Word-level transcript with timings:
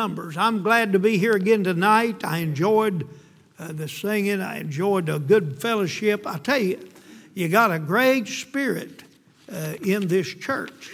numbers. 0.00 0.34
I'm 0.38 0.62
glad 0.62 0.94
to 0.94 0.98
be 0.98 1.18
here 1.18 1.32
again 1.32 1.62
tonight. 1.62 2.24
I 2.24 2.38
enjoyed 2.38 3.06
uh, 3.58 3.72
the 3.72 3.86
singing, 3.86 4.40
I 4.40 4.60
enjoyed 4.60 5.10
a 5.10 5.18
good 5.18 5.60
fellowship. 5.60 6.26
I 6.26 6.38
tell 6.38 6.56
you, 6.56 6.88
you 7.34 7.48
got 7.48 7.70
a 7.70 7.78
great 7.78 8.26
spirit 8.26 9.02
uh, 9.52 9.74
in 9.84 10.08
this 10.08 10.26
church. 10.26 10.90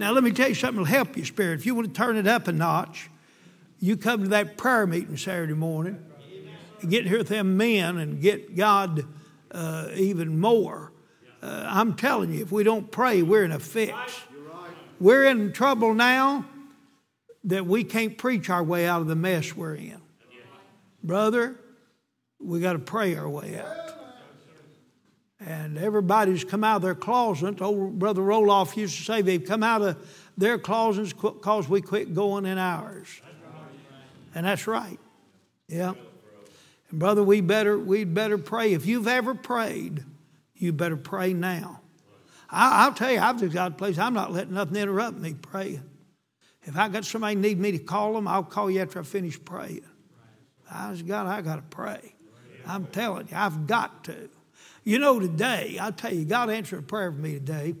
Now, 0.00 0.12
let 0.12 0.24
me 0.24 0.30
tell 0.30 0.48
you 0.48 0.54
something 0.54 0.82
that'll 0.82 0.86
help 0.86 1.18
your 1.18 1.26
spirit. 1.26 1.60
If 1.60 1.66
you 1.66 1.74
want 1.74 1.88
to 1.88 1.92
turn 1.92 2.16
it 2.16 2.26
up 2.26 2.48
a 2.48 2.52
notch, 2.52 3.10
you 3.78 3.98
come 3.98 4.22
to 4.22 4.28
that 4.28 4.56
prayer 4.56 4.86
meeting 4.86 5.18
Saturday 5.18 5.52
morning, 5.52 6.02
get 6.88 7.06
here 7.06 7.18
with 7.18 7.28
them 7.28 7.58
men 7.58 7.98
and 7.98 8.22
get 8.22 8.56
God 8.56 9.04
uh, 9.50 9.88
even 9.94 10.40
more. 10.40 10.92
Uh, 11.42 11.66
I'm 11.68 11.92
telling 11.92 12.32
you, 12.32 12.40
if 12.40 12.50
we 12.50 12.64
don't 12.64 12.90
pray, 12.90 13.20
we're 13.20 13.44
in 13.44 13.52
a 13.52 13.60
fix. 13.60 13.94
We're 14.98 15.26
in 15.26 15.52
trouble 15.52 15.92
now 15.92 16.46
that 17.46 17.66
we 17.66 17.84
can't 17.84 18.18
preach 18.18 18.50
our 18.50 18.62
way 18.62 18.86
out 18.86 19.00
of 19.00 19.06
the 19.06 19.16
mess 19.16 19.56
we're 19.56 19.76
in. 19.76 20.00
Brother, 21.02 21.56
we 22.40 22.60
got 22.60 22.74
to 22.74 22.78
pray 22.78 23.16
our 23.16 23.28
way 23.28 23.58
out. 23.58 23.76
And 25.38 25.78
everybody's 25.78 26.44
come 26.44 26.64
out 26.64 26.76
of 26.76 26.82
their 26.82 26.94
closets. 26.94 27.62
Old 27.62 27.98
Brother 27.98 28.22
Roloff 28.22 28.76
used 28.76 28.96
to 28.96 29.02
say 29.04 29.22
they've 29.22 29.44
come 29.44 29.62
out 29.62 29.82
of 29.82 30.32
their 30.36 30.58
closets 30.58 31.12
because 31.12 31.68
we 31.68 31.80
quit 31.80 32.14
going 32.14 32.46
in 32.46 32.58
ours. 32.58 33.20
And 34.34 34.44
that's 34.44 34.66
right. 34.66 34.98
Yeah. 35.68 35.94
And 36.90 36.98
brother, 36.98 37.22
we 37.22 37.40
better 37.40 37.78
we'd 37.78 38.12
better 38.14 38.38
pray. 38.38 38.72
If 38.72 38.86
you've 38.86 39.06
ever 39.06 39.34
prayed, 39.34 40.04
you 40.54 40.72
better 40.72 40.96
pray 40.96 41.32
now. 41.32 41.80
I, 42.48 42.88
will 42.88 42.94
tell 42.94 43.10
you, 43.10 43.18
I've 43.18 43.38
just 43.38 43.52
got 43.52 43.72
a 43.72 43.74
place. 43.74 43.98
I'm 43.98 44.14
not 44.14 44.32
letting 44.32 44.54
nothing 44.54 44.76
interrupt 44.76 45.18
me 45.18 45.34
praying. 45.34 45.82
If 46.66 46.76
I 46.76 46.88
got 46.88 47.04
somebody 47.04 47.36
need 47.36 47.58
me 47.58 47.72
to 47.72 47.78
call 47.78 48.12
them, 48.12 48.28
I'll 48.28 48.42
call 48.42 48.70
you 48.70 48.80
after 48.80 49.00
I 49.00 49.02
finish 49.02 49.42
praying. 49.42 49.86
I 50.70 50.92
just 50.92 51.06
got, 51.06 51.26
I 51.26 51.40
got 51.40 51.56
to 51.56 51.62
pray. 51.62 52.14
I'm 52.66 52.86
telling 52.86 53.28
you, 53.28 53.36
I've 53.36 53.66
got 53.66 54.04
to. 54.04 54.28
You 54.82 54.98
know, 54.98 55.20
today, 55.20 55.78
I 55.80 55.92
tell 55.92 56.12
you, 56.12 56.24
God 56.24 56.50
answered 56.50 56.80
a 56.80 56.82
prayer 56.82 57.12
for 57.12 57.18
me 57.18 57.34
today. 57.34 57.74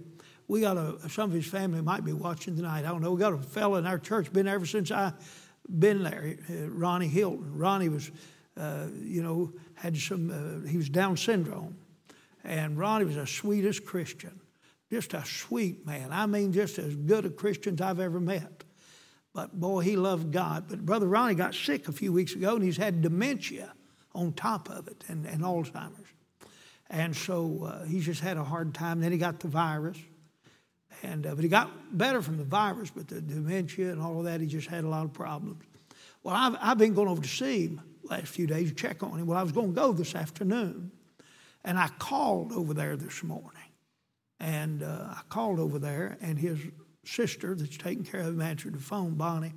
We 0.48 0.60
got 0.60 0.76
a, 0.76 1.08
some 1.08 1.30
of 1.30 1.32
his 1.34 1.46
family 1.46 1.82
might 1.82 2.04
be 2.04 2.12
watching 2.12 2.54
tonight. 2.54 2.84
I 2.84 2.88
don't 2.88 3.02
know. 3.02 3.12
We 3.12 3.20
got 3.20 3.32
a 3.32 3.38
fellow 3.38 3.76
in 3.76 3.86
our 3.86 3.98
church, 3.98 4.32
been 4.32 4.46
there 4.46 4.54
ever 4.54 4.66
since 4.66 4.92
I 4.92 5.12
been 5.68 6.04
there, 6.04 6.36
Ronnie 6.68 7.08
Hilton. 7.08 7.58
Ronnie 7.58 7.88
was, 7.88 8.10
uh, 8.56 8.86
you 9.02 9.22
know, 9.22 9.52
had 9.74 9.96
some, 9.96 10.30
uh, 10.30 10.68
he 10.68 10.76
was 10.76 10.88
Down 10.88 11.16
syndrome. 11.16 11.76
And 12.44 12.78
Ronnie 12.78 13.04
was 13.04 13.16
the 13.16 13.26
sweetest 13.26 13.84
Christian, 13.84 14.40
just 14.90 15.14
a 15.14 15.24
sweet 15.24 15.84
man. 15.84 16.10
I 16.12 16.26
mean, 16.26 16.52
just 16.52 16.78
as 16.78 16.94
good 16.94 17.24
a 17.26 17.30
Christian 17.30 17.74
as 17.74 17.80
I've 17.80 17.98
ever 17.98 18.20
met. 18.20 18.55
But 19.36 19.52
boy, 19.52 19.80
he 19.80 19.96
loved 19.96 20.32
God. 20.32 20.64
But 20.66 20.86
Brother 20.86 21.06
Ronnie 21.06 21.34
got 21.34 21.54
sick 21.54 21.88
a 21.88 21.92
few 21.92 22.10
weeks 22.10 22.34
ago 22.34 22.54
and 22.54 22.64
he's 22.64 22.78
had 22.78 23.02
dementia 23.02 23.70
on 24.14 24.32
top 24.32 24.70
of 24.70 24.88
it 24.88 25.04
and, 25.08 25.26
and 25.26 25.42
Alzheimer's. 25.42 26.08
And 26.88 27.14
so 27.14 27.64
uh, 27.64 27.84
he's 27.84 28.06
just 28.06 28.22
had 28.22 28.38
a 28.38 28.44
hard 28.44 28.72
time. 28.72 29.00
Then 29.00 29.12
he 29.12 29.18
got 29.18 29.40
the 29.40 29.48
virus. 29.48 29.98
And, 31.02 31.26
uh, 31.26 31.34
but 31.34 31.44
he 31.44 31.50
got 31.50 31.70
better 31.98 32.22
from 32.22 32.38
the 32.38 32.44
virus, 32.44 32.90
but 32.90 33.08
the 33.08 33.20
dementia 33.20 33.92
and 33.92 34.00
all 34.00 34.20
of 34.20 34.24
that, 34.24 34.40
he 34.40 34.46
just 34.46 34.68
had 34.68 34.84
a 34.84 34.88
lot 34.88 35.04
of 35.04 35.12
problems. 35.12 35.62
Well, 36.22 36.34
I've, 36.34 36.56
I've 36.58 36.78
been 36.78 36.94
going 36.94 37.08
over 37.08 37.20
to 37.20 37.28
see 37.28 37.66
him 37.66 37.82
last 38.04 38.28
few 38.28 38.46
days 38.46 38.70
to 38.70 38.74
check 38.74 39.02
on 39.02 39.18
him. 39.18 39.26
Well, 39.26 39.36
I 39.36 39.42
was 39.42 39.52
going 39.52 39.74
to 39.74 39.78
go 39.78 39.92
this 39.92 40.14
afternoon. 40.14 40.92
And 41.62 41.78
I 41.78 41.88
called 41.98 42.52
over 42.52 42.72
there 42.72 42.96
this 42.96 43.22
morning. 43.22 43.50
And 44.40 44.82
uh, 44.82 45.08
I 45.10 45.20
called 45.28 45.60
over 45.60 45.78
there, 45.78 46.16
and 46.22 46.38
his 46.38 46.58
sister 47.06 47.54
that's 47.54 47.76
taking 47.76 48.04
care 48.04 48.20
of 48.20 48.28
him 48.28 48.40
answered 48.40 48.74
the 48.74 48.80
phone, 48.80 49.14
Bonnie. 49.14 49.54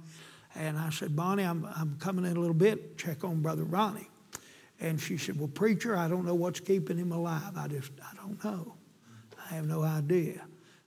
And 0.55 0.77
I 0.77 0.89
said, 0.89 1.15
Bonnie, 1.15 1.43
I'm, 1.43 1.67
I'm 1.75 1.97
coming 1.99 2.25
in 2.25 2.35
a 2.35 2.39
little 2.39 2.55
bit, 2.55 2.97
check 2.97 3.23
on 3.23 3.41
Brother 3.41 3.63
Ronnie. 3.63 4.09
And 4.79 4.99
she 4.99 5.17
said, 5.17 5.37
Well, 5.37 5.49
preacher, 5.49 5.95
I 5.97 6.07
don't 6.07 6.25
know 6.25 6.35
what's 6.35 6.59
keeping 6.59 6.97
him 6.97 7.11
alive. 7.11 7.57
I 7.57 7.67
just, 7.67 7.91
I 8.01 8.15
don't 8.15 8.43
know. 8.43 8.75
I 9.49 9.55
have 9.55 9.67
no 9.67 9.83
idea. 9.83 10.41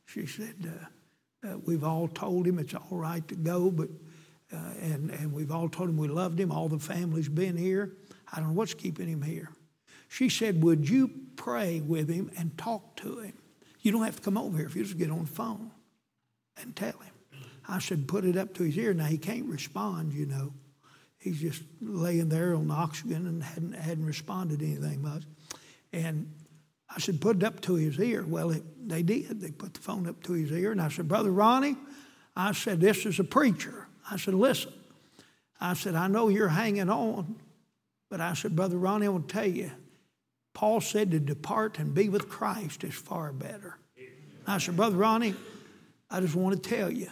She 0.07 0.27
said, 0.27 0.55
uh, 1.45 1.49
uh, 1.49 1.59
We've 1.65 1.85
all 1.85 2.09
told 2.09 2.47
him 2.47 2.59
it's 2.59 2.75
all 2.75 2.97
right 2.97 3.27
to 3.29 3.35
go, 3.35 3.71
but, 3.71 3.89
uh, 4.53 4.57
and, 4.81 5.11
and 5.11 5.33
we've 5.33 5.53
all 5.53 5.69
told 5.69 5.91
him 5.91 5.97
we 5.97 6.09
loved 6.09 6.41
him. 6.41 6.51
All 6.51 6.69
the 6.69 6.79
family's 6.79 7.29
been 7.29 7.57
here. 7.57 7.93
I 8.33 8.37
don't 8.37 8.49
know 8.49 8.55
what's 8.55 8.75
keeping 8.75 9.09
him 9.09 9.23
here. 9.23 9.51
She 10.09 10.29
said, 10.29 10.63
Would 10.63 10.89
you 10.89 11.11
pray 11.37 11.81
with 11.81 12.09
him 12.09 12.31
and 12.39 12.57
talk 12.57 12.97
to 12.97 13.21
him? 13.21 13.35
You 13.81 13.93
don't 13.93 14.05
have 14.05 14.17
to 14.17 14.23
come 14.23 14.39
over 14.39 14.57
here 14.57 14.67
if 14.67 14.75
you 14.75 14.85
just 14.85 14.97
get 14.97 15.11
on 15.11 15.21
the 15.21 15.31
phone 15.31 15.71
and 16.61 16.75
tell 16.75 16.91
him. 16.91 17.13
I 17.69 17.79
said, 17.79 18.09
put 18.09 18.25
it 18.25 18.37
up 18.37 18.55
to 18.55 18.65
his 18.65 18.77
ear. 18.77 18.93
Now, 18.93 19.05
he 19.05 19.19
can't 19.19 19.47
respond, 19.47 20.13
you 20.13 20.27
know. 20.27 20.53
He's 21.19 21.41
just 21.41 21.63
laying 21.81 22.29
there 22.29 22.55
on 22.55 22.69
the 22.69 22.75
oxygen 22.75 23.27
and 23.27 23.43
hadn't, 23.43 23.75
hadn't 23.75 24.05
responded 24.05 24.61
anything 24.61 25.03
much. 25.03 25.23
And 25.93 26.33
I 26.95 26.99
said, 26.99 27.21
put 27.21 27.37
it 27.37 27.45
up 27.45 27.61
to 27.63 27.75
his 27.75 27.99
ear. 28.01 28.25
Well, 28.27 28.51
it, 28.51 28.89
they 28.89 29.03
did. 29.03 29.41
They 29.41 29.53
put 29.53 29.75
the 29.75 29.81
phone 29.81 30.09
up 30.09 30.23
to 30.25 30.33
his 30.33 30.51
ear. 30.51 30.73
And 30.73 30.83
I 30.83 30.89
said, 30.89 31.07
Brother 31.07 31.31
Ronnie, 31.31 31.77
I 32.35 32.53
said, 32.53 32.81
this 32.81 33.07
is 33.07 33.21
a 33.21 33.25
preacher. 33.25 33.87
I 34.11 34.17
said, 34.17 34.35
listen. 34.35 34.73
I 35.61 35.75
said, 35.75 35.95
I 35.95 36.09
know 36.09 36.29
you're 36.29 36.49
hanging 36.49 36.91
on, 36.91 37.37
but 38.11 38.21
I 38.21 38.35
said, 38.35 38.57
Brother 38.57 38.77
Ronnie, 38.77 39.07
I 39.07 39.11
want 39.11 39.29
to 39.29 39.33
tell 39.33 39.47
you, 39.47 39.71
Paul 40.55 40.81
said 40.81 41.13
to 41.13 41.21
depart 41.21 41.79
and 41.79 41.95
be 41.95 42.09
with 42.09 42.29
Christ 42.29 42.83
is 42.83 42.95
far 42.95 43.33
better. 43.33 43.79
I 44.47 44.59
said, 44.59 44.77
Brother 44.77 44.97
Ronnie, 44.97 45.35
I 46.13 46.21
just 46.21 46.35
want 46.35 46.63
to 46.63 46.69
tell 46.69 46.91
you, 46.91 47.09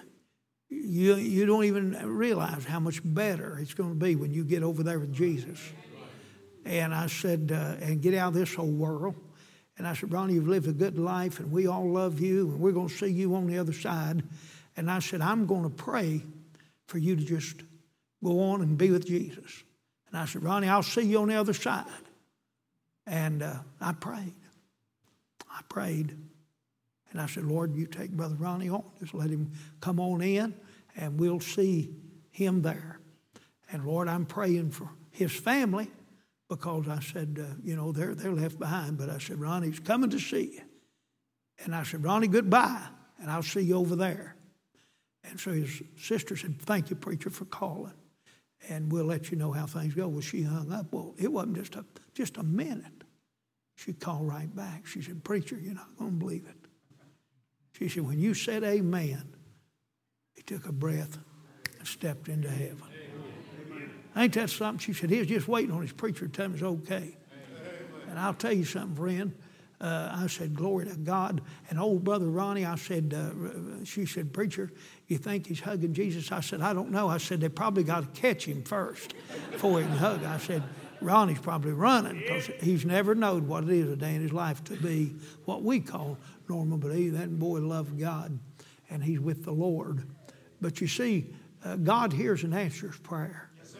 you, 0.69 1.17
you 1.17 1.47
don't 1.47 1.65
even 1.65 1.93
realize 2.07 2.67
how 2.67 2.79
much 2.79 3.01
better 3.03 3.59
it's 3.59 3.73
going 3.73 3.89
to 3.89 3.95
be 3.95 4.15
when 4.15 4.33
you 4.33 4.45
get 4.45 4.63
over 4.63 4.83
there 4.83 4.99
with 4.99 5.13
Jesus. 5.13 5.59
And 6.67 6.95
I 6.95 7.07
said, 7.07 7.51
uh, 7.53 7.83
and 7.85 8.03
get 8.03 8.15
out 8.15 8.29
of 8.29 8.35
this 8.35 8.55
whole 8.55 8.71
world. 8.71 9.15
And 9.79 9.89
I 9.89 9.95
said, 9.95 10.13
Ronnie, 10.13 10.35
you've 10.35 10.49
lived 10.49 10.69
a 10.69 10.73
good 10.73 10.99
life, 10.99 11.41
and 11.41 11.51
we 11.51 11.67
all 11.67 11.91
love 11.91 12.21
you, 12.21 12.51
and 12.51 12.61
we're 12.61 12.73
going 12.73 12.89
to 12.89 12.95
see 12.95 13.07
you 13.07 13.35
on 13.35 13.47
the 13.47 13.57
other 13.57 13.73
side. 13.73 14.23
And 14.77 14.91
I 14.91 14.99
said, 14.99 15.23
I'm 15.23 15.47
going 15.47 15.63
to 15.63 15.71
pray 15.75 16.23
for 16.87 16.99
you 16.99 17.17
to 17.17 17.25
just 17.25 17.63
go 18.23 18.39
on 18.51 18.61
and 18.61 18.77
be 18.77 18.91
with 18.91 19.07
Jesus. 19.07 19.65
And 20.09 20.19
I 20.19 20.27
said, 20.27 20.43
Ronnie, 20.43 20.69
I'll 20.69 20.83
see 20.83 21.03
you 21.03 21.21
on 21.21 21.29
the 21.29 21.37
other 21.37 21.55
side. 21.55 21.87
And 23.07 23.43
uh, 23.43 23.55
I 23.81 23.93
prayed. 23.93 24.35
I 25.51 25.63
prayed. 25.71 26.15
And 27.11 27.21
I 27.21 27.27
said, 27.27 27.45
Lord, 27.45 27.75
you 27.75 27.87
take 27.87 28.13
Brother 28.13 28.37
Ronnie 28.37 28.69
on. 28.69 28.85
Just 29.01 29.15
let 29.15 29.31
him 29.31 29.51
come 29.81 29.99
on 29.99 30.23
in, 30.23 30.55
and 30.97 31.19
we'll 31.19 31.41
see 31.41 31.91
him 32.31 32.63
there. 32.63 33.01
And 33.73 33.85
Lord, 33.85 34.09
I'm 34.09 34.27
praying 34.27 34.71
for 34.71 34.91
his 35.11 35.33
family 35.33 35.91
because 36.49 36.89
I 36.89 37.01
said, 37.01 37.39
uh, 37.41 37.55
you 37.63 37.77
know, 37.77 37.93
they're, 37.93 38.15
they're 38.15 38.33
left 38.33 38.59
behind. 38.59 38.99
But 38.99 39.09
I 39.09 39.19
said, 39.19 39.41
Ronnie's 39.41 39.81
coming 39.81 40.11
to 40.11 40.19
see 40.19 40.55
you. 40.55 40.63
And 41.65 41.75
I 41.75 41.83
said, 41.83 42.03
Ronnie, 42.03 42.29
goodbye, 42.29 42.87
and 43.21 43.31
I'll 43.31 43.43
see 43.43 43.61
you 43.61 43.77
over 43.77 43.95
there. 43.95 44.37
And 45.25 45.39
so 45.39 45.53
his 45.53 45.83
sister 45.97 46.37
said, 46.37 46.61
Thank 46.63 46.91
you, 46.91 46.97
preacher, 46.97 47.31
for 47.31 47.45
calling. 47.45 47.93
And 48.69 48.91
we'll 48.91 49.05
let 49.05 49.31
you 49.31 49.37
know 49.37 49.53
how 49.53 49.67
things 49.67 49.95
go. 49.95 50.09
Well, 50.09 50.21
she 50.21 50.43
hung 50.43 50.73
up. 50.73 50.93
Well, 50.93 51.15
it 51.19 51.33
wasn't 51.33 51.57
just 51.57 51.77
a, 51.77 51.85
just 52.15 52.37
a 52.37 52.43
minute. 52.43 53.05
She 53.77 53.93
called 53.93 54.29
right 54.29 54.55
back. 54.55 54.87
She 54.87 55.01
said, 55.01 55.25
Preacher, 55.25 55.59
you're 55.59 55.75
not 55.75 55.97
going 55.99 56.11
to 56.11 56.17
believe 56.17 56.47
it. 56.47 56.60
She 57.81 57.89
said, 57.89 58.07
When 58.07 58.21
you 58.21 58.35
said 58.35 58.63
amen, 58.63 59.23
he 60.35 60.43
took 60.43 60.67
a 60.67 60.73
breath 60.73 61.19
and 61.79 61.89
stepped 61.89 62.29
into 62.29 62.51
heaven. 62.51 62.83
Amen. 63.71 63.91
Ain't 64.15 64.35
that 64.35 64.51
something? 64.51 64.79
She 64.79 64.93
said, 64.93 65.09
He 65.09 65.19
was 65.19 65.29
just 65.29 65.49
waiting 65.49 65.73
on 65.73 65.81
his 65.81 65.93
preacher 65.93 66.27
to 66.27 66.29
tell 66.29 66.47
him 66.47 66.55
it's 66.55 66.63
okay. 66.63 66.97
Amen. 66.97 67.17
And 68.11 68.19
I'll 68.19 68.35
tell 68.35 68.53
you 68.53 68.67
something, 68.67 68.95
friend. 68.95 69.35
Uh, 69.81 70.11
I 70.13 70.27
said, 70.27 70.55
Glory 70.55 70.85
to 70.87 70.97
God. 70.97 71.41
And 71.71 71.81
old 71.81 72.05
brother 72.05 72.29
Ronnie, 72.29 72.67
I 72.67 72.75
said, 72.75 73.15
uh, 73.15 73.83
she 73.85 74.05
said, 74.05 74.31
Preacher, 74.31 74.71
you 75.07 75.17
think 75.17 75.47
he's 75.47 75.61
hugging 75.61 75.95
Jesus? 75.95 76.31
I 76.33 76.41
said, 76.41 76.61
I 76.61 76.75
don't 76.75 76.91
know. 76.91 77.09
I 77.09 77.17
said, 77.17 77.41
They 77.41 77.49
probably 77.49 77.83
got 77.83 78.15
to 78.15 78.21
catch 78.21 78.45
him 78.45 78.63
first 78.63 79.15
before 79.51 79.81
he 79.81 79.87
can 79.87 79.97
hug. 79.97 80.23
I 80.25 80.37
said, 80.37 80.63
Ronnie's 81.01 81.39
probably 81.39 81.73
running 81.73 82.19
because 82.19 82.47
he's 82.61 82.85
never 82.85 83.15
known 83.15 83.49
what 83.49 83.65
it 83.65 83.71
is 83.71 83.91
a 83.91 83.97
day 83.97 84.15
in 84.15 84.21
his 84.21 84.33
life 84.33 84.63
to 84.65 84.77
be 84.77 85.15
what 85.45 85.63
we 85.63 85.81
call 85.81 86.19
normal, 86.49 86.79
but 86.79 86.95
he, 86.95 87.09
that 87.11 87.39
boy 87.39 87.61
loved 87.61 87.99
God 87.99 88.39
and 88.91 89.03
he's 89.03 89.21
with 89.21 89.45
the 89.45 89.53
Lord. 89.53 90.05
But 90.61 90.81
you 90.81 90.87
see, 90.87 91.27
uh, 91.65 91.77
God 91.77 92.13
hears 92.13 92.45
and 92.45 92.55
answers 92.55 92.99
prayer. 92.99 93.51
Yes, 93.57 93.75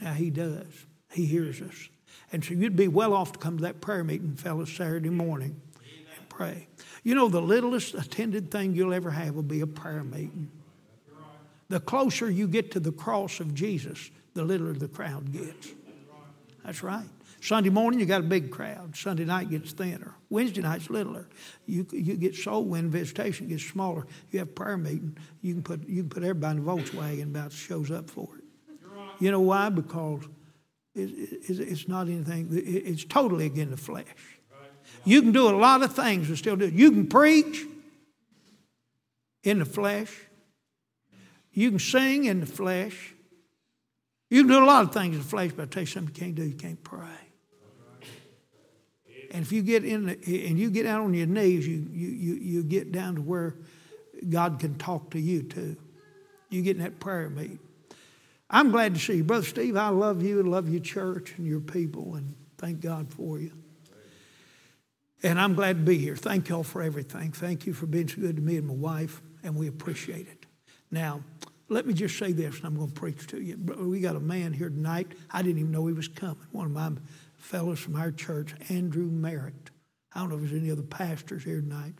now, 0.00 0.12
he 0.14 0.30
does. 0.30 0.86
He 1.12 1.26
hears 1.26 1.60
us. 1.60 1.88
And 2.32 2.44
so 2.44 2.54
you'd 2.54 2.76
be 2.76 2.88
well 2.88 3.12
off 3.12 3.32
to 3.32 3.38
come 3.38 3.58
to 3.58 3.62
that 3.64 3.80
prayer 3.80 4.04
meeting, 4.04 4.34
fellas, 4.36 4.72
Saturday 4.72 5.10
morning 5.10 5.60
and 6.16 6.28
pray. 6.28 6.68
You 7.02 7.14
know, 7.14 7.28
the 7.28 7.42
littlest 7.42 7.94
attended 7.94 8.50
thing 8.50 8.74
you'll 8.74 8.94
ever 8.94 9.10
have 9.10 9.34
will 9.34 9.42
be 9.42 9.60
a 9.60 9.66
prayer 9.66 10.04
meeting. 10.04 10.50
The 11.68 11.80
closer 11.80 12.30
you 12.30 12.48
get 12.48 12.72
to 12.72 12.80
the 12.80 12.92
cross 12.92 13.40
of 13.40 13.54
Jesus, 13.54 14.10
the 14.34 14.44
littler 14.44 14.72
the 14.72 14.88
crowd 14.88 15.32
gets. 15.32 15.68
That's 16.64 16.82
right. 16.82 17.06
Sunday 17.40 17.70
morning, 17.70 18.00
you 18.00 18.06
got 18.06 18.20
a 18.20 18.24
big 18.24 18.50
crowd. 18.50 18.94
Sunday 18.94 19.24
night 19.24 19.48
gets 19.48 19.72
thinner. 19.72 20.14
Wednesday 20.28 20.60
night's 20.60 20.90
littler. 20.90 21.26
You, 21.66 21.86
you 21.90 22.16
get 22.16 22.34
soul 22.34 22.64
win 22.64 22.90
visitation 22.90 23.48
gets 23.48 23.64
smaller. 23.64 24.06
You 24.30 24.40
have 24.40 24.54
prayer 24.54 24.76
meeting. 24.76 25.16
You 25.40 25.54
can 25.54 25.62
put 25.62 25.88
you 25.88 26.02
can 26.02 26.10
put 26.10 26.22
everybody 26.22 26.58
in 26.58 26.64
the 26.64 26.70
Volkswagen 26.70 27.22
about 27.24 27.52
shows 27.52 27.90
up 27.90 28.10
for 28.10 28.28
it. 28.36 28.44
You 29.20 29.30
know 29.30 29.40
why? 29.40 29.70
Because 29.70 30.22
it's 30.94 31.88
not 31.88 32.08
anything, 32.08 32.48
it's 32.50 33.04
totally 33.04 33.46
against 33.46 33.70
the 33.70 33.76
flesh. 33.76 34.06
You 35.04 35.22
can 35.22 35.32
do 35.32 35.48
a 35.48 35.56
lot 35.56 35.82
of 35.82 35.94
things 35.94 36.28
and 36.28 36.36
still 36.36 36.56
do 36.56 36.66
it. 36.66 36.74
You 36.74 36.90
can 36.90 37.06
preach 37.06 37.64
in 39.44 39.60
the 39.60 39.64
flesh, 39.64 40.14
you 41.52 41.70
can 41.70 41.78
sing 41.78 42.24
in 42.26 42.40
the 42.40 42.46
flesh, 42.46 43.14
you 44.30 44.42
can 44.42 44.52
do 44.52 44.64
a 44.64 44.64
lot 44.64 44.84
of 44.84 44.92
things 44.92 45.16
in 45.16 45.22
the 45.22 45.28
flesh, 45.28 45.50
but 45.54 45.64
I 45.64 45.66
tell 45.66 45.82
you 45.82 45.86
something 45.86 46.14
you 46.14 46.20
can't 46.20 46.34
do, 46.34 46.44
you 46.44 46.54
can't 46.54 46.82
pray. 46.82 47.06
And 49.32 49.42
if 49.42 49.52
you 49.52 49.62
get 49.62 49.84
in 49.84 50.06
the, 50.06 50.46
and 50.46 50.58
you 50.58 50.70
get 50.70 50.86
out 50.86 51.02
on 51.02 51.14
your 51.14 51.26
knees, 51.26 51.66
you, 51.66 51.86
you, 51.92 52.08
you, 52.08 52.34
you 52.34 52.62
get 52.64 52.90
down 52.90 53.16
to 53.16 53.20
where 53.20 53.54
God 54.28 54.58
can 54.58 54.76
talk 54.76 55.10
to 55.10 55.20
you 55.20 55.42
too. 55.42 55.76
You 56.48 56.62
get 56.62 56.76
in 56.76 56.82
that 56.82 56.98
prayer 56.98 57.30
meet. 57.30 57.60
I'm 58.48 58.72
glad 58.72 58.94
to 58.94 59.00
see 59.00 59.16
you. 59.16 59.24
Brother 59.24 59.46
Steve, 59.46 59.76
I 59.76 59.88
love 59.90 60.22
you 60.22 60.40
and 60.40 60.50
love 60.50 60.68
your 60.68 60.80
church 60.80 61.34
and 61.36 61.46
your 61.46 61.60
people, 61.60 62.16
and 62.16 62.34
thank 62.58 62.80
God 62.80 63.12
for 63.12 63.38
you. 63.38 63.52
And 65.22 65.40
I'm 65.40 65.54
glad 65.54 65.76
to 65.76 65.82
be 65.82 65.98
here. 65.98 66.16
Thank 66.16 66.48
y'all 66.48 66.64
for 66.64 66.82
everything. 66.82 67.30
Thank 67.30 67.66
you 67.66 67.72
for 67.72 67.86
being 67.86 68.08
so 68.08 68.16
good 68.16 68.36
to 68.36 68.42
me 68.42 68.56
and 68.56 68.66
my 68.66 68.74
wife, 68.74 69.22
and 69.44 69.54
we 69.54 69.68
appreciate 69.68 70.26
it. 70.26 70.46
Now, 70.90 71.22
let 71.70 71.86
me 71.86 71.94
just 71.94 72.18
say 72.18 72.32
this, 72.32 72.56
and 72.56 72.66
I'm 72.66 72.74
going 72.74 72.88
to 72.88 73.00
preach 73.00 73.28
to 73.28 73.40
you. 73.40 73.56
We 73.78 74.00
got 74.00 74.16
a 74.16 74.20
man 74.20 74.52
here 74.52 74.68
tonight. 74.68 75.12
I 75.30 75.40
didn't 75.40 75.60
even 75.60 75.70
know 75.70 75.86
he 75.86 75.94
was 75.94 76.08
coming. 76.08 76.36
One 76.50 76.66
of 76.66 76.72
my 76.72 76.90
fellows 77.38 77.78
from 77.78 77.94
our 77.94 78.10
church, 78.10 78.54
Andrew 78.68 79.06
Merritt. 79.06 79.70
I 80.12 80.18
don't 80.18 80.30
know 80.30 80.34
if 80.34 80.40
there's 80.42 80.60
any 80.60 80.72
other 80.72 80.82
pastors 80.82 81.44
here 81.44 81.60
tonight. 81.60 81.94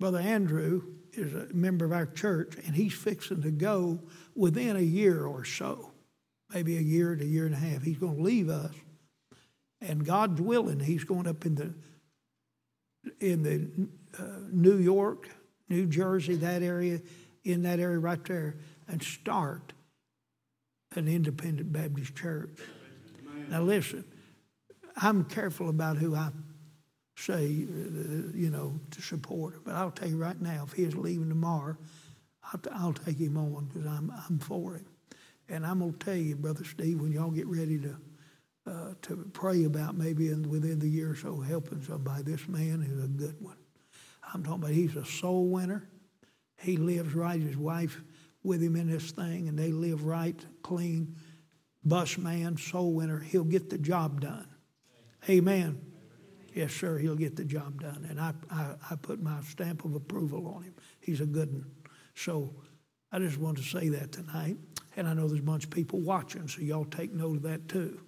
Brother 0.00 0.18
Andrew 0.18 0.82
is 1.12 1.32
a 1.32 1.46
member 1.54 1.84
of 1.84 1.92
our 1.92 2.06
church, 2.06 2.56
and 2.66 2.74
he's 2.74 2.92
fixing 2.92 3.40
to 3.42 3.52
go 3.52 4.00
within 4.34 4.76
a 4.76 4.80
year 4.80 5.24
or 5.24 5.44
so, 5.44 5.92
maybe 6.52 6.76
a 6.76 6.80
year 6.80 7.14
to 7.14 7.22
a 7.22 7.26
year 7.26 7.46
and 7.46 7.54
a 7.54 7.58
half. 7.58 7.82
He's 7.82 7.98
going 7.98 8.16
to 8.16 8.22
leave 8.22 8.48
us, 8.48 8.74
and 9.80 10.04
God's 10.04 10.40
willing, 10.40 10.80
he's 10.80 11.04
going 11.04 11.28
up 11.28 11.46
in 11.46 11.54
the 11.54 11.74
in 13.20 13.42
the 13.42 13.70
uh, 14.18 14.48
New 14.50 14.78
York, 14.78 15.28
New 15.68 15.86
Jersey, 15.86 16.36
that 16.36 16.62
area, 16.62 17.00
in 17.44 17.62
that 17.62 17.78
area 17.78 17.98
right 17.98 18.24
there, 18.24 18.56
and 18.88 19.02
start 19.02 19.72
an 20.94 21.08
independent 21.08 21.72
Baptist 21.72 22.14
church. 22.14 22.58
Now 23.48 23.62
listen, 23.62 24.04
I'm 24.96 25.24
careful 25.24 25.68
about 25.68 25.96
who 25.96 26.14
I 26.14 26.30
say, 27.16 27.46
you 27.46 28.50
know, 28.50 28.80
to 28.90 29.02
support. 29.02 29.64
But 29.64 29.74
I'll 29.74 29.90
tell 29.90 30.08
you 30.08 30.16
right 30.16 30.40
now, 30.40 30.64
if 30.66 30.72
he 30.72 30.84
is 30.84 30.96
leaving 30.96 31.28
tomorrow, 31.28 31.76
I'll, 32.52 32.60
I'll 32.72 32.92
take 32.92 33.18
him 33.18 33.36
on 33.36 33.66
because 33.66 33.86
I'm, 33.86 34.12
I'm 34.28 34.38
for 34.38 34.74
him. 34.74 34.86
And 35.48 35.66
I'm 35.66 35.80
going 35.80 35.92
to 35.92 35.98
tell 35.98 36.16
you, 36.16 36.36
Brother 36.36 36.64
Steve, 36.64 37.00
when 37.00 37.12
y'all 37.12 37.30
get 37.30 37.46
ready 37.46 37.78
to 37.80 37.96
uh, 38.66 38.94
to 39.02 39.28
pray 39.34 39.64
about 39.64 39.94
maybe 39.94 40.30
in, 40.30 40.48
within 40.48 40.78
the 40.78 40.88
year 40.88 41.10
or 41.10 41.14
so 41.14 41.38
helping 41.38 41.82
somebody, 41.82 42.22
this 42.22 42.48
man 42.48 42.82
is 42.82 43.04
a 43.04 43.08
good 43.08 43.36
one. 43.38 43.58
I'm 44.32 44.42
talking 44.42 44.62
about 44.62 44.70
he's 44.70 44.96
a 44.96 45.04
soul 45.04 45.48
winner. 45.48 45.86
He 46.62 46.78
lives 46.78 47.14
right. 47.14 47.38
His 47.38 47.58
wife 47.58 48.00
with 48.44 48.62
him 48.62 48.76
in 48.76 48.88
this 48.88 49.10
thing, 49.10 49.48
and 49.48 49.58
they 49.58 49.72
live 49.72 50.04
right, 50.04 50.38
clean, 50.62 51.16
bus 51.84 52.18
man, 52.18 52.56
soul 52.56 52.92
winner. 52.92 53.18
He'll 53.18 53.42
get 53.44 53.70
the 53.70 53.78
job 53.78 54.20
done. 54.20 54.46
Amen. 55.28 55.80
Yes, 56.54 56.72
sir, 56.72 56.98
he'll 56.98 57.16
get 57.16 57.34
the 57.34 57.44
job 57.44 57.80
done. 57.80 58.06
And 58.08 58.20
I, 58.20 58.32
I, 58.50 58.74
I 58.92 58.96
put 58.96 59.20
my 59.20 59.40
stamp 59.40 59.84
of 59.84 59.96
approval 59.96 60.46
on 60.54 60.62
him. 60.62 60.74
He's 61.00 61.20
a 61.20 61.26
good 61.26 61.52
one. 61.52 61.66
So 62.14 62.54
I 63.10 63.18
just 63.18 63.38
wanted 63.38 63.64
to 63.64 63.68
say 63.68 63.88
that 63.88 64.12
tonight. 64.12 64.56
And 64.96 65.08
I 65.08 65.14
know 65.14 65.26
there's 65.26 65.40
a 65.40 65.42
bunch 65.42 65.64
of 65.64 65.70
people 65.70 66.00
watching, 66.00 66.46
so 66.46 66.60
y'all 66.60 66.84
take 66.84 67.12
note 67.12 67.38
of 67.38 67.42
that 67.42 67.68
too. 67.68 68.00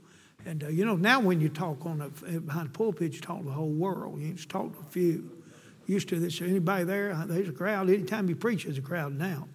And 0.45 0.63
uh, 0.63 0.69
you 0.69 0.85
know, 0.85 0.95
now 0.95 1.19
when 1.19 1.41
you 1.41 1.49
talk 1.49 1.85
on 1.85 1.99
the, 1.99 2.41
behind 2.41 2.69
the 2.69 2.73
pulpit, 2.73 3.15
you 3.15 3.21
talk 3.21 3.39
to 3.39 3.45
the 3.45 3.51
whole 3.51 3.73
world. 3.73 4.21
You 4.21 4.35
just 4.35 4.49
talk 4.49 4.73
to 4.73 4.79
a 4.79 4.91
few. 4.91 5.43
Used 5.87 6.09
to 6.09 6.21
this, 6.21 6.41
anybody 6.41 6.85
there? 6.85 7.15
There's 7.27 7.49
a 7.49 7.53
crowd. 7.53 7.89
Anytime 7.89 8.29
you 8.29 8.37
preach, 8.37 8.65
there's 8.65 8.79
a 8.79 8.83
crowd 8.83 9.13
now, 9.13 9.49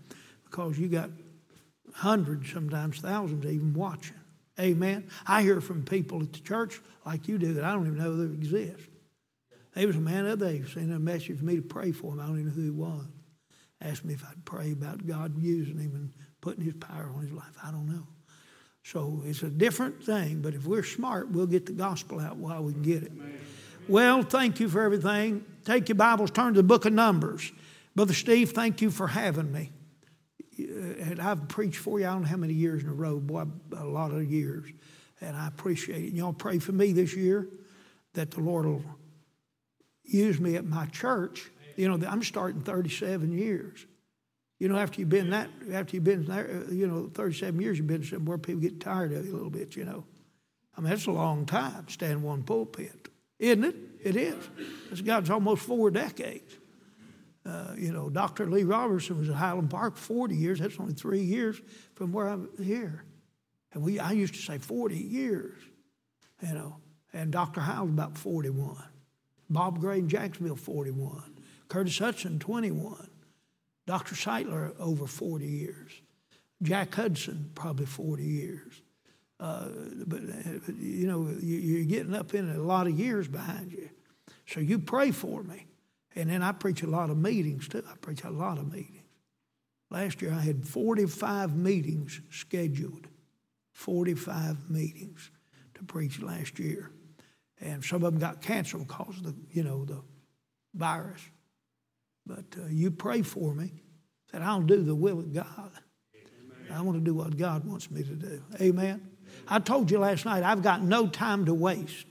because 0.52 0.78
you 0.78 0.90
got 0.90 1.10
hundreds, 1.94 2.52
sometimes 2.52 3.00
thousands, 3.00 3.46
even 3.46 3.74
watching. 3.74 4.18
Amen. 4.60 5.08
I 5.26 5.42
hear 5.42 5.62
from 5.62 5.84
people 5.84 6.22
at 6.22 6.34
the 6.34 6.40
church 6.40 6.80
like 7.06 7.28
you 7.28 7.38
do 7.38 7.54
that 7.54 7.64
I 7.64 7.72
don't 7.72 7.88
even 7.88 7.98
know 7.98 8.16
they 8.18 8.34
exist. 8.34 8.90
There 9.74 9.88
was 9.88 9.96
a 9.96 10.02
man 10.02 10.26
the 10.26 10.34
other 10.34 10.52
day 10.52 10.64
sent 10.64 10.92
a 10.92 11.00
message 11.00 11.40
for 11.40 11.46
me 11.46 11.56
to 11.56 11.62
pray 11.62 11.94
for 11.94 12.14
him. 12.14 12.20
I 12.20 12.28
don't 12.28 12.40
even 12.40 12.50
know 12.50 12.54
who 12.54 12.64
he 12.64 12.70
was. 12.70 13.06
Asked 13.82 14.06
me 14.06 14.14
if 14.14 14.24
I'd 14.24 14.44
pray 14.46 14.74
about 14.74 15.08
God 15.08 15.42
using 15.42 15.80
him 15.80 15.96
and 15.96 16.12
putting 16.42 16.64
his 16.64 16.76
power 16.76 17.10
on 17.16 17.22
his 17.22 17.32
life. 17.32 17.54
I 17.64 17.72
don't 17.72 17.88
know. 17.88 18.06
So 18.84 19.24
it's 19.26 19.44
a 19.44 19.50
different 19.50 20.04
thing, 20.04 20.42
but 20.42 20.54
if 20.54 20.66
we're 20.66 20.84
smart, 20.84 21.32
we'll 21.32 21.48
get 21.48 21.66
the 21.66 21.72
gospel 21.72 22.20
out 22.20 22.36
while 22.36 22.64
we 22.64 22.74
can 22.74 22.82
get 22.82 23.04
it. 23.04 23.12
Well, 23.88 24.24
thank 24.24 24.60
you 24.60 24.70
for 24.70 24.82
everything. 24.82 25.46
Take 25.66 25.90
your 25.90 25.96
Bibles, 25.96 26.32
turn 26.32 26.54
to 26.54 26.60
the 26.60 26.68
book 26.68 26.86
of 26.86 26.94
Numbers. 26.94 27.52
Brother 27.96 28.14
Steve, 28.14 28.52
thank 28.52 28.82
you 28.82 28.92
for 28.92 29.08
having 29.08 29.52
me. 29.52 29.72
Uh, 30.70 31.10
and 31.10 31.22
I've 31.22 31.48
preached 31.48 31.78
for 31.78 32.00
you, 32.00 32.08
I 32.08 32.14
don't 32.14 32.24
know 32.24 32.28
how 32.28 32.38
many 32.38 32.54
years 32.54 32.84
in 32.84 32.90
a 32.90 32.94
row, 32.94 33.20
boy, 33.20 33.46
a 33.76 33.86
lot 33.86 34.12
of 34.12 34.24
years. 34.32 34.70
And 35.22 35.36
I 35.36 35.48
appreciate 35.48 36.04
it. 36.04 36.08
And 36.08 36.18
y'all 36.18 36.34
pray 36.34 36.60
for 36.60 36.72
me 36.72 36.94
this 36.94 37.16
year 37.16 37.48
that 38.14 38.32
the 38.32 38.42
Lord 38.42 38.66
will 38.66 38.84
use 40.04 40.40
me 40.40 40.56
at 40.56 40.66
my 40.66 40.86
church. 40.88 41.50
You 41.78 41.90
know, 41.90 42.08
I'm 42.08 42.24
starting 42.24 42.62
37 42.62 43.38
years. 43.38 43.86
You 44.60 44.68
know, 44.68 44.78
after 44.78 45.00
you've 45.00 45.10
been 45.10 45.32
that, 45.32 45.50
after 45.74 45.96
you've 45.96 46.04
been 46.04 46.26
there, 46.26 46.66
uh, 46.68 46.72
you 46.72 46.88
know, 46.88 47.10
37 47.14 47.60
years, 47.62 47.78
you've 47.78 47.88
been 47.88 48.04
somewhere 48.04 48.38
people 48.38 48.62
get 48.62 48.80
tired 48.80 49.12
of 49.12 49.26
you 49.26 49.32
a 49.32 49.36
little 49.36 49.50
bit, 49.50 49.76
you 49.76 49.86
know. 49.86 50.04
I 50.78 50.82
mean, 50.82 50.90
that's 50.92 51.08
a 51.08 51.12
long 51.12 51.46
time, 51.46 51.88
standing 51.90 52.22
one 52.22 52.44
pulpit, 52.44 53.10
isn't 53.40 53.64
it? 53.64 53.76
It 54.04 54.16
is. 54.16 54.38
This 54.90 55.02
God's 55.02 55.30
almost 55.30 55.64
four 55.64 55.90
decades. 55.90 56.58
Uh, 57.46 57.74
you 57.76 57.92
know, 57.92 58.10
Dr. 58.10 58.46
Lee 58.48 58.64
Roberson 58.64 59.18
was 59.18 59.30
at 59.30 59.36
Highland 59.36 59.70
Park 59.70 59.98
40 59.98 60.36
years. 60.36 60.60
That's 60.60 60.80
only 60.80 60.94
three 60.94 61.22
years 61.22 61.60
from 61.96 62.12
where 62.12 62.28
I'm 62.28 62.50
here. 62.62 63.04
And 63.74 63.84
we, 63.84 64.00
I 64.00 64.12
used 64.12 64.36
to 64.36 64.40
say 64.40 64.58
40 64.58 64.96
years, 64.96 65.58
you 66.42 66.54
know. 66.54 66.78
And 67.14 67.32
Dr. 67.32 67.62
Howell's 67.62 67.90
about 67.90 68.18
41. 68.18 68.78
Bob 69.50 69.80
Gray 69.80 70.00
in 70.00 70.08
Jacksonville, 70.08 70.56
41. 70.56 71.24
Curtis 71.68 72.00
Hutson, 72.00 72.40
21. 72.40 73.10
Dr. 73.88 74.16
Seitler, 74.16 74.74
over 74.80 75.08
40 75.08 75.46
years. 75.46 75.92
Jack 76.62 76.94
Hudson, 76.94 77.50
probably 77.56 77.86
40 77.86 78.24
years. 78.24 78.82
Uh, 79.40 79.68
but, 80.06 80.22
you 80.78 81.08
know, 81.08 81.28
you're 81.42 81.86
getting 81.86 82.14
up 82.14 82.34
in 82.34 82.50
a 82.50 82.60
lot 82.60 82.88
of 82.88 82.98
years 82.98 83.28
behind 83.28 83.72
you. 83.72 83.90
So 84.46 84.60
you 84.60 84.78
pray 84.80 85.12
for 85.12 85.44
me. 85.44 85.66
And 86.16 86.30
then 86.30 86.42
I 86.44 86.52
preach 86.52 86.84
a 86.84 86.88
lot 86.88 87.10
of 87.10 87.18
meetings 87.18 87.68
too. 87.68 87.84
I 87.90 87.96
preach 87.96 88.24
a 88.24 88.30
lot 88.30 88.58
of 88.58 88.72
meetings. 88.72 89.04
Last 89.90 90.22
year 90.22 90.34
I 90.34 90.42
had 90.42 90.66
45 90.66 91.56
meetings 91.56 92.22
scheduled. 92.30 93.08
45 93.74 94.70
meetings 94.70 95.32
to 95.76 95.84
preach 95.84 96.22
last 96.22 96.60
year. 96.60 96.92
And 97.60 97.84
some 97.84 98.04
of 98.04 98.14
them 98.14 98.20
got 98.20 98.42
canceled 98.42 98.88
because 98.88 99.18
of 99.18 99.24
the, 99.24 99.36
you 99.52 99.64
know, 99.64 99.86
the 99.86 100.02
virus. 100.74 101.22
But 102.26 102.46
uh, 102.58 102.68
you 102.70 102.92
pray 102.92 103.22
for 103.22 103.54
me 103.54 103.72
that 104.32 104.42
I'll 104.42 104.62
do 104.62 104.84
the 104.84 104.96
will 104.96 105.20
of 105.20 105.34
God. 105.34 105.72
Amen. 106.16 106.74
I 106.74 106.82
want 106.82 106.98
to 106.98 107.04
do 107.04 107.14
what 107.14 107.38
God 107.38 107.66
wants 107.66 107.92
me 107.92 108.04
to 108.04 108.14
do. 108.14 108.44
Amen. 108.60 109.10
I 109.48 109.60
told 109.60 109.92
you 109.92 110.00
last 110.00 110.26
night, 110.26 110.44
I've 110.44 110.62
got 110.62 110.82
no 110.82 111.08
time 111.08 111.46
to 111.46 111.54
waste. 111.54 112.08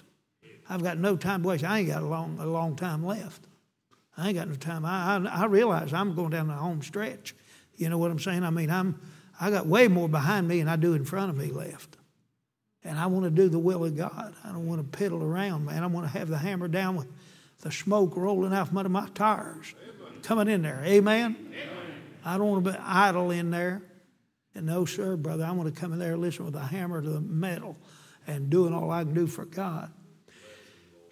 I've 0.68 0.82
got 0.82 0.98
no 0.98 1.16
time 1.16 1.42
to 1.42 1.48
waste. 1.48 1.64
I 1.64 1.80
ain't 1.80 1.88
got 1.88 2.02
a 2.02 2.06
long, 2.06 2.38
a 2.40 2.46
long 2.46 2.76
time 2.76 3.04
left. 3.04 3.46
I 4.16 4.28
ain't 4.28 4.36
got 4.36 4.48
no 4.48 4.54
time. 4.54 4.84
I, 4.84 5.16
I, 5.16 5.42
I 5.42 5.44
realize 5.46 5.92
I'm 5.92 6.14
going 6.14 6.30
down 6.30 6.48
the 6.48 6.54
home 6.54 6.82
stretch. 6.82 7.34
You 7.76 7.88
know 7.88 7.98
what 7.98 8.10
I'm 8.10 8.18
saying? 8.18 8.44
I 8.44 8.50
mean, 8.50 8.70
I'm, 8.70 9.00
I 9.40 9.50
got 9.50 9.66
way 9.66 9.88
more 9.88 10.08
behind 10.08 10.48
me 10.48 10.58
than 10.58 10.68
I 10.68 10.76
do 10.76 10.94
in 10.94 11.04
front 11.04 11.30
of 11.30 11.36
me 11.36 11.46
left. 11.46 11.96
And 12.82 12.98
I 12.98 13.06
want 13.06 13.24
to 13.24 13.30
do 13.30 13.48
the 13.48 13.58
will 13.58 13.84
of 13.84 13.96
God. 13.96 14.34
I 14.44 14.48
don't 14.48 14.66
want 14.66 14.90
to 14.90 14.98
piddle 14.98 15.22
around, 15.22 15.66
man. 15.66 15.82
I 15.82 15.86
want 15.86 16.10
to 16.10 16.18
have 16.18 16.28
the 16.28 16.38
hammer 16.38 16.68
down 16.68 16.96
with 16.96 17.08
the 17.60 17.70
smoke 17.70 18.16
rolling 18.16 18.54
out 18.54 18.68
from 18.68 18.78
under 18.78 18.88
my 18.88 19.08
tires 19.14 19.74
coming 20.22 20.48
in 20.48 20.62
there. 20.62 20.82
Amen? 20.84 21.36
Amen? 21.38 21.68
I 22.24 22.38
don't 22.38 22.48
want 22.48 22.64
to 22.64 22.72
be 22.72 22.78
idle 22.78 23.30
in 23.30 23.50
there. 23.50 23.82
And 24.54 24.66
no, 24.66 24.84
sir, 24.84 25.16
brother, 25.16 25.44
I 25.44 25.52
want 25.52 25.72
to 25.72 25.80
come 25.80 25.92
in 25.92 25.98
there 25.98 26.12
and 26.12 26.20
listen 26.20 26.44
with 26.44 26.56
a 26.56 26.60
hammer 26.60 27.00
to 27.00 27.08
the 27.08 27.20
metal 27.20 27.76
and 28.26 28.50
doing 28.50 28.74
all 28.74 28.90
I 28.90 29.04
can 29.04 29.14
do 29.14 29.26
for 29.26 29.44
God. 29.44 29.92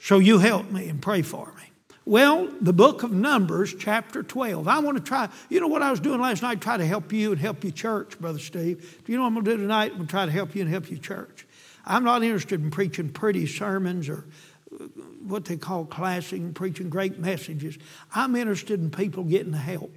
So 0.00 0.18
you 0.18 0.38
help 0.38 0.70
me 0.70 0.88
and 0.88 1.00
pray 1.00 1.22
for 1.22 1.52
me. 1.56 1.67
Well, 2.08 2.48
the 2.62 2.72
book 2.72 3.02
of 3.02 3.12
Numbers, 3.12 3.74
chapter 3.78 4.22
12. 4.22 4.66
I 4.66 4.78
want 4.78 4.96
to 4.96 5.02
try, 5.02 5.28
you 5.50 5.60
know 5.60 5.68
what 5.68 5.82
I 5.82 5.90
was 5.90 6.00
doing 6.00 6.22
last 6.22 6.40
night? 6.40 6.58
Try 6.58 6.78
to 6.78 6.86
help 6.86 7.12
you 7.12 7.32
and 7.32 7.38
help 7.38 7.62
your 7.62 7.70
church, 7.70 8.18
Brother 8.18 8.38
Steve. 8.38 9.02
Do 9.04 9.12
you 9.12 9.18
know 9.18 9.24
what 9.24 9.28
I'm 9.28 9.34
going 9.34 9.44
to 9.44 9.50
do 9.50 9.56
tonight? 9.58 9.90
I'm 9.90 9.98
going 9.98 10.06
to 10.06 10.10
try 10.10 10.24
to 10.24 10.32
help 10.32 10.54
you 10.54 10.62
and 10.62 10.70
help 10.70 10.90
your 10.90 11.00
church. 11.00 11.46
I'm 11.84 12.04
not 12.04 12.22
interested 12.22 12.62
in 12.62 12.70
preaching 12.70 13.10
pretty 13.10 13.46
sermons 13.46 14.08
or 14.08 14.24
uh, 14.72 14.84
what 15.22 15.44
they 15.44 15.58
call 15.58 15.84
classing, 15.84 16.54
preaching 16.54 16.88
great 16.88 17.18
messages. 17.18 17.76
I'm 18.14 18.36
interested 18.36 18.80
in 18.80 18.90
people 18.90 19.24
getting 19.24 19.52
help. 19.52 19.94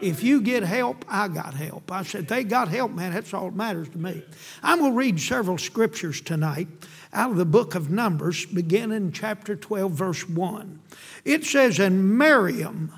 If 0.00 0.24
you 0.24 0.42
get 0.42 0.64
help, 0.64 1.04
I 1.08 1.28
got 1.28 1.54
help. 1.54 1.92
I 1.92 2.02
said, 2.02 2.26
they 2.26 2.42
got 2.42 2.66
help, 2.66 2.90
man. 2.90 3.12
That's 3.12 3.32
all 3.32 3.50
that 3.50 3.56
matters 3.56 3.88
to 3.90 3.98
me. 3.98 4.20
I'm 4.64 4.80
going 4.80 4.90
to 4.90 4.98
read 4.98 5.20
several 5.20 5.58
scriptures 5.58 6.20
tonight 6.20 6.66
out 7.16 7.30
of 7.30 7.36
the 7.38 7.46
book 7.46 7.74
of 7.74 7.90
Numbers, 7.90 8.44
beginning 8.44 8.96
in 8.96 9.12
chapter 9.12 9.56
12, 9.56 9.90
verse 9.90 10.28
1. 10.28 10.80
It 11.24 11.44
says, 11.44 11.80
And 11.80 12.16
Miriam 12.18 12.92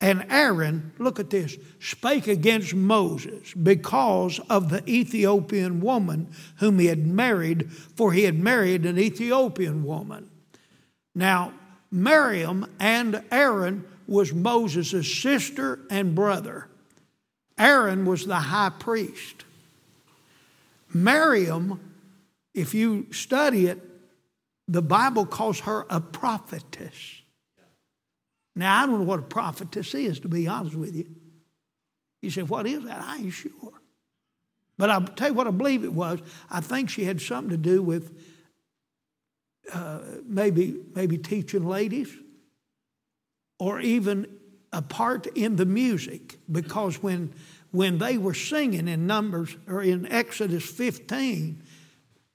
and 0.00 0.26
Aaron, 0.28 0.92
look 0.98 1.18
at 1.18 1.30
this, 1.30 1.56
spake 1.80 2.28
against 2.28 2.74
Moses 2.74 3.54
because 3.54 4.38
of 4.50 4.68
the 4.68 4.88
Ethiopian 4.88 5.80
woman 5.80 6.28
whom 6.56 6.78
he 6.78 6.86
had 6.86 7.06
married, 7.06 7.72
for 7.72 8.12
he 8.12 8.24
had 8.24 8.38
married 8.38 8.84
an 8.84 8.98
Ethiopian 8.98 9.84
woman. 9.84 10.28
Now, 11.14 11.54
Miriam 11.90 12.70
and 12.78 13.22
Aaron 13.32 13.86
was 14.06 14.34
Moses' 14.34 15.10
sister 15.10 15.80
and 15.88 16.14
brother. 16.14 16.68
Aaron 17.56 18.04
was 18.04 18.26
the 18.26 18.36
high 18.36 18.72
priest. 18.78 19.44
Miriam, 20.92 21.93
if 22.54 22.74
you 22.74 23.12
study 23.12 23.66
it, 23.66 23.80
the 24.68 24.82
Bible 24.82 25.26
calls 25.26 25.60
her 25.60 25.86
a 25.90 26.00
prophetess. 26.00 27.22
Now, 28.56 28.82
I 28.82 28.86
don't 28.86 29.00
know 29.00 29.04
what 29.04 29.18
a 29.18 29.22
prophetess 29.22 29.94
is, 29.94 30.20
to 30.20 30.28
be 30.28 30.46
honest 30.46 30.76
with 30.76 30.94
you. 30.94 31.06
You 32.22 32.30
say, 32.30 32.42
What 32.42 32.66
is 32.66 32.84
that? 32.84 33.00
I 33.02 33.18
ain't 33.18 33.32
sure. 33.32 33.72
But 34.78 34.90
I'll 34.90 35.02
tell 35.02 35.28
you 35.28 35.34
what 35.34 35.46
I 35.46 35.50
believe 35.50 35.84
it 35.84 35.92
was. 35.92 36.20
I 36.50 36.60
think 36.60 36.90
she 36.90 37.04
had 37.04 37.20
something 37.20 37.50
to 37.50 37.56
do 37.56 37.82
with 37.82 38.16
uh, 39.72 40.00
maybe, 40.26 40.80
maybe 40.94 41.18
teaching 41.18 41.66
ladies 41.66 42.12
or 43.58 43.80
even 43.80 44.26
a 44.72 44.82
part 44.82 45.26
in 45.36 45.56
the 45.56 45.64
music 45.64 46.38
because 46.50 47.02
when, 47.02 47.32
when 47.70 47.98
they 47.98 48.18
were 48.18 48.34
singing 48.34 48.88
in 48.88 49.06
Numbers 49.06 49.56
or 49.68 49.82
in 49.82 50.10
Exodus 50.10 50.68
15, 50.68 51.62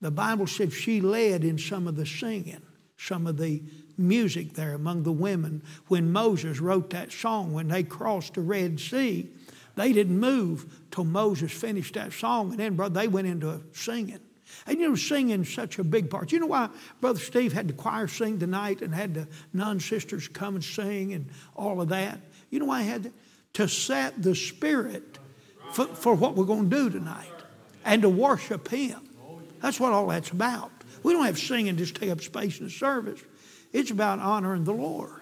the 0.01 0.11
Bible 0.11 0.47
said 0.47 0.71
she 0.71 1.01
led 1.01 1.43
in 1.43 1.57
some 1.57 1.87
of 1.87 1.95
the 1.95 2.05
singing, 2.05 2.61
some 2.97 3.27
of 3.27 3.37
the 3.37 3.61
music 3.97 4.53
there 4.53 4.73
among 4.73 5.03
the 5.03 5.11
women. 5.11 5.61
When 5.87 6.11
Moses 6.11 6.59
wrote 6.59 6.89
that 6.91 7.11
song, 7.11 7.53
when 7.53 7.67
they 7.67 7.83
crossed 7.83 8.35
the 8.35 8.41
Red 8.41 8.79
Sea, 8.79 9.29
they 9.75 9.93
didn't 9.93 10.19
move 10.19 10.65
till 10.91 11.05
Moses 11.05 11.51
finished 11.51 11.93
that 11.93 12.13
song, 12.13 12.51
and 12.51 12.59
then, 12.59 12.75
brother, 12.75 12.99
they 12.99 13.07
went 13.07 13.27
into 13.27 13.61
singing. 13.73 14.19
And 14.65 14.79
you 14.79 14.89
know, 14.89 14.95
singing 14.95 15.45
such 15.45 15.79
a 15.79 15.83
big 15.83 16.09
part. 16.09 16.31
You 16.31 16.39
know 16.39 16.47
why 16.47 16.69
Brother 17.01 17.19
Steve 17.19 17.53
had 17.53 17.67
the 17.67 17.73
choir 17.73 18.07
sing 18.07 18.39
tonight 18.39 18.81
and 18.81 18.93
had 18.93 19.13
the 19.13 19.27
nun 19.53 19.79
sisters 19.79 20.27
come 20.27 20.55
and 20.55 20.63
sing 20.63 21.13
and 21.13 21.29
all 21.55 21.81
of 21.81 21.89
that? 21.89 22.19
You 22.49 22.59
know 22.59 22.65
why 22.65 22.79
I 22.79 22.83
had 22.83 23.03
that? 23.03 23.13
To 23.53 23.67
set 23.67 24.21
the 24.21 24.35
spirit 24.35 25.19
for, 25.71 25.85
for 25.87 26.13
what 26.15 26.35
we're 26.35 26.45
going 26.45 26.69
to 26.69 26.75
do 26.75 26.89
tonight 26.89 27.27
and 27.85 28.01
to 28.01 28.09
worship 28.09 28.67
Him. 28.67 29.08
That's 29.61 29.79
what 29.79 29.93
all 29.93 30.07
that's 30.07 30.31
about. 30.31 30.71
We 31.03 31.13
don't 31.13 31.25
have 31.25 31.39
singing 31.39 31.77
just 31.77 31.95
take 31.95 32.09
up 32.09 32.21
space 32.21 32.59
in 32.59 32.65
the 32.65 32.71
service. 32.71 33.21
It's 33.71 33.91
about 33.91 34.19
honoring 34.19 34.63
the 34.63 34.73
Lord. 34.73 35.21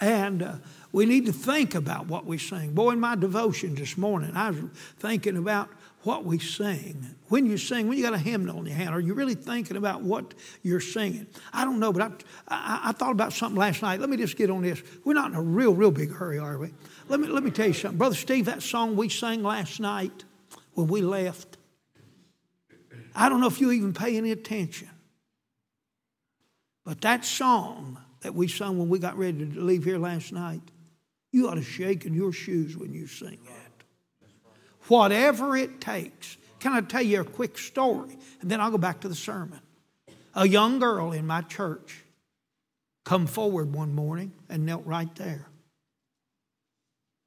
And 0.00 0.42
uh, 0.42 0.54
we 0.90 1.06
need 1.06 1.26
to 1.26 1.32
think 1.32 1.74
about 1.76 2.06
what 2.06 2.26
we 2.26 2.36
sing. 2.36 2.74
Boy, 2.74 2.90
in 2.90 3.00
my 3.00 3.14
devotion 3.14 3.76
this 3.76 3.96
morning, 3.96 4.36
I 4.36 4.50
was 4.50 4.58
thinking 4.98 5.36
about 5.36 5.68
what 6.02 6.24
we 6.24 6.40
sing. 6.40 7.14
When 7.28 7.46
you 7.46 7.56
sing, 7.56 7.88
when 7.88 7.96
you 7.96 8.02
got 8.02 8.12
a 8.12 8.18
hymnal 8.18 8.58
in 8.58 8.66
your 8.66 8.74
hand, 8.74 8.90
are 8.90 9.00
you 9.00 9.14
really 9.14 9.36
thinking 9.36 9.76
about 9.76 10.02
what 10.02 10.34
you're 10.62 10.80
singing? 10.80 11.28
I 11.52 11.64
don't 11.64 11.78
know, 11.78 11.92
but 11.92 12.02
I, 12.02 12.10
I, 12.48 12.80
I, 12.88 12.92
thought 12.92 13.12
about 13.12 13.32
something 13.32 13.58
last 13.58 13.82
night. 13.82 14.00
Let 14.00 14.10
me 14.10 14.16
just 14.16 14.36
get 14.36 14.50
on 14.50 14.62
this. 14.62 14.82
We're 15.04 15.14
not 15.14 15.30
in 15.30 15.36
a 15.36 15.42
real, 15.42 15.72
real 15.72 15.92
big 15.92 16.12
hurry, 16.12 16.38
are 16.38 16.58
we? 16.58 16.74
Let 17.08 17.20
me, 17.20 17.28
let 17.28 17.44
me 17.44 17.52
tell 17.52 17.68
you 17.68 17.72
something. 17.72 17.98
Brother 17.98 18.16
Steve, 18.16 18.46
that 18.46 18.62
song 18.62 18.96
we 18.96 19.08
sang 19.08 19.44
last 19.44 19.78
night 19.78 20.24
when 20.74 20.88
we 20.88 21.00
left, 21.00 21.51
I 23.14 23.28
don't 23.28 23.40
know 23.40 23.46
if 23.46 23.60
you 23.60 23.72
even 23.72 23.92
pay 23.92 24.16
any 24.16 24.30
attention. 24.30 24.88
But 26.84 27.00
that 27.02 27.24
song 27.24 27.98
that 28.20 28.34
we 28.34 28.48
sung 28.48 28.78
when 28.78 28.88
we 28.88 28.98
got 28.98 29.16
ready 29.16 29.46
to 29.46 29.60
leave 29.60 29.84
here 29.84 29.98
last 29.98 30.32
night, 30.32 30.62
you 31.30 31.48
ought 31.48 31.54
to 31.54 31.62
shake 31.62 32.04
in 32.04 32.14
your 32.14 32.32
shoes 32.32 32.76
when 32.76 32.92
you 32.92 33.06
sing 33.06 33.38
that 33.46 33.62
whatever 34.88 35.56
it 35.56 35.80
takes. 35.80 36.36
Can 36.60 36.72
I 36.72 36.80
tell 36.80 37.02
you 37.02 37.20
a 37.20 37.24
quick 37.24 37.58
story? 37.58 38.16
And 38.40 38.50
then 38.50 38.60
I'll 38.60 38.70
go 38.70 38.78
back 38.78 39.00
to 39.00 39.08
the 39.08 39.14
sermon. 39.14 39.60
A 40.34 40.46
young 40.46 40.78
girl 40.78 41.12
in 41.12 41.26
my 41.26 41.42
church 41.42 42.04
come 43.04 43.26
forward 43.26 43.72
one 43.72 43.94
morning 43.94 44.32
and 44.48 44.64
knelt 44.64 44.86
right 44.86 45.12
there. 45.16 45.48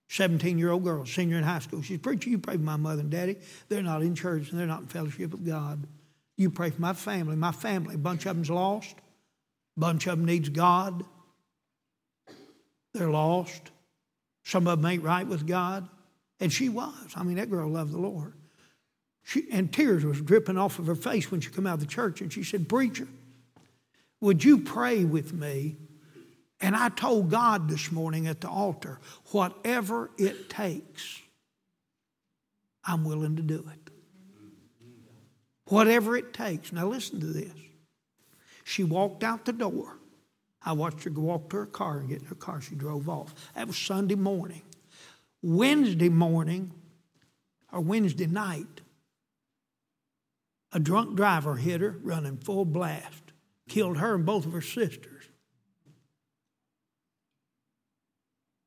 17 0.10 0.58
year 0.58 0.72
old 0.72 0.84
girl, 0.84 1.06
senior 1.06 1.38
in 1.38 1.44
high 1.44 1.60
school. 1.60 1.82
She's 1.82 2.00
preacher, 2.00 2.30
you 2.30 2.38
pray 2.38 2.56
for 2.56 2.62
my 2.62 2.78
mother 2.78 3.02
and 3.02 3.10
daddy. 3.10 3.38
They're 3.70 3.82
not 3.82 4.02
in 4.02 4.16
church 4.16 4.52
and 4.52 4.60
they're 4.60 4.68
not 4.68 4.82
in 4.82 4.88
fellowship 4.88 5.32
with 5.32 5.46
God. 5.46 5.88
You 6.38 6.50
pray 6.50 6.70
for 6.70 6.82
my 6.82 6.94
family. 6.94 7.36
My 7.36 7.52
family, 7.52 7.96
a 7.96 7.98
bunch 7.98 8.26
of 8.26 8.36
them's 8.36 8.50
lost. 8.50 8.96
A 9.78 9.80
bunch 9.80 10.08
of 10.08 10.18
them 10.18 10.26
needs 10.26 10.50
God. 10.50 11.04
They're 12.94 13.10
lost. 13.10 13.72
Some 14.44 14.68
of 14.68 14.82
them 14.82 14.90
ain't 14.90 15.04
right 15.04 15.28
with 15.28 15.48
God. 15.48 15.88
And 16.40 16.52
she 16.52 16.70
was. 16.70 16.94
I 17.16 17.24
mean, 17.24 17.38
that 17.38 17.50
girl 17.50 17.70
loved 17.70 17.92
the 17.92 17.98
Lord. 17.98 18.34
She, 19.24 19.48
and 19.52 19.74
tears 19.74 20.06
was 20.06 20.22
dripping 20.22 20.58
off 20.58 20.78
of 20.78 20.86
her 20.86 20.96
face 20.96 21.32
when 21.32 21.42
she 21.42 21.50
come 21.50 21.66
out 21.66 21.76
of 21.76 21.80
the 21.80 21.88
church. 21.88 22.22
And 22.22 22.32
she 22.32 22.44
said, 22.44 22.70
Preacher, 22.70 23.08
would 24.22 24.44
you 24.44 24.60
pray 24.60 25.04
with 25.04 25.34
me? 25.34 25.78
And 26.66 26.76
I 26.76 26.90
told 26.90 27.30
God 27.30 27.70
this 27.70 27.92
morning 27.92 28.26
at 28.26 28.42
the 28.42 28.50
altar, 28.50 29.00
whatever 29.26 30.10
it 30.18 30.50
takes, 30.50 31.22
I'm 32.84 33.06
willing 33.06 33.36
to 33.36 33.44
do 33.44 33.70
it. 33.72 33.92
Whatever 35.66 36.18
it 36.18 36.34
takes. 36.34 36.74
Now 36.74 36.88
listen 36.88 37.20
to 37.20 37.28
this. 37.28 37.54
She 38.64 38.84
walked 38.84 39.24
out 39.24 39.46
the 39.46 39.54
door. 39.54 40.00
I 40.60 40.72
watched 40.72 41.04
her 41.04 41.12
walk 41.12 41.52
to 41.52 41.58
her 41.58 41.66
car 41.68 42.00
and 42.00 42.10
get 42.10 42.22
in 42.22 42.28
her 42.30 42.34
car. 42.34 42.62
She 42.62 42.74
drove 42.74 43.08
off. 43.08 43.36
That 43.54 43.68
was 43.68 43.78
Sunday 43.78 44.16
morning. 44.16 44.64
Wednesday 45.44 46.10
morning 46.10 46.72
or 47.72 47.82
Wednesday 47.82 48.26
night, 48.26 48.82
a 50.74 50.80
drunk 50.80 51.16
driver 51.16 51.58
hit 51.58 51.82
her 51.82 52.00
running 52.02 52.38
full 52.38 52.66
blast, 52.66 53.34
killed 53.70 53.98
her 53.98 54.16
and 54.16 54.26
both 54.26 54.48
of 54.48 54.54
her 54.54 54.62
sisters. 54.62 55.15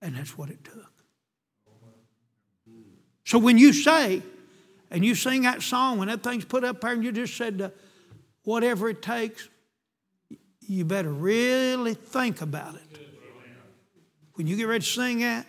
And 0.00 0.16
that's 0.16 0.38
what 0.38 0.50
it 0.50 0.62
took. 0.64 0.92
So 3.24 3.38
when 3.38 3.58
you 3.58 3.72
say, 3.72 4.22
and 4.90 5.04
you 5.04 5.14
sing 5.14 5.42
that 5.42 5.60
song, 5.62 5.98
when 5.98 6.08
that 6.08 6.22
thing's 6.22 6.44
put 6.44 6.64
up 6.64 6.80
there 6.80 6.92
and 6.92 7.04
you 7.04 7.12
just 7.12 7.36
said, 7.36 7.72
whatever 8.44 8.88
it 8.88 9.02
takes, 9.02 9.48
you 10.66 10.84
better 10.84 11.12
really 11.12 11.94
think 11.94 12.40
about 12.40 12.74
it. 12.74 13.00
When 14.34 14.46
you 14.46 14.56
get 14.56 14.64
ready 14.64 14.84
to 14.84 14.90
sing 14.90 15.20
that, 15.20 15.46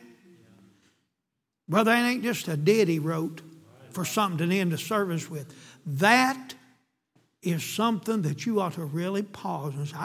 Brother, 1.68 1.92
that 1.92 2.06
ain't 2.06 2.24
just 2.24 2.48
a 2.48 2.58
ditty 2.58 2.98
wrote 2.98 3.42
for 3.92 4.04
something 4.04 4.50
to 4.50 4.58
end 4.58 4.72
the 4.72 4.78
service 4.78 5.30
with. 5.30 5.54
That 5.86 6.56
is 7.42 7.64
something 7.64 8.24
that 8.24 8.46
you 8.46 8.60
ought 8.60 8.74
to 8.74 8.84
really 8.84 9.22
pause 9.22 9.76
and 9.76 9.88
say, 9.88 9.98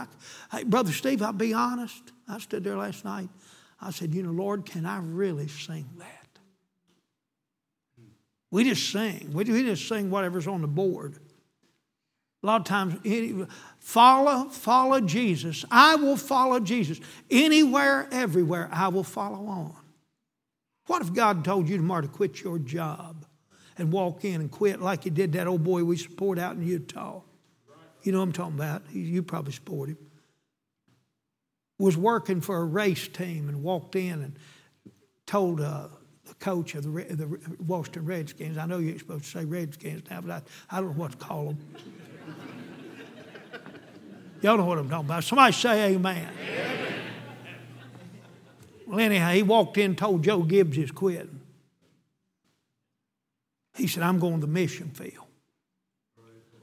hey, 0.53 0.65
Brother 0.65 0.93
Steve, 0.93 1.23
I'll 1.23 1.33
be 1.33 1.55
honest. 1.55 2.13
I 2.29 2.39
stood 2.39 2.63
there 2.63 2.77
last 2.77 3.05
night. 3.05 3.29
I 3.85 3.91
said, 3.91 4.15
You 4.15 4.23
know, 4.23 4.31
Lord, 4.31 4.65
can 4.65 4.87
I 4.87 4.99
really 4.99 5.49
sing 5.49 5.89
that? 5.99 6.25
We 8.51 8.65
just 8.65 8.91
sing. 8.91 9.31
We 9.33 9.45
just 9.45 9.89
sing 9.89 10.11
whatever's 10.11 10.47
on 10.47 10.63
the 10.63 10.69
board. 10.69 11.19
A 12.43 12.47
lot 12.47 12.61
of 12.61 12.67
times, 12.67 13.49
follow, 13.79 14.49
follow 14.51 15.01
Jesus. 15.01 15.65
I 15.71 15.97
will 15.97 16.17
follow 16.17 16.61
Jesus. 16.61 17.01
Anywhere, 17.31 18.07
everywhere, 18.13 18.69
I 18.71 18.89
will 18.89 19.03
follow 19.03 19.47
on. 19.47 19.75
What 20.87 21.03
if 21.03 21.13
God 21.13 21.45
told 21.45 21.69
you 21.69 21.79
tomorrow 21.79 22.03
to 22.03 22.09
quit 22.09 22.43
your 22.43 22.59
job 22.59 23.25
and 23.79 23.91
walk 23.91 24.25
in 24.25 24.43
and 24.43 24.51
quit 24.51 24.81
like 24.81 25.05
you 25.05 25.11
did 25.11 25.33
that 25.33 25.47
old 25.47 25.65
boy 25.65 25.85
we 25.85 25.97
support 25.97 26.39
out 26.39 26.57
in 26.57 26.63
Utah? 26.63 27.23
You 28.03 28.13
know 28.13 28.19
what 28.19 28.25
I'm 28.25 28.33
talking 28.33 28.55
about. 28.57 28.83
You 28.93 29.23
probably 29.23 29.53
support 29.53 29.89
him. 29.89 29.99
Was 31.79 31.97
working 31.97 32.41
for 32.41 32.59
a 32.59 32.65
race 32.65 33.09
team 33.09 33.49
and 33.49 33.63
walked 33.63 33.97
in 33.97 34.23
and 34.23 34.39
told 35.27 35.61
uh, 35.61 35.89
the 36.25 36.35
coach 36.35 36.75
of 36.75 36.85
the, 36.85 36.91
the 36.91 37.41
Washington 37.67 38.05
Redskins, 38.05 38.59
I 38.59 38.67
know 38.67 38.79
you're 38.79 38.99
supposed 38.99 39.25
to 39.25 39.31
say 39.31 39.45
Redskins 39.45 40.09
now, 40.09 40.21
but 40.21 40.31
I, 40.31 40.77
I 40.77 40.81
don't 40.81 40.97
know 40.97 41.03
what 41.03 41.13
to 41.13 41.17
call 41.19 41.47
them. 41.47 41.59
Y'all 44.43 44.59
know 44.59 44.67
what 44.67 44.79
I'm 44.79 44.91
talking 44.91 45.07
about. 45.07 45.25
Somebody 45.25 45.53
say 45.53 45.95
amen. 45.95 46.29
amen. 46.39 46.95
Well, 48.87 49.01
anyhow, 49.01 49.31
he 49.31 49.43
walked 49.43 49.79
in 49.79 49.87
and 49.87 49.99
told 49.99 50.23
Joe 50.23 50.43
Gibbs 50.43 50.77
he's 50.77 50.91
quitting. 50.91 51.41
He 53.75 53.87
said, 53.87 54.03
I'm 54.03 54.19
going 54.19 54.35
to 54.35 54.41
the 54.43 54.53
mission 54.53 54.91
field. 54.91 55.25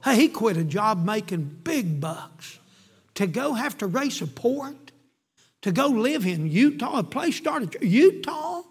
Hey, 0.04 0.14
he 0.14 0.28
quit 0.28 0.56
a 0.56 0.64
job 0.64 1.04
making 1.04 1.60
big 1.64 2.00
bucks 2.00 2.60
to 3.14 3.26
go 3.26 3.54
have 3.54 3.76
to 3.78 3.88
race 3.88 4.20
a 4.20 4.28
port, 4.28 4.91
to 5.62 5.72
go 5.72 5.86
live 5.86 6.26
in 6.26 6.50
Utah, 6.50 6.98
a 6.98 7.02
place 7.02 7.36
started 7.36 7.76
Utah. 7.80 8.62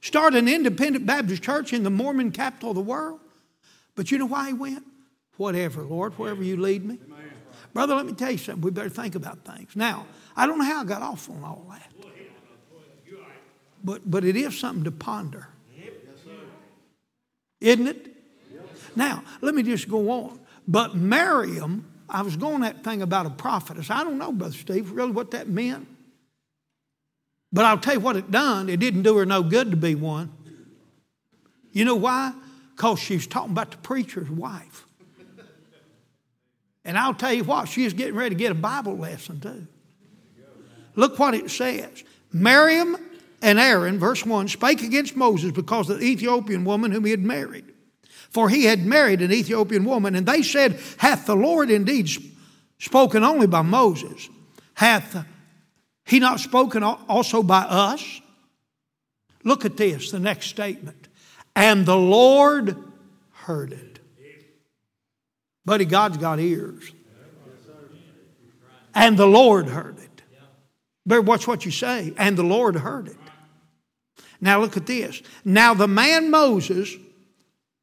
start 0.00 0.34
an 0.34 0.48
independent 0.48 1.04
Baptist 1.04 1.42
church 1.42 1.72
in 1.72 1.82
the 1.82 1.90
Mormon 1.90 2.30
capital 2.30 2.70
of 2.70 2.76
the 2.76 2.82
world. 2.82 3.20
But 3.94 4.10
you 4.10 4.18
know 4.18 4.26
why 4.26 4.48
he 4.48 4.52
went? 4.54 4.84
Whatever, 5.36 5.82
Lord, 5.82 6.14
wherever 6.18 6.42
you 6.42 6.56
lead 6.56 6.84
me. 6.84 6.98
Brother, 7.72 7.94
let 7.94 8.06
me 8.06 8.12
tell 8.12 8.30
you 8.30 8.38
something. 8.38 8.62
We 8.62 8.70
better 8.70 8.88
think 8.88 9.14
about 9.14 9.44
things. 9.44 9.74
Now, 9.74 10.06
I 10.36 10.46
don't 10.46 10.58
know 10.58 10.64
how 10.64 10.80
I 10.80 10.84
got 10.84 11.02
off 11.02 11.28
on 11.28 11.42
all 11.44 11.66
that. 11.70 11.92
But, 13.82 14.08
but 14.08 14.24
it 14.24 14.36
is 14.36 14.58
something 14.58 14.84
to 14.84 14.90
ponder. 14.90 15.48
Isn't 17.60 17.88
it? 17.88 18.14
Now, 18.94 19.22
let 19.40 19.54
me 19.54 19.62
just 19.62 19.88
go 19.88 20.10
on. 20.10 20.40
But 20.66 20.96
Miriam, 20.96 21.90
I 22.08 22.22
was 22.22 22.36
going 22.36 22.60
that 22.60 22.84
thing 22.84 23.02
about 23.02 23.26
a 23.26 23.30
prophetess. 23.30 23.90
I 23.90 24.04
don't 24.04 24.18
know, 24.18 24.32
Brother 24.32 24.54
Steve, 24.54 24.90
really 24.92 25.12
what 25.12 25.32
that 25.32 25.48
meant. 25.48 25.86
But 27.52 27.64
I'll 27.64 27.78
tell 27.78 27.94
you 27.94 28.00
what 28.00 28.16
it 28.16 28.30
done. 28.30 28.68
It 28.68 28.78
didn't 28.78 29.02
do 29.02 29.16
her 29.16 29.26
no 29.26 29.42
good 29.42 29.70
to 29.70 29.76
be 29.76 29.94
one. 29.94 30.32
You 31.72 31.84
know 31.84 31.96
why? 31.96 32.32
Because 32.76 32.98
she's 32.98 33.26
talking 33.26 33.52
about 33.52 33.70
the 33.70 33.76
preacher's 33.78 34.30
wife. 34.30 34.86
And 36.84 36.96
I'll 36.96 37.14
tell 37.14 37.32
you 37.32 37.44
what, 37.44 37.68
she's 37.68 37.92
getting 37.92 38.14
ready 38.14 38.34
to 38.34 38.38
get 38.38 38.50
a 38.50 38.54
Bible 38.54 38.96
lesson 38.96 39.40
too. 39.40 39.66
Look 40.96 41.18
what 41.18 41.34
it 41.34 41.50
says. 41.50 42.02
Miriam 42.32 42.96
and 43.42 43.58
Aaron, 43.58 43.98
verse 43.98 44.24
1, 44.24 44.48
spake 44.48 44.82
against 44.82 45.14
Moses 45.14 45.52
because 45.52 45.90
of 45.90 46.00
the 46.00 46.06
Ethiopian 46.06 46.64
woman 46.64 46.90
whom 46.90 47.04
he 47.04 47.10
had 47.10 47.22
married. 47.22 47.66
For 48.30 48.48
he 48.48 48.64
had 48.64 48.84
married 48.84 49.22
an 49.22 49.32
Ethiopian 49.32 49.84
woman, 49.84 50.14
and 50.14 50.26
they 50.26 50.42
said, 50.42 50.80
Hath 50.98 51.26
the 51.26 51.36
Lord 51.36 51.70
indeed 51.70 52.10
spoken 52.78 53.22
only 53.22 53.46
by 53.46 53.62
Moses? 53.62 54.28
Hath 54.74 55.24
he 56.08 56.18
not 56.18 56.40
spoken 56.40 56.82
also 56.82 57.42
by 57.42 57.60
us? 57.60 58.20
Look 59.44 59.64
at 59.64 59.76
this, 59.76 60.10
the 60.10 60.18
next 60.18 60.46
statement. 60.46 61.08
And 61.54 61.84
the 61.84 61.96
Lord 61.96 62.76
heard 63.32 63.72
it. 63.72 64.00
Buddy, 65.64 65.84
God's 65.84 66.16
got 66.16 66.40
ears. 66.40 66.92
And 68.94 69.18
the 69.18 69.26
Lord 69.26 69.68
heard 69.68 69.98
it. 69.98 70.22
Better 71.04 71.20
watch 71.20 71.46
what 71.46 71.64
you 71.64 71.70
say. 71.70 72.14
And 72.16 72.36
the 72.36 72.42
Lord 72.42 72.76
heard 72.76 73.08
it. 73.08 73.16
Now 74.40 74.60
look 74.60 74.76
at 74.76 74.86
this. 74.86 75.20
Now 75.44 75.74
the 75.74 75.88
man 75.88 76.30
Moses 76.30 76.94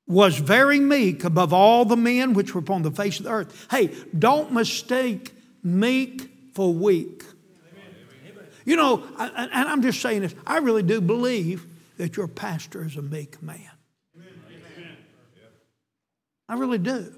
was 0.08 0.38
very 0.38 0.80
meek 0.80 1.24
above 1.24 1.54
all 1.54 1.86
the 1.86 1.98
men 1.98 2.34
which 2.34 2.56
were 2.56 2.62
upon 2.62 2.82
the 2.82 2.92
face 2.92 3.20
of 3.20 3.26
the 3.26 3.32
earth. 3.32 3.68
Hey, 3.70 3.94
don't 4.18 4.52
mistake 4.52 5.34
meek 5.64 6.30
for 6.54 6.74
weak. 6.74 7.24
You 8.66 8.76
know, 8.76 9.04
and 9.18 9.50
I'm 9.54 9.82
just 9.84 10.02
saying 10.02 10.22
this, 10.22 10.36
I 10.46 10.58
really 10.58 10.84
do 10.84 11.00
believe 11.00 11.66
that 11.98 12.18
your 12.18 12.28
pastor 12.28 12.84
is 12.84 12.98
a 12.98 13.02
meek 13.02 13.42
man. 13.42 13.70
I 16.50 16.56
really 16.56 16.80
do. 16.80 17.14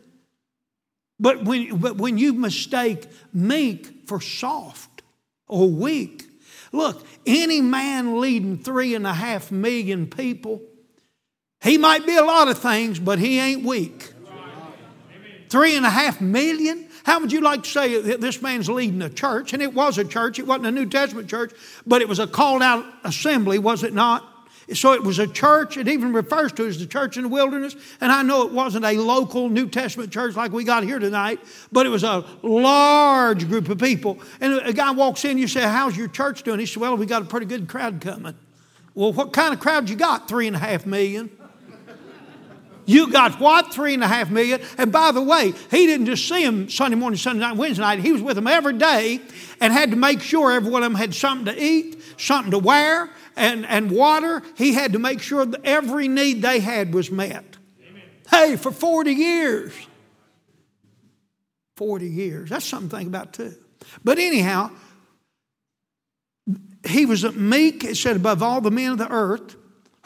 But 1.20 1.44
when, 1.44 1.78
but 1.78 1.98
when 1.98 2.18
you 2.18 2.34
mistake 2.34 3.08
meek 3.34 4.08
for 4.08 4.22
soft 4.22 5.02
or 5.48 5.70
weak, 5.70 6.26
look, 6.72 7.06
any 7.26 7.62
man 7.62 8.20
leading 8.20 8.58
three 8.58 8.94
and 8.94 9.08
a 9.08 9.14
half 9.14 9.52
million 9.52 10.08
people, 10.08 10.62
he 11.62 11.78
might 11.78 12.06
be 12.06 12.16
a 12.16 12.24
lot 12.24 12.50
of 12.50 12.60
things, 12.60 13.00
but 13.00 13.20
he 13.20 13.40
ain't 13.40 13.64
weak. 13.64 14.14
Three 15.50 15.76
and 15.76 15.86
a 15.86 15.90
half 15.90 16.22
million? 16.22 16.88
How 17.04 17.20
would 17.20 17.32
you 17.32 17.42
like 17.42 17.64
to 17.64 17.70
say 17.70 18.02
that 18.02 18.22
this 18.22 18.42
man's 18.42 18.70
leading 18.70 19.02
a 19.02 19.10
church? 19.10 19.54
And 19.54 19.62
it 19.62 19.74
was 19.74 19.98
a 19.98 20.04
church, 20.04 20.40
it 20.40 20.48
wasn't 20.48 20.68
a 20.68 20.72
New 20.72 20.88
Testament 20.88 21.30
church, 21.30 21.54
but 21.86 22.02
it 22.02 22.10
was 22.10 22.20
a 22.20 22.28
called 22.28 22.62
out 22.62 22.86
assembly, 23.04 23.60
was 23.60 23.84
it 23.84 23.94
not? 23.94 24.38
So 24.74 24.92
it 24.92 25.02
was 25.02 25.18
a 25.18 25.28
church. 25.28 25.78
It 25.78 25.88
even 25.88 26.12
refers 26.12 26.52
to 26.54 26.68
as 26.68 26.78
the 26.78 26.86
church 26.86 27.16
in 27.16 27.24
the 27.24 27.30
wilderness. 27.30 27.76
And 28.02 28.12
I 28.12 28.22
know 28.22 28.46
it 28.46 28.52
wasn't 28.52 28.84
a 28.84 28.98
local 28.98 29.48
New 29.48 29.70
Testament 29.70 30.12
church 30.12 30.36
like 30.36 30.52
we 30.52 30.66
got 30.66 30.84
here 30.84 31.00
tonight, 31.00 31.40
but 31.72 31.86
it 31.86 31.90
was 31.90 32.04
a 32.04 32.26
large 32.42 33.48
group 33.48 33.70
of 33.70 33.78
people. 33.78 34.20
And 34.42 34.56
a 34.56 34.74
guy 34.74 34.92
walks 34.92 35.24
in, 35.24 35.38
you 35.38 35.48
say, 35.48 35.62
How's 35.62 35.96
your 35.96 36.10
church 36.10 36.44
doing? 36.44 36.60
He 36.60 36.66
said, 36.66 36.82
Well, 36.82 36.98
we 36.98 37.06
got 37.06 37.22
a 37.22 37.26
pretty 37.26 37.46
good 37.46 37.70
crowd 37.70 38.02
coming. 38.02 38.36
Well, 38.94 39.14
what 39.14 39.32
kind 39.32 39.54
of 39.54 39.62
crowd 39.62 39.90
you 39.90 39.96
got? 39.96 40.28
Three 40.28 40.48
and 40.48 40.56
a 40.56 40.60
half 40.60 40.86
million. 40.86 41.30
You 42.88 43.12
got 43.12 43.40
what? 43.42 43.74
Three 43.74 43.94
and 43.94 44.04
a 44.04 44.08
half 44.08 44.32
million. 44.32 44.62
And 44.78 44.94
by 44.94 45.12
the 45.12 45.22
way, 45.22 45.54
he 45.70 45.86
didn't 45.86 46.06
just 46.06 46.28
see 46.28 46.44
them 46.46 46.70
Sunday 46.70 46.96
morning, 46.96 47.18
Sunday 47.18 47.42
night, 47.42 47.58
Wednesday 47.58 47.82
night. 47.82 48.00
He 48.00 48.14
was 48.14 48.22
with 48.22 48.38
them 48.38 48.48
every 48.48 48.78
day 48.78 49.20
and 49.60 49.74
had 49.74 49.92
to 49.92 49.98
make 49.98 50.22
sure 50.22 50.54
every 50.54 50.72
one 50.72 50.84
of 50.84 50.92
them 50.92 50.96
had 50.96 51.14
something 51.14 51.54
to 51.54 51.62
eat, 51.62 52.02
something 52.16 52.52
to 52.52 52.60
wear, 52.60 53.10
and, 53.36 53.66
and 53.66 53.92
water. 53.92 54.42
He 54.56 54.74
had 54.74 54.94
to 54.94 55.00
make 55.00 55.22
sure 55.22 55.46
that 55.46 55.66
every 55.66 56.08
need 56.08 56.42
they 56.42 56.62
had 56.62 56.94
was 56.94 57.12
met. 57.12 57.58
Amen. 57.90 58.04
Hey, 58.32 58.56
for 58.56 58.72
40 58.72 59.12
years. 59.12 59.74
40 61.76 62.08
years. 62.08 62.50
That's 62.50 62.66
something 62.66 62.90
to 62.90 62.96
think 62.96 63.10
about 63.10 63.34
too. 63.34 63.54
But 64.02 64.18
anyhow, 64.18 64.72
he 66.86 67.06
was 67.06 67.26
meek, 67.36 67.84
it 67.84 67.98
said, 67.98 68.16
above 68.16 68.42
all 68.42 68.62
the 68.62 68.72
men 68.72 68.94
of 68.94 68.98
the 68.98 69.12
earth 69.12 69.57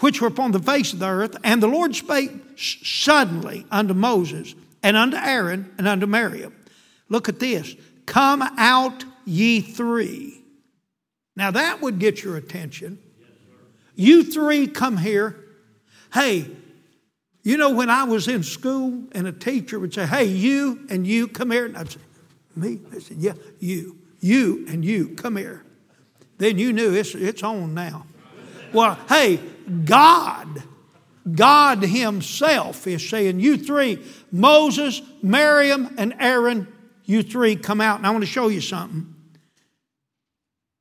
which 0.02 0.22
were 0.22 0.28
upon 0.28 0.52
the 0.52 0.60
face 0.60 0.94
of 0.94 1.00
the 1.00 1.08
earth. 1.08 1.38
And 1.44 1.64
the 1.64 1.68
Lord 1.68 1.96
spake 1.96 2.32
suddenly 2.58 3.66
unto 3.72 3.94
Moses 3.94 4.54
and 4.84 4.98
unto 4.98 5.18
Aaron 5.18 5.72
and 5.78 5.88
unto 5.88 6.06
Miriam. 6.06 6.56
Look 7.10 7.30
at 7.30 7.40
this. 7.40 7.76
Come 8.06 8.42
out, 8.42 9.06
ye 9.26 9.62
three. 9.62 10.44
Now 11.36 11.52
that 11.52 11.82
would 11.82 12.00
get 12.00 12.24
your 12.24 12.36
attention. 12.36 13.00
You 13.96 14.24
three 14.24 14.68
come 14.68 14.98
here. 14.98 15.38
Hey, 16.14 16.50
you 17.44 17.58
know 17.58 17.72
when 17.72 17.90
I 17.90 18.04
was 18.04 18.28
in 18.28 18.44
school 18.44 19.04
and 19.14 19.28
a 19.28 19.32
teacher 19.32 19.80
would 19.80 19.94
say, 19.94 20.06
Hey, 20.06 20.26
you 20.26 20.86
and 20.90 21.06
you 21.08 21.28
come 21.28 21.52
here. 21.52 21.66
And 21.66 21.78
I'd 21.78 21.92
say, 21.92 22.00
Me? 22.56 22.76
They 22.76 23.00
said, 23.00 23.18
Yeah, 23.18 23.34
you. 23.60 23.98
You 24.20 24.66
and 24.68 24.86
you 24.86 25.10
come 25.10 25.38
here. 25.38 25.64
Then 26.38 26.58
you 26.58 26.74
knew 26.74 26.94
it's, 26.94 27.16
it's 27.16 27.44
on 27.44 27.74
now. 27.74 28.06
Well, 28.74 28.98
hey, 29.10 29.40
God, 29.86 30.64
God 31.32 31.84
Himself 31.84 32.88
is 32.88 33.08
saying, 33.08 33.40
You 33.40 33.58
three, 33.58 34.04
Moses, 34.32 35.02
Miriam, 35.22 35.94
and 35.98 36.16
Aaron, 36.20 36.68
you 37.06 37.24
three 37.24 37.56
come 37.56 37.82
out. 37.82 37.98
And 37.98 38.08
I 38.08 38.12
want 38.12 38.24
to 38.24 38.30
show 38.30 38.48
you 38.48 38.62
something. 38.62 39.14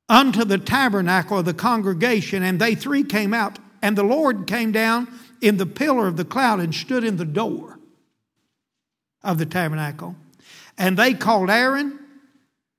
Unto 0.09 0.43
the 0.43 0.57
tabernacle 0.57 1.39
of 1.39 1.45
the 1.45 1.53
congregation, 1.53 2.43
and 2.43 2.59
they 2.59 2.75
three 2.75 3.03
came 3.03 3.33
out, 3.33 3.59
and 3.81 3.97
the 3.97 4.03
Lord 4.03 4.45
came 4.45 4.71
down 4.71 5.07
in 5.41 5.57
the 5.57 5.65
pillar 5.65 6.07
of 6.07 6.17
the 6.17 6.25
cloud 6.25 6.59
and 6.59 6.73
stood 6.73 7.03
in 7.03 7.17
the 7.17 7.25
door 7.25 7.79
of 9.23 9.37
the 9.37 9.45
tabernacle. 9.45 10.15
And 10.77 10.97
they 10.97 11.13
called 11.13 11.49
Aaron 11.49 11.99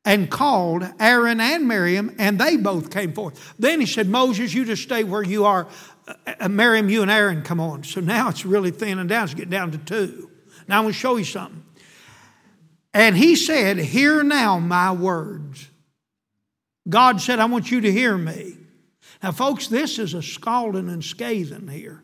and 0.05 0.31
called 0.31 0.85
Aaron 0.99 1.41
and 1.41 1.69
Miriam, 1.69 2.15
and 2.19 2.39
they 2.39 2.57
both 2.57 2.91
came 2.91 3.13
forth. 3.13 3.55
Then 3.59 3.81
he 3.81 3.87
said, 3.87 4.09
Moses, 4.09 4.53
you 4.53 4.65
just 4.65 4.83
stay 4.83 5.05
where 5.05 5.23
you 5.23 5.45
are. 5.45 5.69
Uh, 6.27 6.49
Miriam, 6.49 6.89
you 6.89 7.03
and 7.03 7.11
Aaron 7.11 7.43
come 7.43 7.61
on. 7.61 7.85
So 7.85 8.01
now 8.01 8.29
it's 8.29 8.45
really 8.45 8.71
thinning 8.71 9.07
down. 9.07 9.25
It's 9.25 9.35
getting 9.35 9.51
down 9.51 9.71
to 9.73 9.79
two. 9.79 10.31
Now 10.69 10.79
I'm 10.79 10.85
going 10.85 10.93
to 10.93 10.99
show 10.99 11.17
you 11.17 11.25
something. 11.25 11.65
And 12.95 13.17
he 13.17 13.37
said, 13.37 13.79
Hear 13.79 14.23
now 14.23 14.59
my 14.59 14.93
words. 14.93 15.69
God 16.89 17.21
said, 17.21 17.39
I 17.39 17.45
want 17.47 17.71
you 17.71 17.81
to 17.81 17.93
hear 17.93 18.17
me. 18.19 18.57
Now, 19.23 19.33
folks, 19.33 19.69
this 19.69 19.99
is 19.99 20.15
a 20.15 20.23
scalding 20.23 20.89
and 20.89 21.05
scathing 21.05 21.69
here. 21.69 22.03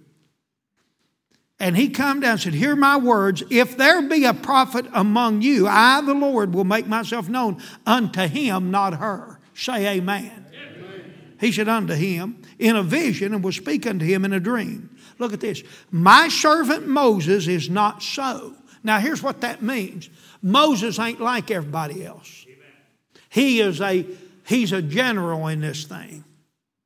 And 1.61 1.77
he 1.77 1.88
come 1.88 2.21
down 2.21 2.33
and 2.33 2.40
said, 2.40 2.55
Hear 2.55 2.77
my 2.77 2.97
words. 2.97 3.42
If 3.51 3.77
there 3.77 4.03
be 4.03 4.25
a 4.25 4.35
prophet 4.35 4.87
among 4.94 5.42
you, 5.42 5.66
I, 5.66 6.01
the 6.01 6.14
Lord, 6.14 6.55
will 6.55 6.64
make 6.64 6.87
myself 6.87 7.29
known 7.29 7.61
unto 7.85 8.27
him, 8.29 8.71
not 8.71 8.94
her. 8.94 9.40
Say 9.55 9.97
amen. 9.97 10.47
amen. 10.55 11.35
He 11.40 11.51
said, 11.51 11.68
Unto 11.68 11.94
him 11.94 12.40
in 12.59 12.77
a 12.77 12.83
vision 12.83 13.35
and 13.35 13.42
will 13.42 13.53
speak 13.53 13.87
unto 13.87 14.05
him 14.05 14.25
in 14.25 14.33
a 14.33 14.40
dream. 14.40 14.97
Look 15.18 15.33
at 15.33 15.40
this. 15.40 15.62
My 15.90 16.29
servant 16.29 16.87
Moses 16.87 17.47
is 17.47 17.71
not 17.71 18.03
so. 18.03 18.55
Now, 18.83 18.99
here's 18.99 19.23
what 19.23 19.40
that 19.42 19.62
means 19.62 20.09
Moses 20.42 20.99
ain't 20.99 21.21
like 21.21 21.51
everybody 21.51 22.05
else. 22.05 22.47
He 23.29 23.61
is 23.61 23.81
a 23.81 24.07
he's 24.47 24.73
a 24.73 24.83
general 24.83 25.47
in 25.49 25.61
this 25.61 25.85
thing. 25.85 26.25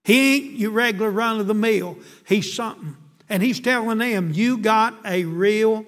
He 0.05 0.35
ain't 0.35 0.59
your 0.59 0.73
regular 0.73 1.11
run 1.11 1.41
of 1.41 1.47
the 1.47 1.55
mill. 1.55 1.99
He's 2.27 2.53
something. 2.53 2.97
And 3.29 3.43
he's 3.43 3.61
telling 3.61 3.99
them, 3.99 4.33
You 4.33 4.59
got 4.59 4.95
a 5.07 5.25
real 5.25 5.87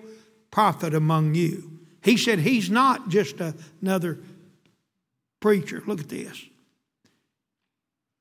prophet 0.50 0.94
among 0.94 1.34
you. 1.34 1.70
He 2.02 2.16
said, 2.16 2.38
He's 2.38 2.70
not 2.70 3.08
just 3.08 3.36
another 3.82 4.20
preacher. 5.40 5.82
Look 5.86 6.00
at 6.00 6.08
this. 6.08 6.42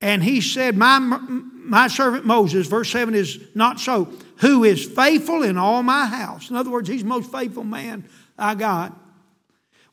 And 0.03 0.21
he 0.21 0.41
said, 0.41 0.75
my, 0.75 0.99
my 0.99 1.87
servant 1.87 2.25
Moses, 2.25 2.67
verse 2.67 2.91
7 2.91 3.15
is 3.15 3.39
not 3.55 3.79
so, 3.79 4.09
who 4.39 4.65
is 4.65 4.83
faithful 4.83 5.43
in 5.43 5.57
all 5.57 5.81
my 5.81 6.05
house. 6.05 6.49
In 6.49 6.57
other 6.57 6.69
words, 6.69 6.89
he's 6.89 7.03
the 7.03 7.07
most 7.07 7.31
faithful 7.31 7.63
man 7.63 8.03
I 8.37 8.55
got. 8.55 8.93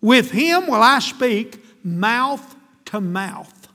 With 0.01 0.33
him 0.33 0.67
will 0.67 0.83
I 0.83 0.99
speak 0.99 1.65
mouth 1.85 2.57
to 2.87 3.01
mouth. 3.01 3.69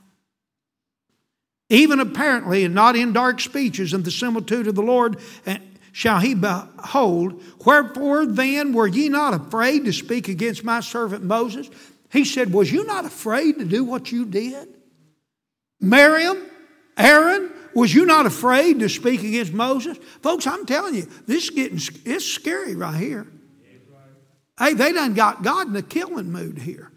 even 1.70 2.00
apparently, 2.00 2.64
and 2.64 2.74
not 2.74 2.96
in 2.96 3.14
dark 3.14 3.40
speeches, 3.40 3.94
and 3.94 4.04
the 4.04 4.10
similitude 4.10 4.66
of 4.66 4.74
the 4.74 4.82
Lord 4.82 5.18
shall 5.92 6.20
he 6.20 6.34
behold. 6.34 7.42
Wherefore 7.64 8.26
then 8.26 8.74
were 8.74 8.86
ye 8.86 9.08
not 9.08 9.32
afraid 9.32 9.86
to 9.86 9.92
speak 9.92 10.28
against 10.28 10.62
my 10.62 10.80
servant 10.80 11.24
Moses? 11.24 11.70
He 12.12 12.26
said, 12.26 12.52
Was 12.52 12.70
you 12.70 12.84
not 12.84 13.06
afraid 13.06 13.58
to 13.58 13.64
do 13.64 13.84
what 13.84 14.12
you 14.12 14.26
did? 14.26 14.75
Miriam, 15.80 16.38
Aaron, 16.96 17.52
was 17.74 17.94
you 17.94 18.06
not 18.06 18.26
afraid 18.26 18.80
to 18.80 18.88
speak 18.88 19.22
against 19.22 19.52
Moses? 19.52 19.98
Folks, 20.22 20.46
I'm 20.46 20.64
telling 20.64 20.94
you, 20.94 21.08
this 21.26 21.44
is 21.44 21.50
getting 21.50 21.80
it's 22.04 22.24
scary 22.24 22.74
right 22.74 22.96
here. 22.96 23.26
Hey, 24.58 24.72
they 24.72 24.92
done 24.92 25.12
got 25.12 25.42
God 25.42 25.68
in 25.68 25.76
a 25.76 25.82
killing 25.82 26.32
mood 26.32 26.58
here. 26.58 26.90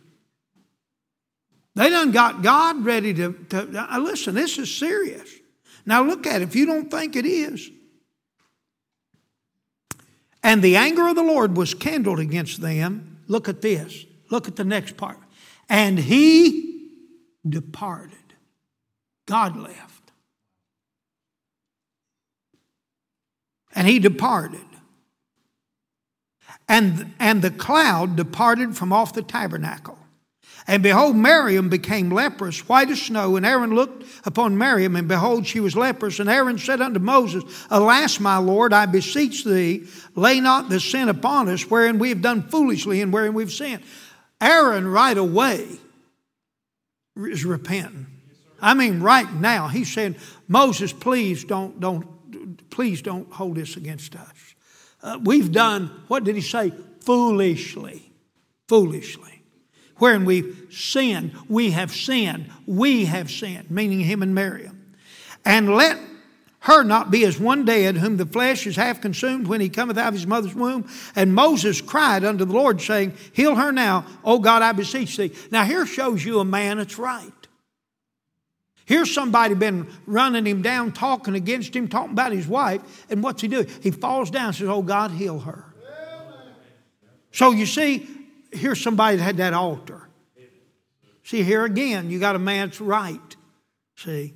They 1.75 1.89
done 1.89 2.11
got 2.11 2.41
God 2.41 2.85
ready 2.85 3.13
to, 3.15 3.33
to 3.49 3.93
uh, 3.93 3.99
listen, 3.99 4.35
this 4.35 4.57
is 4.57 4.73
serious. 4.73 5.29
Now 5.85 6.03
look 6.03 6.25
at 6.25 6.41
it. 6.41 6.47
If 6.47 6.55
you 6.55 6.65
don't 6.65 6.89
think 6.89 7.15
it 7.15 7.25
is. 7.25 7.69
And 10.43 10.61
the 10.61 10.77
anger 10.77 11.07
of 11.07 11.15
the 11.15 11.23
Lord 11.23 11.57
was 11.57 11.73
kindled 11.73 12.19
against 12.19 12.61
them. 12.61 13.19
Look 13.27 13.49
at 13.49 13.61
this. 13.61 14.05
Look 14.29 14.47
at 14.47 14.55
the 14.55 14.63
next 14.63 14.95
part. 14.95 15.17
And 15.67 15.99
he 15.99 16.91
departed. 17.47 18.18
God 19.29 19.55
left. 19.55 20.11
And 23.75 23.87
he 23.87 23.99
departed. 23.99 24.65
And, 26.67 27.13
and 27.19 27.43
the 27.43 27.51
cloud 27.51 28.15
departed 28.15 28.75
from 28.75 28.91
off 28.91 29.13
the 29.13 29.21
tabernacle. 29.21 29.99
And 30.65 30.81
behold, 30.81 31.15
Miriam 31.15 31.69
became 31.69 32.09
leprous, 32.09 32.67
white 32.67 32.89
as 32.89 33.03
snow. 33.03 33.35
And 33.35 33.45
Aaron 33.45 33.75
looked 33.75 34.03
upon 34.25 34.57
Miriam, 34.57 34.95
and 34.95 35.07
behold, 35.07 35.45
she 35.45 35.59
was 35.59 35.75
leprous. 35.75 36.19
And 36.19 36.27
Aaron 36.27 36.57
said 36.57 36.81
unto 36.81 36.99
Moses, 36.99 37.43
Alas, 37.69 38.19
my 38.19 38.37
Lord, 38.37 38.73
I 38.73 38.87
beseech 38.87 39.43
thee, 39.43 39.85
lay 40.15 40.39
not 40.39 40.69
the 40.69 40.79
sin 40.79 41.07
upon 41.07 41.49
us, 41.49 41.69
wherein 41.69 41.99
we 41.99 42.09
have 42.09 42.23
done 42.23 42.41
foolishly 42.41 42.99
and 42.99 43.13
wherein 43.13 43.35
we've 43.35 43.51
sinned. 43.51 43.83
Aaron, 44.41 44.87
right 44.87 45.17
away, 45.17 45.67
is 47.15 47.45
repenting. 47.45 48.18
I 48.61 48.73
mean, 48.73 49.01
right 49.01 49.31
now, 49.33 49.67
he's 49.67 49.91
saying, 49.91 50.15
Moses, 50.47 50.93
please 50.93 51.43
don't, 51.43 51.79
don't, 51.79 52.69
please 52.69 53.01
don't 53.01 53.31
hold 53.31 53.55
this 53.55 53.77
against 53.77 54.15
us. 54.15 54.55
Uh, 55.01 55.19
we've 55.23 55.51
done, 55.51 56.03
what 56.07 56.23
did 56.23 56.35
he 56.35 56.41
say? 56.41 56.73
Foolishly. 57.01 58.11
Foolishly. 58.67 59.43
Wherein 59.97 60.25
we've 60.25 60.67
sinned, 60.71 61.33
we 61.47 61.71
have 61.71 61.91
sinned, 61.91 62.49
we 62.65 63.05
have 63.05 63.29
sinned, 63.29 63.69
meaning 63.69 63.99
him 63.99 64.21
and 64.21 64.33
Miriam. 64.33 64.95
And 65.45 65.75
let 65.75 65.97
her 66.61 66.83
not 66.83 67.09
be 67.09 67.25
as 67.25 67.39
one 67.39 67.65
dead, 67.65 67.97
whom 67.97 68.17
the 68.17 68.25
flesh 68.25 68.67
is 68.67 68.75
half 68.75 69.01
consumed 69.01 69.47
when 69.47 69.61
he 69.61 69.69
cometh 69.69 69.97
out 69.97 70.09
of 70.09 70.13
his 70.13 70.27
mother's 70.27 70.55
womb. 70.55 70.89
And 71.15 71.33
Moses 71.33 71.81
cried 71.81 72.23
unto 72.23 72.45
the 72.45 72.53
Lord, 72.53 72.81
saying, 72.81 73.13
Heal 73.33 73.55
her 73.55 73.71
now, 73.71 74.05
O 74.23 74.39
God, 74.39 74.61
I 74.61 74.71
beseech 74.73 75.15
thee. 75.15 75.31
Now 75.51 75.63
here 75.63 75.85
shows 75.85 76.23
you 76.23 76.39
a 76.39 76.45
man 76.45 76.77
that's 76.77 76.99
right. 76.99 77.31
Here's 78.89 79.13
somebody 79.13 79.53
been 79.53 79.87
running 80.07 80.47
him 80.47 80.63
down, 80.63 80.93
talking 80.93 81.35
against 81.35 81.75
him, 81.75 81.87
talking 81.87 82.13
about 82.13 82.31
his 82.31 82.47
wife, 82.47 83.05
and 83.11 83.21
what's 83.21 83.39
he 83.39 83.47
do? 83.47 83.63
He 83.83 83.91
falls 83.91 84.31
down 84.31 84.47
and 84.47 84.55
says, 84.55 84.67
Oh 84.67 84.81
God, 84.81 85.11
heal 85.11 85.37
her. 85.41 85.63
So 87.31 87.51
you 87.51 87.67
see, 87.67 88.09
here's 88.51 88.81
somebody 88.81 89.17
that 89.17 89.23
had 89.23 89.37
that 89.37 89.53
altar. 89.53 90.09
See, 91.23 91.43
here 91.43 91.65
again, 91.65 92.09
you 92.09 92.17
got 92.17 92.35
a 92.35 92.39
man's 92.39 92.81
right. 92.81 93.35
See? 93.95 94.33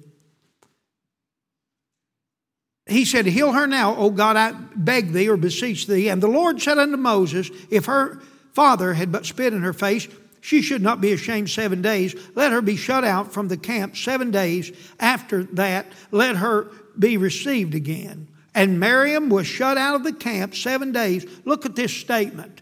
He 2.86 3.06
said, 3.06 3.26
Heal 3.26 3.54
her 3.54 3.66
now, 3.66 3.96
O 3.96 4.12
God, 4.12 4.36
I 4.36 4.52
beg 4.52 5.14
thee 5.14 5.30
or 5.30 5.36
beseech 5.36 5.88
thee. 5.88 6.10
And 6.10 6.22
the 6.22 6.28
Lord 6.28 6.62
said 6.62 6.78
unto 6.78 6.98
Moses, 6.98 7.50
If 7.72 7.86
her 7.86 8.22
father 8.52 8.94
had 8.94 9.12
but 9.12 9.26
spit 9.26 9.52
in 9.52 9.64
her 9.64 9.74
face, 9.74 10.08
she 10.44 10.62
should 10.62 10.82
not 10.82 11.00
be 11.00 11.14
ashamed 11.14 11.50
seven 11.50 11.82
days. 11.82 12.14
Let 12.36 12.52
her 12.52 12.62
be 12.62 12.76
shut 12.76 13.06
out 13.06 13.32
from 13.32 13.48
the 13.48 13.56
camp 13.56 13.96
seven 13.96 14.30
days. 14.30 14.74
After 15.00 15.44
that, 15.44 15.86
let 16.12 16.36
her 16.36 16.70
be 17.00 17.16
received 17.16 17.74
again. 17.74 18.28
And 18.54 18.78
Miriam 18.78 19.30
was 19.30 19.48
shut 19.48 19.78
out 19.78 19.96
of 19.96 20.04
the 20.04 20.12
camp 20.12 20.54
seven 20.54 20.92
days. 20.92 21.26
Look 21.46 21.66
at 21.66 21.78
this 21.78 21.96
statement. 21.96 22.62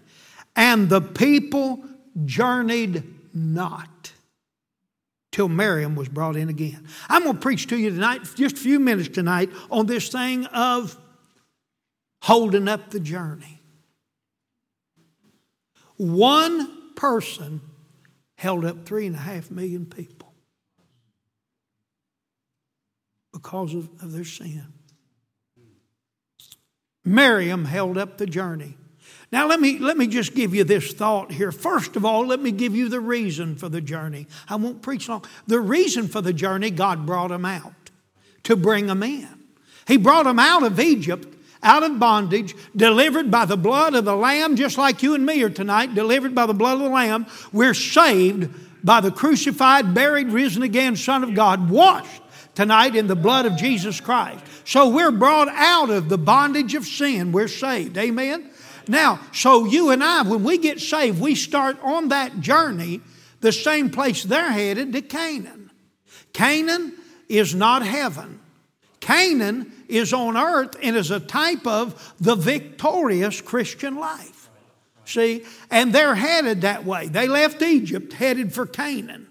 And 0.55 0.89
the 0.89 1.01
people 1.01 1.83
journeyed 2.23 3.03
not 3.33 4.11
till 5.31 5.49
Miriam 5.49 5.95
was 5.95 6.07
brought 6.07 6.35
in 6.35 6.49
again. 6.49 6.85
I'm 7.09 7.23
going 7.23 7.37
to 7.37 7.41
preach 7.41 7.65
to 7.69 7.77
you 7.77 7.89
tonight, 7.89 8.21
just 8.35 8.57
a 8.57 8.59
few 8.59 8.79
minutes 8.79 9.09
tonight, 9.09 9.49
on 9.71 9.87
this 9.87 10.09
thing 10.09 10.45
of 10.45 10.95
holding 12.21 12.67
up 12.67 12.91
the 12.91 12.99
journey. 12.99 13.59
One 15.97 16.93
person 16.95 17.61
held 18.41 18.65
up 18.65 18.87
three 18.87 19.05
and 19.05 19.15
a 19.15 19.19
half 19.19 19.51
million 19.51 19.85
people 19.85 20.33
because 23.31 23.75
of, 23.75 23.87
of 24.01 24.13
their 24.13 24.23
sin. 24.23 24.65
Miriam 27.05 27.65
held 27.65 27.99
up 27.99 28.17
the 28.17 28.25
journey. 28.25 28.75
Now, 29.31 29.47
let 29.47 29.59
me, 29.61 29.77
let 29.77 29.95
me 29.95 30.07
just 30.07 30.33
give 30.33 30.55
you 30.55 30.63
this 30.63 30.91
thought 30.91 31.31
here. 31.31 31.51
First 31.51 31.95
of 31.95 32.03
all, 32.03 32.25
let 32.25 32.41
me 32.41 32.51
give 32.51 32.75
you 32.75 32.89
the 32.89 32.99
reason 32.99 33.55
for 33.55 33.69
the 33.69 33.79
journey. 33.79 34.25
I 34.49 34.55
won't 34.55 34.81
preach 34.81 35.07
long. 35.07 35.23
The 35.45 35.59
reason 35.59 36.07
for 36.07 36.21
the 36.21 36.33
journey, 36.33 36.71
God 36.71 37.05
brought 37.05 37.29
them 37.29 37.45
out 37.45 37.91
to 38.45 38.55
bring 38.55 38.87
them 38.87 39.03
in. 39.03 39.29
He 39.87 39.97
brought 39.97 40.23
them 40.23 40.39
out 40.39 40.63
of 40.63 40.79
Egypt 40.79 41.27
out 41.63 41.83
of 41.83 41.99
bondage, 41.99 42.55
delivered 42.75 43.29
by 43.29 43.45
the 43.45 43.57
blood 43.57 43.95
of 43.95 44.05
the 44.05 44.15
Lamb, 44.15 44.55
just 44.55 44.77
like 44.77 45.03
you 45.03 45.13
and 45.13 45.25
me 45.25 45.43
are 45.43 45.49
tonight, 45.49 45.93
delivered 45.93 46.33
by 46.33 46.45
the 46.45 46.53
blood 46.53 46.73
of 46.73 46.83
the 46.83 46.89
Lamb. 46.89 47.27
We're 47.51 47.73
saved 47.73 48.49
by 48.83 49.01
the 49.01 49.11
crucified, 49.11 49.93
buried, 49.93 50.29
risen 50.29 50.63
again 50.63 50.95
Son 50.95 51.23
of 51.23 51.35
God, 51.35 51.69
washed 51.69 52.21
tonight 52.55 52.95
in 52.95 53.07
the 53.07 53.15
blood 53.15 53.45
of 53.45 53.57
Jesus 53.57 53.99
Christ. 53.99 54.43
So 54.65 54.89
we're 54.89 55.11
brought 55.11 55.49
out 55.49 55.89
of 55.89 56.09
the 56.09 56.17
bondage 56.17 56.75
of 56.75 56.85
sin. 56.85 57.31
We're 57.31 57.47
saved. 57.47 57.97
Amen? 57.97 58.49
Now, 58.87 59.19
so 59.33 59.65
you 59.65 59.91
and 59.91 60.03
I, 60.03 60.23
when 60.23 60.43
we 60.43 60.57
get 60.57 60.79
saved, 60.79 61.21
we 61.21 61.35
start 61.35 61.77
on 61.83 62.09
that 62.09 62.39
journey 62.39 63.01
the 63.41 63.51
same 63.51 63.89
place 63.89 64.23
they're 64.23 64.51
headed 64.51 64.93
to 64.93 65.01
Canaan. 65.01 65.71
Canaan 66.33 66.93
is 67.29 67.53
not 67.55 67.85
heaven. 67.85 68.39
Canaan 68.99 69.71
is 69.91 70.13
on 70.13 70.37
earth 70.37 70.75
and 70.81 70.95
is 70.95 71.11
a 71.11 71.19
type 71.19 71.67
of 71.67 72.13
the 72.19 72.35
victorious 72.35 73.41
Christian 73.41 73.95
life. 73.95 74.49
See, 75.05 75.43
and 75.69 75.93
they're 75.93 76.15
headed 76.15 76.61
that 76.61 76.85
way. 76.85 77.07
They 77.07 77.27
left 77.27 77.61
Egypt 77.61 78.13
headed 78.13 78.53
for 78.53 78.65
Canaan. 78.65 79.27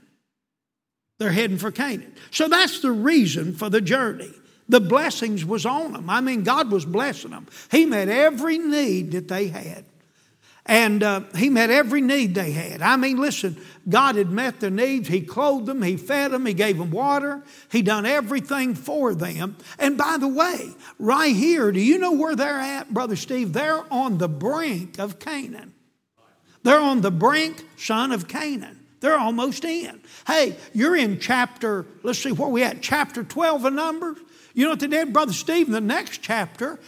They're 1.18 1.32
heading 1.32 1.58
for 1.58 1.70
Canaan. 1.70 2.14
So 2.30 2.48
that's 2.48 2.80
the 2.80 2.92
reason 2.92 3.54
for 3.54 3.68
the 3.68 3.80
journey. 3.80 4.32
The 4.68 4.80
blessings 4.80 5.44
was 5.44 5.66
on 5.66 5.92
them. 5.92 6.08
I 6.08 6.20
mean, 6.20 6.44
God 6.44 6.70
was 6.70 6.84
blessing 6.84 7.32
them. 7.32 7.46
He 7.70 7.86
met 7.86 8.08
every 8.08 8.58
need 8.58 9.12
that 9.12 9.28
they 9.28 9.48
had. 9.48 9.84
And 10.70 11.02
uh, 11.02 11.22
he 11.34 11.50
met 11.50 11.70
every 11.70 12.00
need 12.00 12.36
they 12.36 12.52
had. 12.52 12.80
I 12.80 12.94
mean, 12.94 13.16
listen, 13.16 13.56
God 13.88 14.14
had 14.14 14.30
met 14.30 14.60
their 14.60 14.70
needs. 14.70 15.08
He 15.08 15.20
clothed 15.20 15.66
them, 15.66 15.82
He 15.82 15.96
fed 15.96 16.30
them, 16.30 16.46
He 16.46 16.54
gave 16.54 16.78
them 16.78 16.92
water, 16.92 17.42
He 17.72 17.82
done 17.82 18.06
everything 18.06 18.76
for 18.76 19.12
them. 19.12 19.56
And 19.80 19.98
by 19.98 20.16
the 20.16 20.28
way, 20.28 20.70
right 21.00 21.34
here, 21.34 21.72
do 21.72 21.80
you 21.80 21.98
know 21.98 22.12
where 22.12 22.36
they're 22.36 22.60
at, 22.60 22.94
Brother 22.94 23.16
Steve? 23.16 23.52
They're 23.52 23.82
on 23.92 24.18
the 24.18 24.28
brink 24.28 25.00
of 25.00 25.18
Canaan. 25.18 25.74
They're 26.62 26.78
on 26.78 27.00
the 27.00 27.10
brink, 27.10 27.64
son 27.76 28.12
of 28.12 28.28
Canaan. 28.28 28.78
They're 29.00 29.18
almost 29.18 29.64
in. 29.64 30.00
Hey, 30.24 30.54
you're 30.72 30.94
in 30.94 31.18
chapter, 31.18 31.84
let's 32.04 32.20
see 32.20 32.30
where 32.30 32.48
we 32.48 32.62
at, 32.62 32.80
chapter 32.80 33.24
12 33.24 33.64
of 33.64 33.72
Numbers. 33.72 34.18
You 34.54 34.66
know 34.66 34.70
what 34.70 34.78
they 34.80 34.86
did, 34.86 35.12
Brother 35.12 35.32
Steve? 35.32 35.66
In 35.66 35.72
the 35.72 35.80
next 35.80 36.22
chapter, 36.22 36.78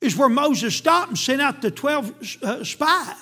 is 0.00 0.16
where 0.16 0.28
Moses 0.28 0.74
stopped 0.74 1.08
and 1.08 1.18
sent 1.18 1.42
out 1.42 1.62
the 1.62 1.70
12 1.70 2.38
uh, 2.42 2.64
spies 2.64 3.16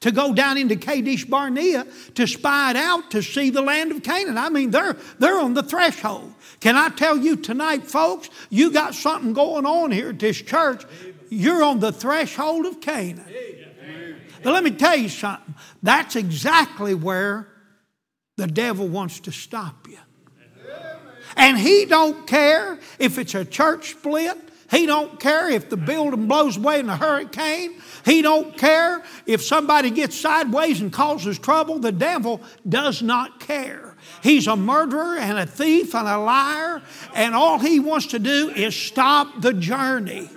to 0.00 0.10
go 0.10 0.34
down 0.34 0.58
into 0.58 0.76
Kadesh 0.76 1.24
Barnea 1.24 1.86
to 2.14 2.26
spy 2.26 2.70
it 2.70 2.76
out 2.76 3.10
to 3.12 3.22
see 3.22 3.50
the 3.50 3.62
land 3.62 3.92
of 3.92 4.02
Canaan. 4.02 4.36
I 4.36 4.48
mean, 4.48 4.70
they're, 4.70 4.96
they're 5.18 5.38
on 5.38 5.54
the 5.54 5.62
threshold. 5.62 6.34
Can 6.60 6.76
I 6.76 6.88
tell 6.88 7.16
you 7.16 7.36
tonight, 7.36 7.84
folks, 7.84 8.28
you 8.50 8.72
got 8.72 8.94
something 8.94 9.32
going 9.32 9.64
on 9.64 9.92
here 9.92 10.10
at 10.10 10.18
this 10.18 10.40
church. 10.42 10.84
You're 11.28 11.62
on 11.62 11.80
the 11.80 11.92
threshold 11.92 12.66
of 12.66 12.80
Canaan. 12.80 13.24
But 14.42 14.52
let 14.52 14.64
me 14.64 14.72
tell 14.72 14.96
you 14.96 15.08
something. 15.08 15.54
That's 15.82 16.16
exactly 16.16 16.94
where 16.94 17.46
the 18.36 18.48
devil 18.48 18.88
wants 18.88 19.20
to 19.20 19.32
stop 19.32 19.86
you. 19.88 19.98
And 21.36 21.56
he 21.56 21.86
don't 21.86 22.26
care 22.26 22.78
if 22.98 23.18
it's 23.18 23.34
a 23.34 23.44
church 23.44 23.90
split. 23.90 24.36
He 24.72 24.86
don't 24.86 25.20
care 25.20 25.50
if 25.50 25.68
the 25.68 25.76
building 25.76 26.26
blows 26.26 26.56
away 26.56 26.80
in 26.80 26.88
a 26.88 26.96
hurricane. 26.96 27.74
He 28.06 28.22
don't 28.22 28.56
care 28.56 29.02
if 29.26 29.44
somebody 29.44 29.90
gets 29.90 30.18
sideways 30.18 30.80
and 30.80 30.90
causes 30.90 31.38
trouble. 31.38 31.78
The 31.78 31.92
devil 31.92 32.40
does 32.66 33.02
not 33.02 33.38
care. 33.38 33.94
He's 34.22 34.46
a 34.46 34.56
murderer 34.56 35.18
and 35.18 35.38
a 35.38 35.44
thief 35.44 35.94
and 35.94 36.08
a 36.08 36.16
liar, 36.16 36.80
and 37.14 37.34
all 37.34 37.58
he 37.58 37.80
wants 37.80 38.06
to 38.06 38.18
do 38.18 38.48
is 38.48 38.74
stop 38.74 39.42
the 39.42 39.52
journey. 39.52 40.30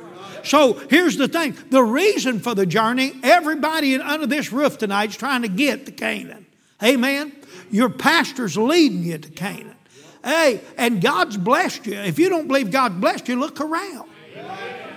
So 0.43 0.73
here's 0.73 1.15
the 1.15 1.29
thing 1.29 1.57
the 1.69 1.83
reason 1.83 2.41
for 2.41 2.53
the 2.53 2.65
journey, 2.65 3.13
everybody 3.23 3.95
under 3.95 4.27
this 4.27 4.51
roof 4.51 4.77
tonight 4.77 5.11
is 5.11 5.17
trying 5.17 5.43
to 5.43 5.47
get 5.47 5.85
to 5.85 5.93
Canaan. 5.93 6.45
Amen. 6.83 7.31
Your 7.71 7.89
pastor's 7.89 8.57
leading 8.57 9.03
you 9.03 9.17
to 9.17 9.29
Canaan. 9.29 9.77
Hey, 10.25 10.59
and 10.77 11.01
God's 11.01 11.37
blessed 11.37 11.85
you. 11.85 11.95
If 11.99 12.19
you 12.19 12.27
don't 12.27 12.47
believe 12.47 12.69
God 12.69 12.99
blessed 12.99 13.29
you, 13.29 13.39
look 13.39 13.61
around. 13.61 14.09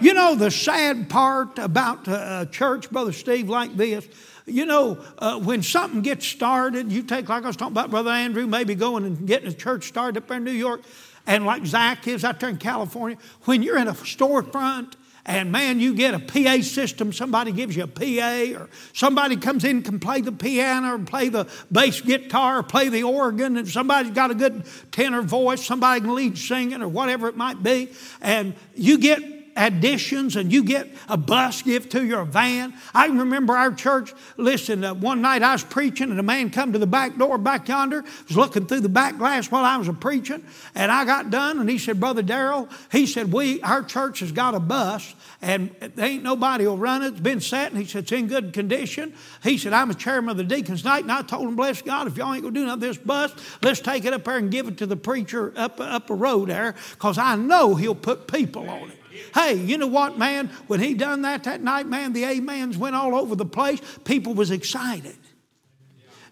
You 0.00 0.14
know 0.14 0.36
the 0.36 0.50
sad 0.52 1.08
part 1.10 1.58
about 1.58 2.06
a 2.06 2.48
church, 2.50 2.88
Brother 2.88 3.12
Steve, 3.12 3.48
like 3.48 3.76
this. 3.76 4.06
You 4.46 4.64
know, 4.64 4.98
uh, 5.18 5.40
when 5.40 5.64
something 5.64 6.02
gets 6.02 6.24
started, 6.24 6.92
you 6.92 7.02
take, 7.02 7.28
like 7.28 7.42
I 7.42 7.48
was 7.48 7.56
talking 7.56 7.72
about 7.72 7.90
Brother 7.90 8.10
Andrew, 8.10 8.46
maybe 8.46 8.76
going 8.76 9.04
and 9.04 9.26
getting 9.26 9.48
a 9.48 9.52
church 9.52 9.88
started 9.88 10.22
up 10.22 10.28
there 10.28 10.36
in 10.36 10.44
New 10.44 10.52
York, 10.52 10.82
and 11.26 11.44
like 11.44 11.66
Zach 11.66 12.06
is 12.06 12.24
out 12.24 12.38
there 12.38 12.48
in 12.48 12.58
California, 12.58 13.18
when 13.42 13.62
you're 13.64 13.76
in 13.76 13.88
a 13.88 13.92
storefront 13.92 14.92
and 15.26 15.50
man, 15.52 15.80
you 15.80 15.94
get 15.94 16.14
a 16.14 16.20
PA 16.20 16.62
system, 16.62 17.12
somebody 17.12 17.50
gives 17.52 17.76
you 17.76 17.82
a 17.82 17.86
PA, 17.86 18.62
or 18.62 18.70
somebody 18.94 19.36
comes 19.36 19.64
in 19.64 19.76
and 19.76 19.84
can 19.84 20.00
play 20.00 20.22
the 20.22 20.32
piano, 20.32 20.94
or 20.94 20.98
play 21.00 21.28
the 21.28 21.46
bass 21.70 22.00
guitar, 22.00 22.60
or 22.60 22.62
play 22.62 22.88
the 22.88 23.02
organ, 23.02 23.58
and 23.58 23.68
somebody's 23.68 24.12
got 24.12 24.30
a 24.30 24.34
good 24.34 24.64
tenor 24.90 25.20
voice, 25.20 25.62
somebody 25.62 26.00
can 26.00 26.14
lead 26.14 26.38
singing, 26.38 26.80
or 26.80 26.88
whatever 26.88 27.28
it 27.28 27.36
might 27.36 27.62
be, 27.62 27.90
and 28.22 28.54
you 28.74 28.96
get 28.96 29.37
additions 29.58 30.36
and 30.36 30.52
you 30.52 30.62
get 30.62 30.88
a 31.08 31.16
bus 31.16 31.60
gift 31.62 31.92
to 31.92 32.06
your 32.06 32.24
van. 32.24 32.72
I 32.94 33.06
remember 33.06 33.54
our 33.54 33.72
church, 33.72 34.14
listen, 34.36 34.84
uh, 34.84 34.94
one 34.94 35.20
night 35.20 35.42
I 35.42 35.52
was 35.52 35.64
preaching 35.64 36.10
and 36.10 36.20
a 36.20 36.22
man 36.22 36.50
come 36.50 36.72
to 36.72 36.78
the 36.78 36.86
back 36.86 37.18
door 37.18 37.36
back 37.36 37.68
yonder, 37.68 38.04
was 38.28 38.36
looking 38.36 38.66
through 38.66 38.80
the 38.80 38.88
back 38.88 39.18
glass 39.18 39.50
while 39.50 39.64
I 39.64 39.76
was 39.76 39.88
preaching, 40.00 40.44
and 40.74 40.92
I 40.92 41.04
got 41.04 41.30
done 41.30 41.58
and 41.58 41.68
he 41.68 41.78
said, 41.78 41.98
Brother 41.98 42.22
Darrell, 42.22 42.68
he 42.92 43.06
said, 43.06 43.32
we, 43.32 43.60
our 43.62 43.82
church 43.82 44.20
has 44.20 44.32
got 44.32 44.54
a 44.54 44.60
bus 44.60 45.14
and 45.42 45.74
there 45.94 46.06
ain't 46.06 46.22
nobody 46.22 46.66
will 46.66 46.76
run 46.76 47.02
it. 47.02 47.08
It's 47.08 47.20
been 47.20 47.40
set, 47.40 47.70
and 47.70 47.80
he 47.80 47.86
said, 47.86 48.04
it's 48.04 48.12
in 48.12 48.26
good 48.26 48.52
condition. 48.52 49.14
He 49.42 49.56
said, 49.56 49.72
I'm 49.72 49.90
a 49.90 49.94
chairman 49.94 50.30
of 50.30 50.36
the 50.36 50.44
deacons 50.44 50.84
night, 50.84 51.02
and 51.02 51.12
I 51.12 51.22
told 51.22 51.46
him, 51.46 51.56
bless 51.56 51.80
God, 51.82 52.06
if 52.06 52.16
y'all 52.16 52.32
ain't 52.32 52.42
gonna 52.42 52.54
do 52.54 52.66
nothing 52.66 52.80
this 52.80 52.98
bus, 52.98 53.32
let's 53.62 53.80
take 53.80 54.04
it 54.04 54.12
up 54.12 54.24
there 54.24 54.36
and 54.36 54.50
give 54.50 54.68
it 54.68 54.78
to 54.78 54.86
the 54.86 54.96
preacher 54.96 55.52
up, 55.56 55.80
up 55.80 56.10
a 56.10 56.14
road 56.14 56.48
there, 56.48 56.74
because 56.90 57.18
I 57.18 57.36
know 57.36 57.74
he'll 57.74 57.94
put 57.94 58.26
people 58.26 58.68
on 58.68 58.90
it. 58.90 58.97
Hey, 59.34 59.54
you 59.54 59.78
know 59.78 59.86
what, 59.86 60.18
man? 60.18 60.48
When 60.66 60.80
he 60.80 60.94
done 60.94 61.22
that 61.22 61.44
that 61.44 61.62
night, 61.62 61.86
man, 61.86 62.12
the 62.12 62.24
amens 62.24 62.76
went 62.76 62.96
all 62.96 63.14
over 63.14 63.34
the 63.34 63.46
place. 63.46 63.80
People 64.04 64.34
was 64.34 64.50
excited. 64.50 65.16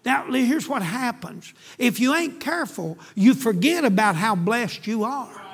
Now, 0.05 0.31
here's 0.31 0.69
what 0.69 0.81
happens. 0.81 1.53
If 1.77 1.99
you 1.99 2.15
ain't 2.15 2.39
careful, 2.39 2.97
you 3.15 3.33
forget 3.33 3.83
about 3.83 4.15
how 4.15 4.35
blessed 4.35 4.87
you 4.87 5.03
are. 5.03 5.46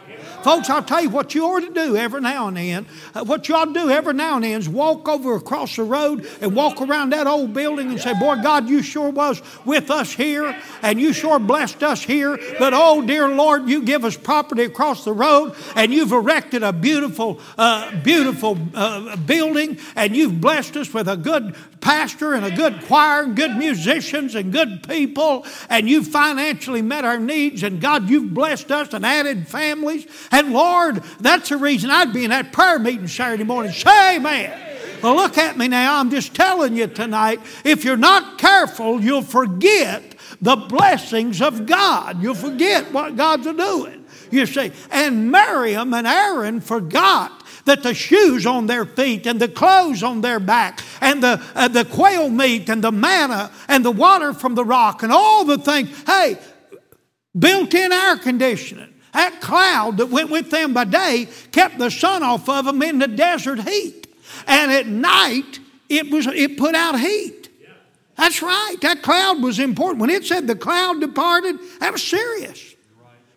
Folks, 0.44 0.70
I'll 0.70 0.84
tell 0.84 1.02
you 1.02 1.10
what 1.10 1.36
you 1.36 1.46
ought 1.46 1.62
to 1.62 1.74
do 1.74 1.96
every 1.96 2.22
now 2.22 2.48
and 2.48 2.58
then. 2.58 2.86
Uh, 3.14 3.24
what 3.24 3.48
you 3.48 3.56
ought 3.56 3.66
to 3.66 3.74
do 3.74 3.90
every 3.90 4.14
now 4.14 4.36
and 4.36 4.44
then 4.44 4.60
is 4.60 4.70
walk 4.70 5.08
over 5.08 5.36
across 5.36 5.76
the 5.76 5.84
road 5.84 6.28
and 6.42 6.56
walk 6.56 6.82
around 6.82 7.12
that 7.12 7.28
old 7.28 7.54
building 7.54 7.90
and 7.90 8.00
say, 8.00 8.14
Boy, 8.20 8.36
God, 8.42 8.70
you 8.70 8.82
sure 8.82 9.10
was 9.10 9.42
with 9.66 9.92
us 9.92 10.12
here 10.12 10.56
and 10.82 11.00
you 11.00 11.14
sure 11.14 11.40
blessed 11.40 11.84
us 11.84 12.04
here. 12.04 12.38
But 12.60 12.74
oh, 12.76 13.02
dear 13.02 13.28
Lord, 13.28 13.68
you 13.70 13.84
give 13.84 14.06
us 14.06 14.18
property 14.18 14.64
across 14.64 15.06
the 15.06 15.14
road 15.14 15.56
and 15.76 15.94
you've 15.94 16.12
erected 16.12 16.64
a 16.64 16.74
beautiful, 16.74 17.40
uh, 17.58 18.02
beautiful 18.02 18.58
uh, 18.74 19.16
building 19.18 19.78
and 19.96 20.16
you've 20.16 20.40
blessed 20.40 20.78
us 20.78 20.94
with 20.94 21.08
a 21.08 21.18
good 21.18 21.56
pastor 21.84 22.34
and 22.34 22.46
a 22.46 22.56
good 22.56 22.82
choir 22.86 23.24
and 23.24 23.36
good 23.36 23.58
musicians 23.58 24.34
and 24.34 24.52
good 24.52 24.88
people, 24.88 25.46
and 25.70 25.88
you've 25.88 26.08
financially 26.08 26.82
met 26.82 27.06
our 27.06 27.20
needs, 27.20 27.62
and 27.62 27.82
God, 27.82 28.10
you've 28.10 28.34
blessed 28.34 28.72
us 28.72 28.94
and 28.94 29.06
added 29.06 29.48
families. 29.48 30.08
And 30.32 30.54
Lord, 30.54 31.04
that's 31.20 31.50
the 31.50 31.58
reason 31.58 31.92
I'd 31.92 32.14
be 32.14 32.24
in 32.24 32.30
that 32.32 32.54
prayer 32.54 32.80
meeting 32.80 33.08
Saturday 33.08 33.44
morning. 33.44 33.74
Say 33.74 34.16
amen. 34.16 34.60
Well, 35.04 35.16
look 35.16 35.38
at 35.38 35.58
me 35.58 35.68
now. 35.68 36.00
I'm 36.00 36.10
just 36.10 36.34
telling 36.34 36.78
you 36.78 36.88
tonight 36.88 37.42
if 37.66 37.84
you're 37.84 37.98
not 37.98 38.38
careful, 38.38 39.02
you'll 39.02 39.22
forget 39.22 40.16
the 40.42 40.56
blessings 40.56 41.42
of 41.42 41.66
God. 41.66 42.24
You'll 42.24 42.36
forget 42.36 42.92
what 42.94 43.18
God's 43.18 43.46
doing. 43.46 44.06
You 44.32 44.46
see, 44.46 44.72
and 44.90 45.30
Miriam 45.30 45.94
and 45.94 46.08
Aaron 46.08 46.62
forgot 46.62 47.43
that 47.66 47.84
the 47.84 47.94
shoes 47.94 48.46
on 48.46 48.68
their 48.68 48.86
feet 48.86 49.26
and 49.26 49.40
the 49.40 49.48
clothes 49.48 50.04
on 50.04 50.22
their 50.22 50.40
back 50.40 50.82
and 51.02 51.24
the, 51.24 51.42
uh, 51.56 51.68
the 51.68 51.86
quail 51.86 52.30
meat 52.30 52.70
and 52.70 52.84
the 52.84 52.92
manna 52.92 53.52
and 53.68 53.86
the 53.86 53.92
water 53.92 54.34
from 54.34 54.56
the 54.56 54.66
rock 54.66 55.04
and 55.04 55.12
all 55.12 55.46
the 55.46 55.58
things. 55.58 55.90
Hey, 56.06 56.38
built 57.38 57.74
in 57.74 57.92
air 57.92 58.18
conditioning. 58.18 58.94
That 59.14 59.42
cloud 59.42 59.98
that 59.98 60.08
went 60.08 60.30
with 60.30 60.50
them 60.50 60.74
by 60.74 60.86
day 60.86 61.28
kept 61.52 61.78
the 61.78 61.92
sun 61.92 62.24
off 62.24 62.50
of 62.50 62.66
them 62.66 62.82
in 62.82 63.00
the 63.00 63.08
desert 63.08 63.62
heat. 63.62 64.08
And 64.48 64.72
at 64.72 64.88
night, 64.88 65.60
it, 65.88 66.10
was, 66.10 66.26
it 66.28 66.58
put 66.58 66.76
out 66.76 67.00
heat. 67.00 67.50
That's 68.16 68.42
right. 68.42 68.76
That 68.82 69.02
cloud 69.02 69.42
was 69.42 69.60
important. 69.60 70.02
When 70.02 70.10
it 70.10 70.26
said 70.26 70.48
the 70.48 70.56
cloud 70.56 71.00
departed, 71.00 71.58
that 71.80 71.92
was 71.92 72.04
serious. 72.04 72.76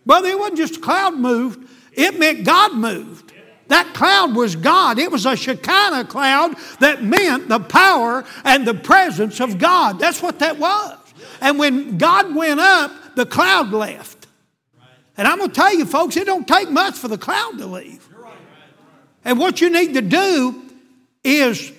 Brother, 0.04 0.28
it 0.28 0.38
wasn't 0.38 0.58
just 0.58 0.76
a 0.76 0.80
cloud 0.80 1.14
moved, 1.14 1.68
it 1.92 2.18
meant 2.18 2.44
God 2.44 2.74
moved. 2.74 3.25
That 3.68 3.94
cloud 3.94 4.36
was 4.36 4.54
God. 4.56 4.98
It 4.98 5.10
was 5.10 5.26
a 5.26 5.36
Shekinah 5.36 6.04
cloud 6.04 6.54
that 6.80 7.02
meant 7.02 7.48
the 7.48 7.58
power 7.58 8.24
and 8.44 8.66
the 8.66 8.74
presence 8.74 9.40
of 9.40 9.58
God. 9.58 9.98
That's 9.98 10.22
what 10.22 10.38
that 10.38 10.58
was. 10.58 10.98
And 11.40 11.58
when 11.58 11.98
God 11.98 12.34
went 12.34 12.60
up, 12.60 12.92
the 13.16 13.26
cloud 13.26 13.72
left. 13.72 14.26
And 15.16 15.26
I'm 15.26 15.38
going 15.38 15.50
to 15.50 15.54
tell 15.54 15.74
you, 15.74 15.86
folks, 15.86 16.16
it 16.16 16.26
don't 16.26 16.46
take 16.46 16.70
much 16.70 16.94
for 16.94 17.08
the 17.08 17.18
cloud 17.18 17.58
to 17.58 17.66
leave. 17.66 18.06
And 19.24 19.38
what 19.38 19.60
you 19.60 19.70
need 19.70 19.94
to 19.94 20.02
do 20.02 20.62
is 21.24 21.72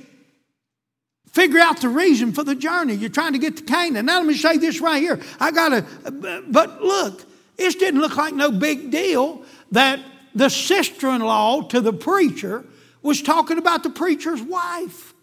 figure 1.32 1.60
out 1.60 1.80
the 1.80 1.90
reason 1.90 2.34
for 2.34 2.44
the 2.44 2.56
journey. 2.56 2.96
You're 2.96 3.10
trying 3.10 3.34
to 3.34 3.40
get 3.40 3.58
to 3.58 3.64
Canaan. 3.64 4.08
Now, 4.08 4.18
let 4.18 4.26
me 4.26 4.34
say 4.34 4.58
this 4.58 4.82
right 4.82 5.02
here. 5.02 5.22
I 5.40 5.52
got 5.52 5.70
to, 5.70 6.12
but 6.50 6.82
look, 6.82 7.24
it 7.58 7.80
didn't 7.80 8.02
look 8.02 8.18
like 8.18 8.34
no 8.34 8.52
big 8.52 8.92
deal 8.92 9.44
that 9.72 10.00
the 10.38 10.50
sister 10.50 11.10
in 11.10 11.22
law 11.22 11.62
to 11.64 11.82
the 11.82 11.94
preacher 11.94 12.64
was 13.02 13.22
talking 13.22 13.58
about 13.58 13.84
the 13.84 13.90
preacher's 13.90 14.42
wife. 14.42 15.14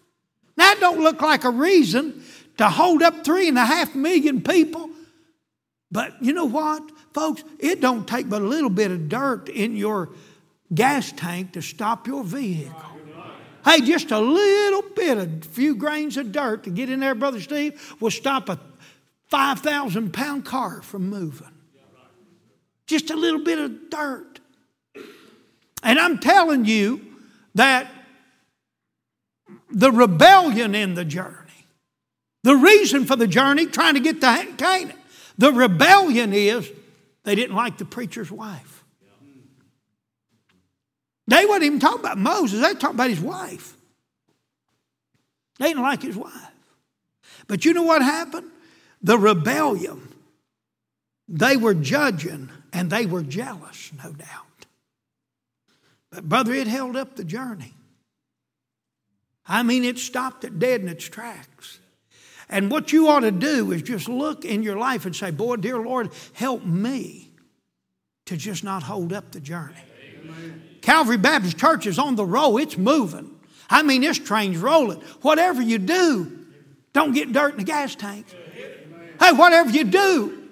That 0.55 0.77
don't 0.79 1.01
look 1.01 1.21
like 1.21 1.43
a 1.43 1.49
reason 1.49 2.23
to 2.57 2.69
hold 2.69 3.01
up 3.01 3.23
three 3.23 3.47
and 3.47 3.57
a 3.57 3.65
half 3.65 3.95
million 3.95 4.41
people. 4.41 4.89
But 5.91 6.21
you 6.21 6.33
know 6.33 6.45
what, 6.45 6.83
folks? 7.13 7.43
It 7.59 7.81
don't 7.81 8.07
take 8.07 8.29
but 8.29 8.41
a 8.41 8.45
little 8.45 8.69
bit 8.69 8.91
of 8.91 9.09
dirt 9.09 9.49
in 9.49 9.75
your 9.75 10.09
gas 10.73 11.11
tank 11.11 11.53
to 11.53 11.61
stop 11.61 12.07
your 12.07 12.23
vehicle. 12.23 12.75
Hey, 13.63 13.81
just 13.81 14.11
a 14.11 14.19
little 14.19 14.83
bit, 14.95 15.17
a 15.17 15.47
few 15.47 15.75
grains 15.75 16.17
of 16.17 16.31
dirt 16.31 16.63
to 16.65 16.69
get 16.69 16.89
in 16.89 16.99
there, 16.99 17.15
Brother 17.15 17.41
Steve, 17.41 17.95
will 17.99 18.11
stop 18.11 18.47
a 18.49 18.59
5,000 19.27 20.13
pound 20.13 20.45
car 20.45 20.81
from 20.81 21.09
moving. 21.09 21.47
Just 22.85 23.09
a 23.09 23.15
little 23.15 23.43
bit 23.43 23.57
of 23.57 23.89
dirt. 23.89 24.34
And 25.85 25.99
I'm 25.99 26.17
telling 26.17 26.65
you 26.65 26.99
that 27.53 27.87
the 29.69 29.91
rebellion 29.91 30.73
in 30.73 30.95
the 30.95 31.05
journey, 31.05 31.67
the 32.43 32.55
reason 32.55 33.05
for 33.05 33.15
the 33.15 33.27
journey, 33.27 33.67
trying 33.67 33.93
to 33.93 33.99
get 33.99 34.19
to 34.19 34.47
Canaan, 34.57 34.97
the 35.37 35.53
rebellion 35.53 36.33
is 36.33 36.69
they 37.23 37.35
didn't 37.35 37.55
like 37.55 37.77
the 37.77 37.85
preacher's 37.85 38.31
wife. 38.31 38.83
They 41.27 41.45
wasn't 41.45 41.65
even 41.65 41.79
talking 41.79 41.99
about 41.99 42.17
Moses, 42.17 42.61
they 42.61 42.73
talking 42.73 42.95
about 42.95 43.09
his 43.11 43.21
wife. 43.21 43.77
They 45.59 45.67
didn't 45.67 45.83
like 45.83 46.01
his 46.01 46.15
wife. 46.15 46.33
But 47.47 47.63
you 47.63 47.73
know 47.73 47.83
what 47.83 48.01
happened? 48.01 48.49
The 49.01 49.19
rebellion, 49.19 50.01
they 51.27 51.57
were 51.57 51.75
judging 51.75 52.49
and 52.73 52.89
they 52.89 53.05
were 53.05 53.21
jealous, 53.21 53.91
no 54.03 54.11
doubt. 54.11 54.45
Brother, 56.21 56.53
it 56.53 56.67
held 56.67 56.95
up 56.95 57.15
the 57.15 57.23
journey. 57.23 57.73
I 59.47 59.63
mean, 59.63 59.83
it 59.83 59.99
stopped 59.99 60.43
it 60.43 60.59
dead 60.59 60.81
in 60.81 60.87
its 60.87 61.05
tracks. 61.05 61.79
And 62.49 62.69
what 62.69 62.93
you 62.93 63.07
ought 63.07 63.21
to 63.21 63.31
do 63.31 63.71
is 63.71 63.81
just 63.81 64.07
look 64.07 64.45
in 64.45 64.63
your 64.63 64.77
life 64.77 65.05
and 65.05 65.15
say, 65.15 65.31
Boy, 65.31 65.57
dear 65.57 65.79
Lord, 65.79 66.11
help 66.33 66.63
me 66.63 67.31
to 68.25 68.37
just 68.37 68.63
not 68.63 68.83
hold 68.83 69.13
up 69.13 69.31
the 69.31 69.39
journey. 69.39 69.75
Amen. 70.23 70.61
Calvary 70.81 71.17
Baptist 71.17 71.57
Church 71.57 71.87
is 71.87 71.97
on 71.97 72.15
the 72.15 72.25
roll, 72.25 72.57
it's 72.57 72.77
moving. 72.77 73.31
I 73.69 73.81
mean, 73.81 74.01
this 74.01 74.19
train's 74.19 74.57
rolling. 74.57 74.99
Whatever 75.21 75.61
you 75.61 75.79
do, 75.79 76.45
don't 76.93 77.13
get 77.13 77.33
dirt 77.33 77.53
in 77.53 77.57
the 77.57 77.63
gas 77.63 77.95
tank. 77.95 78.27
Hey, 79.19 79.31
whatever 79.31 79.71
you 79.71 79.85
do, 79.85 80.43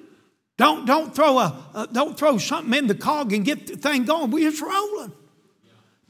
don't, 0.58 0.86
don't, 0.86 1.14
throw, 1.16 1.38
a, 1.38 1.64
uh, 1.74 1.86
don't 1.88 2.18
throw 2.18 2.38
something 2.38 2.74
in 2.74 2.88
the 2.88 2.96
cog 2.96 3.34
and 3.34 3.46
get 3.46 3.68
the 3.68 3.78
thing 3.78 4.06
going. 4.06 4.32
We 4.32 4.42
just 4.42 4.62
rolling. 4.62 5.12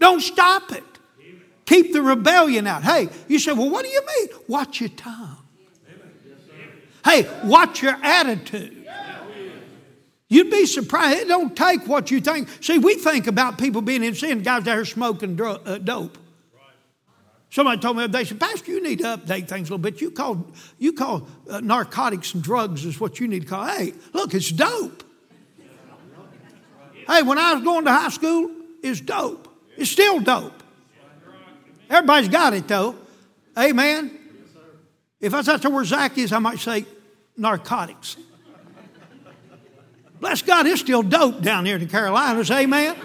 Don't 0.04 0.20
stop 0.20 0.74
it. 0.74 0.84
Keep 1.64 1.94
the 1.94 2.02
rebellion 2.02 2.68
out. 2.68 2.84
Hey, 2.84 3.08
you 3.30 3.40
say, 3.40 3.54
well, 3.54 3.70
what 3.70 3.86
do 3.86 3.90
you 3.90 4.02
mean? 4.06 4.28
Watch 4.50 4.82
your 4.82 4.90
tongue. 4.90 5.38
Hey, 7.06 7.26
watch 7.46 7.82
your 7.82 7.98
attitude. 8.04 8.86
You'd 10.28 10.52
be 10.52 10.66
surprised. 10.66 11.20
It 11.20 11.30
don't 11.30 11.56
take 11.56 11.88
what 11.88 12.12
you 12.12 12.20
think. 12.20 12.50
See, 12.60 12.80
we 12.80 12.96
think 12.96 13.28
about 13.28 13.58
people 13.58 13.82
being 13.82 14.04
in 14.04 14.14
sin, 14.14 14.42
guys 14.42 14.68
out 14.68 14.76
here 14.76 14.84
smoking 14.84 15.38
dro- 15.38 15.62
uh, 15.66 15.78
dope. 15.78 16.18
Somebody 17.50 17.80
told 17.80 17.96
me 17.96 18.06
they 18.08 18.26
said, 18.26 18.42
Pastor, 18.42 18.72
you 18.72 18.84
need 18.84 18.98
to 18.98 19.06
update 19.06 19.48
things 19.48 19.70
a 19.70 19.72
little 19.72 19.78
bit. 19.78 20.02
You 20.02 20.12
call, 20.12 20.52
you 20.80 20.92
call 20.92 21.30
uh, 21.50 21.62
narcotics 21.62 22.34
and 22.34 22.44
drugs 22.44 22.84
is 22.84 23.00
what 23.00 23.22
you 23.22 23.30
need 23.30 23.44
to 23.44 23.48
call. 23.48 23.66
Hey, 23.66 23.94
look, 24.12 24.34
it's 24.34 24.52
dope. 24.52 25.02
Hey, 27.08 27.22
when 27.22 27.38
I 27.38 27.54
was 27.54 27.64
going 27.64 27.86
to 27.86 27.92
high 27.92 28.10
school, 28.10 28.52
it's 28.82 29.00
dope. 29.00 29.43
It's 29.78 29.92
still 29.92 30.20
dope. 30.20 30.64
Everybody's 31.90 32.30
got 32.30 32.54
it 32.54 32.68
though. 32.68 32.96
Amen. 33.58 34.20
If 35.20 35.34
I 35.34 35.38
was 35.38 35.50
out 35.50 35.62
there 35.62 35.72
where 35.72 35.86
Zach 35.86 36.18
is, 36.18 36.34
I 36.34 36.40
might 36.40 36.60
say 36.60 36.86
narcotics. 37.38 38.18
Bless 40.20 40.42
God, 40.42 40.66
it's 40.68 40.82
still 40.82 41.04
dope 41.04 41.42
down 41.42 41.66
here 41.66 41.76
in 41.76 41.82
the 41.82 41.88
Carolinas. 41.88 42.50
Amen. 42.50 42.96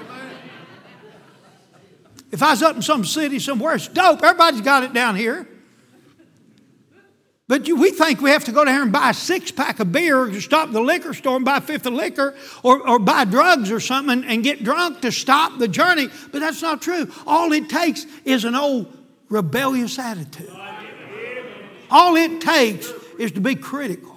If 2.31 2.43
I 2.43 2.51
was 2.51 2.63
up 2.63 2.77
in 2.77 2.83
some 2.83 3.05
city 3.05 3.39
somewhere, 3.39 3.75
it's 3.75 3.89
dope. 3.89 4.23
Everybody's 4.23 4.61
got 4.61 4.83
it 4.83 4.93
down 4.93 5.17
here. 5.17 5.49
But 7.49 7.67
you, 7.67 7.77
we 7.77 7.91
think 7.91 8.21
we 8.21 8.31
have 8.31 8.45
to 8.45 8.53
go 8.53 8.63
down 8.63 8.75
here 8.75 8.83
and 8.83 8.93
buy 8.93 9.11
a 9.11 9.15
six 9.15 9.51
pack 9.51 9.81
of 9.81 9.91
beer 9.91 10.27
to 10.27 10.41
stop 10.41 10.71
the 10.71 10.83
liquor 10.83 11.15
store 11.15 11.37
and 11.37 11.47
buy 11.47 11.57
a 11.57 11.61
fifth 11.63 11.87
of 11.87 11.95
liquor 11.95 12.37
or, 12.63 12.87
or 12.87 12.99
buy 12.99 13.25
drugs 13.25 13.71
or 13.71 13.81
something 13.81 14.19
and, 14.19 14.31
and 14.31 14.45
get 14.45 14.63
drunk 14.63 15.01
to 15.01 15.11
stop 15.11 15.59
the 15.59 15.67
journey. 15.67 16.09
But 16.31 16.41
that's 16.41 16.61
not 16.61 16.83
true. 16.83 17.11
All 17.27 17.51
it 17.53 17.71
takes 17.71 18.05
is 18.27 18.45
an 18.45 18.55
old 18.55 18.95
rebellious 19.31 19.99
attitude. 19.99 20.55
All 21.91 22.17
it 22.17 22.43
takes 22.43 22.93
is 23.19 23.33
to 23.33 23.41
be 23.41 23.55
critical, 23.55 24.15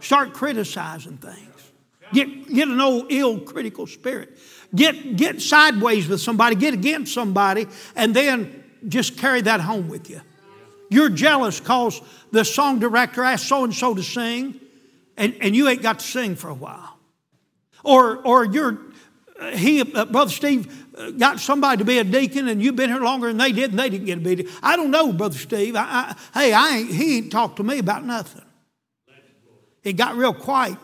start 0.00 0.32
criticizing 0.32 1.18
things. 1.18 1.46
Get, 2.12 2.52
get 2.52 2.66
an 2.66 2.80
old 2.80 3.06
ill 3.12 3.38
critical 3.38 3.86
spirit. 3.86 4.36
Get, 4.74 5.16
get 5.16 5.40
sideways 5.40 6.08
with 6.08 6.20
somebody, 6.20 6.56
get 6.56 6.74
against 6.74 7.14
somebody, 7.14 7.68
and 7.94 8.14
then 8.14 8.64
just 8.88 9.18
carry 9.18 9.40
that 9.42 9.60
home 9.60 9.88
with 9.88 10.10
you. 10.10 10.20
You're 10.90 11.08
jealous 11.08 11.60
because 11.60 12.02
the 12.32 12.44
song 12.44 12.80
director 12.80 13.22
asked 13.22 13.46
so 13.46 13.64
and 13.64 13.74
so 13.74 13.94
to 13.94 14.02
sing, 14.02 14.60
and, 15.16 15.34
and 15.40 15.56
you 15.56 15.68
ain't 15.68 15.82
got 15.82 16.00
to 16.00 16.06
sing 16.06 16.34
for 16.34 16.48
a 16.48 16.54
while. 16.54 16.98
Or, 17.84 18.18
or 18.18 18.44
you're, 18.44 18.78
uh, 19.38 19.52
he, 19.52 19.80
uh, 19.80 20.04
Brother 20.06 20.32
Steve, 20.32 20.86
uh, 20.98 21.12
got 21.12 21.38
somebody 21.40 21.78
to 21.78 21.84
be 21.84 21.98
a 21.98 22.04
deacon, 22.04 22.48
and 22.48 22.60
you've 22.60 22.76
been 22.76 22.90
here 22.90 23.00
longer 23.00 23.28
than 23.28 23.38
they 23.38 23.52
did, 23.52 23.70
and 23.70 23.78
they 23.78 23.88
didn't 23.88 24.06
get 24.06 24.18
a 24.18 24.20
be. 24.20 24.48
I 24.62 24.76
don't 24.76 24.90
know, 24.90 25.12
Brother 25.12 25.38
Steve. 25.38 25.76
I, 25.76 26.16
I, 26.34 26.40
hey, 26.40 26.52
I 26.52 26.76
ain't, 26.78 26.90
he 26.90 27.18
ain't 27.18 27.32
talked 27.32 27.56
to 27.56 27.62
me 27.62 27.78
about 27.78 28.04
nothing. 28.04 28.44
It 29.84 29.94
got 29.94 30.16
real 30.16 30.34
quiet, 30.34 30.78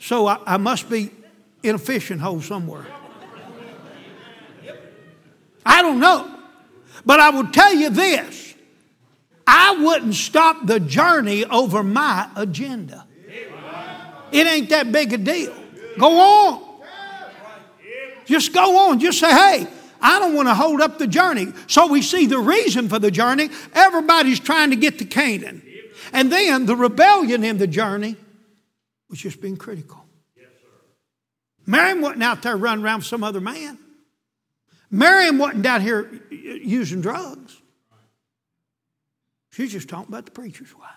so 0.00 0.26
I, 0.26 0.38
I 0.44 0.56
must 0.56 0.90
be 0.90 1.10
in 1.62 1.76
a 1.76 1.78
fishing 1.78 2.18
hole 2.18 2.42
somewhere. 2.42 2.84
I 5.64 5.80
don't 5.80 6.00
know. 6.00 6.30
But 7.06 7.20
I 7.20 7.30
will 7.30 7.46
tell 7.48 7.72
you 7.72 7.90
this 7.90 8.53
I 9.46 9.82
wouldn't 9.82 10.14
stop 10.14 10.66
the 10.66 10.80
journey 10.80 11.44
over 11.44 11.82
my 11.82 12.28
agenda. 12.36 13.06
It 14.32 14.46
ain't 14.46 14.70
that 14.70 14.90
big 14.90 15.12
a 15.12 15.18
deal. 15.18 15.54
Go 15.98 16.18
on. 16.18 16.62
Just 18.24 18.52
go 18.52 18.88
on. 18.88 18.98
Just 18.98 19.20
say, 19.20 19.30
hey, 19.30 19.68
I 20.00 20.18
don't 20.18 20.34
want 20.34 20.48
to 20.48 20.54
hold 20.54 20.80
up 20.80 20.98
the 20.98 21.06
journey. 21.06 21.52
So 21.66 21.86
we 21.86 22.02
see 22.02 22.26
the 22.26 22.38
reason 22.38 22.88
for 22.88 22.98
the 22.98 23.10
journey. 23.10 23.50
Everybody's 23.74 24.40
trying 24.40 24.70
to 24.70 24.76
get 24.76 24.98
to 24.98 25.04
Canaan. 25.04 25.62
And 26.12 26.32
then 26.32 26.66
the 26.66 26.76
rebellion 26.76 27.44
in 27.44 27.58
the 27.58 27.66
journey 27.66 28.16
was 29.08 29.18
just 29.18 29.40
being 29.40 29.56
critical. 29.56 30.04
Miriam 31.66 32.00
wasn't 32.00 32.22
out 32.22 32.42
there 32.42 32.56
running 32.56 32.84
around 32.84 32.98
with 32.98 33.06
some 33.06 33.24
other 33.24 33.40
man. 33.40 33.78
Miriam 34.90 35.38
wasn't 35.38 35.62
down 35.62 35.80
here 35.80 36.10
using 36.30 37.00
drugs. 37.00 37.60
She's 39.54 39.70
just 39.70 39.88
talking 39.88 40.08
about 40.08 40.24
the 40.24 40.32
preacher's 40.32 40.74
wife. 40.76 40.90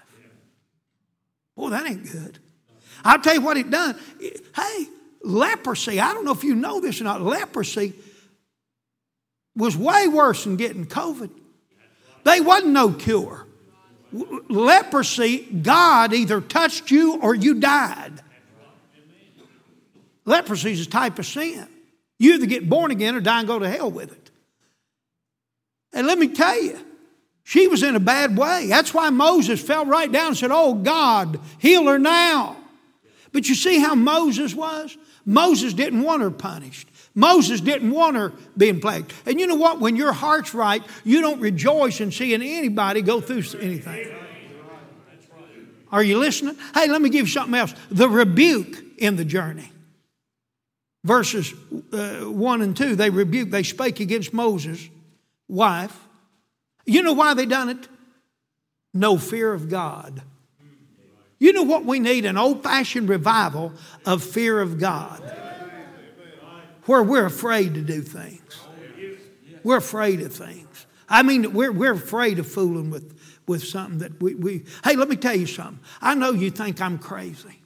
Boy, 1.56 1.70
that 1.70 1.86
ain't 1.86 2.12
good. 2.12 2.40
I'll 3.04 3.20
tell 3.20 3.36
you 3.36 3.42
what 3.42 3.56
it 3.56 3.70
done. 3.70 3.96
Hey, 4.20 4.88
leprosy, 5.22 6.00
I 6.00 6.14
don't 6.14 6.26
know 6.26 6.32
if 6.32 6.44
you 6.44 6.56
know 6.56 6.80
this 6.80 7.00
or 7.00 7.04
not, 7.04 7.22
leprosy 7.22 7.94
was 9.56 9.78
way 9.78 10.08
worse 10.08 10.44
than 10.44 10.56
getting 10.56 10.88
COVID. 10.88 11.30
They 12.24 12.42
wasn't 12.42 12.74
no 12.74 12.94
cure. 12.94 13.46
Leprosy, 14.12 15.40
God 15.40 16.14
either 16.14 16.42
touched 16.42 16.90
you 16.90 17.22
or 17.22 17.36
you 17.36 17.56
died. 17.56 18.22
Leprosy 20.26 20.72
is 20.72 20.88
a 20.88 20.90
type 20.90 21.20
of 21.20 21.28
sin. 21.28 21.68
You 22.18 22.34
either 22.34 22.48
get 22.48 22.68
born 22.68 22.90
again 22.90 23.16
or 23.16 23.22
die 23.22 23.40
and 23.40 23.48
go 23.48 23.60
to 23.60 23.70
hell 23.70 23.92
with 23.92 24.12
it. 24.12 24.32
And 25.94 26.08
let 26.08 26.18
me 26.18 26.30
tell 26.30 26.60
you, 26.60 26.80
she 27.48 27.68
was 27.70 27.82
in 27.82 27.96
a 27.96 28.00
bad 28.00 28.38
way. 28.38 28.68
That's 28.68 28.94
why 28.94 29.10
Moses 29.10 29.62
fell 29.62 29.86
right 29.86 30.12
down 30.12 30.28
and 30.28 30.38
said, 30.38 30.52
Oh 30.52 30.74
God, 30.74 31.40
heal 31.60 31.86
her 31.86 31.98
now. 31.98 32.58
But 33.32 33.48
you 33.48 33.56
see 33.56 33.80
how 33.80 33.96
Moses 33.96 34.54
was? 34.54 34.98
Moses 35.26 35.74
didn't 35.74 36.02
want 36.02 36.24
her 36.24 36.30
punished. 36.30 36.90
Moses 37.16 37.62
didn't 37.62 37.92
want 37.92 38.18
her 38.18 38.34
being 38.58 38.82
plagued. 38.82 39.14
And 39.26 39.40
you 39.40 39.48
know 39.48 39.56
what? 39.56 39.80
When 39.80 39.96
your 39.96 40.12
heart's 40.12 40.54
right, 40.54 40.84
you 41.06 41.22
don't 41.22 41.40
rejoice 41.40 42.02
in 42.02 42.12
seeing 42.12 42.42
anybody 42.42 43.02
go 43.02 43.22
through 43.22 43.44
anything. 43.62 44.14
Are 45.90 46.04
you 46.04 46.18
listening? 46.18 46.58
Hey, 46.74 46.90
let 46.90 47.02
me 47.02 47.10
give 47.10 47.28
you 47.28 47.32
something 47.32 47.56
else. 47.56 47.74
The 47.90 48.10
rebuke 48.10 48.78
in 48.98 49.16
the 49.16 49.24
journey 49.24 49.72
verses 51.06 51.54
uh, 51.94 52.26
1 52.26 52.62
and 52.62 52.76
2, 52.76 52.98
they 52.98 53.10
rebuked, 53.10 53.52
they 53.52 53.64
spake 53.64 54.02
against 54.02 54.34
Moses' 54.34 54.90
wife. 55.48 55.98
You 56.88 57.04
know 57.04 57.14
why 57.14 57.36
they 57.36 57.46
done 57.46 57.70
it? 57.70 57.88
No 58.94 59.18
fear 59.18 59.54
of 59.54 59.70
God. 59.70 60.24
You 61.38 61.54
know 61.54 61.64
what 61.64 61.86
we 61.86 62.00
need? 62.00 62.26
An 62.26 62.38
old 62.38 62.64
fashioned 62.64 63.10
revival 63.10 63.74
of 64.06 64.24
fear 64.24 64.60
of 64.60 64.80
God. 64.80 65.22
Where 66.86 67.04
we're 67.04 67.26
afraid 67.26 67.74
to 67.76 67.82
do 67.82 68.02
things. 68.02 68.42
We're 69.64 69.78
afraid 69.78 70.22
of 70.22 70.34
things. 70.34 70.88
I 71.10 71.24
mean, 71.24 71.54
we're, 71.54 71.72
we're 71.72 71.92
afraid 71.92 72.40
of 72.40 72.48
fooling 72.48 72.90
with, 72.90 73.20
with 73.46 73.64
something 73.66 74.00
that 74.00 74.22
we, 74.22 74.36
we. 74.36 74.64
Hey, 74.84 74.96
let 74.96 75.10
me 75.10 75.18
tell 75.18 75.36
you 75.36 75.46
something. 75.46 75.80
I 76.02 76.16
know 76.16 76.32
you 76.32 76.50
think 76.50 76.82
I'm 76.82 76.98
crazy. 76.98 77.62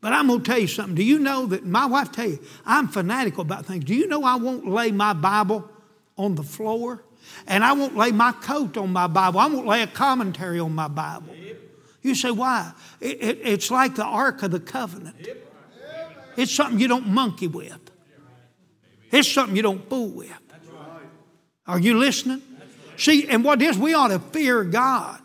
But 0.00 0.12
I'm 0.12 0.28
going 0.28 0.42
to 0.42 0.50
tell 0.50 0.60
you 0.60 0.68
something. 0.68 0.94
Do 0.94 1.02
you 1.02 1.18
know 1.18 1.46
that 1.46 1.66
my 1.66 1.86
wife 1.86 2.12
tell 2.12 2.28
you 2.28 2.38
I'm 2.64 2.86
fanatical 2.88 3.42
about 3.42 3.66
things? 3.66 3.84
Do 3.84 3.94
you 3.94 4.06
know 4.06 4.22
I 4.22 4.36
won't 4.36 4.68
lay 4.68 4.92
my 4.92 5.14
Bible 5.14 5.68
on 6.16 6.36
the 6.36 6.42
floor? 6.44 7.02
And 7.46 7.64
I 7.64 7.72
won't 7.72 7.96
lay 7.96 8.12
my 8.12 8.32
coat 8.32 8.76
on 8.76 8.92
my 8.92 9.06
Bible. 9.06 9.40
I 9.40 9.46
won't 9.46 9.66
lay 9.66 9.82
a 9.82 9.86
commentary 9.86 10.58
on 10.60 10.74
my 10.74 10.88
Bible. 10.88 11.34
You 12.02 12.14
say, 12.14 12.30
why? 12.30 12.72
It, 13.00 13.22
it, 13.22 13.40
it's 13.42 13.70
like 13.70 13.94
the 13.94 14.04
Ark 14.04 14.42
of 14.42 14.50
the 14.50 14.60
Covenant. 14.60 15.16
It's 16.36 16.52
something 16.52 16.78
you 16.78 16.88
don't 16.88 17.08
monkey 17.08 17.46
with. 17.46 17.78
It's 19.10 19.30
something 19.30 19.56
you 19.56 19.62
don't 19.62 19.88
fool 19.88 20.08
with. 20.08 20.30
Are 21.66 21.78
you 21.78 21.98
listening? 21.98 22.42
See, 22.96 23.26
and 23.28 23.44
what 23.44 23.62
is, 23.62 23.78
we 23.78 23.94
ought 23.94 24.08
to 24.08 24.18
fear 24.18 24.64
God. 24.64 25.20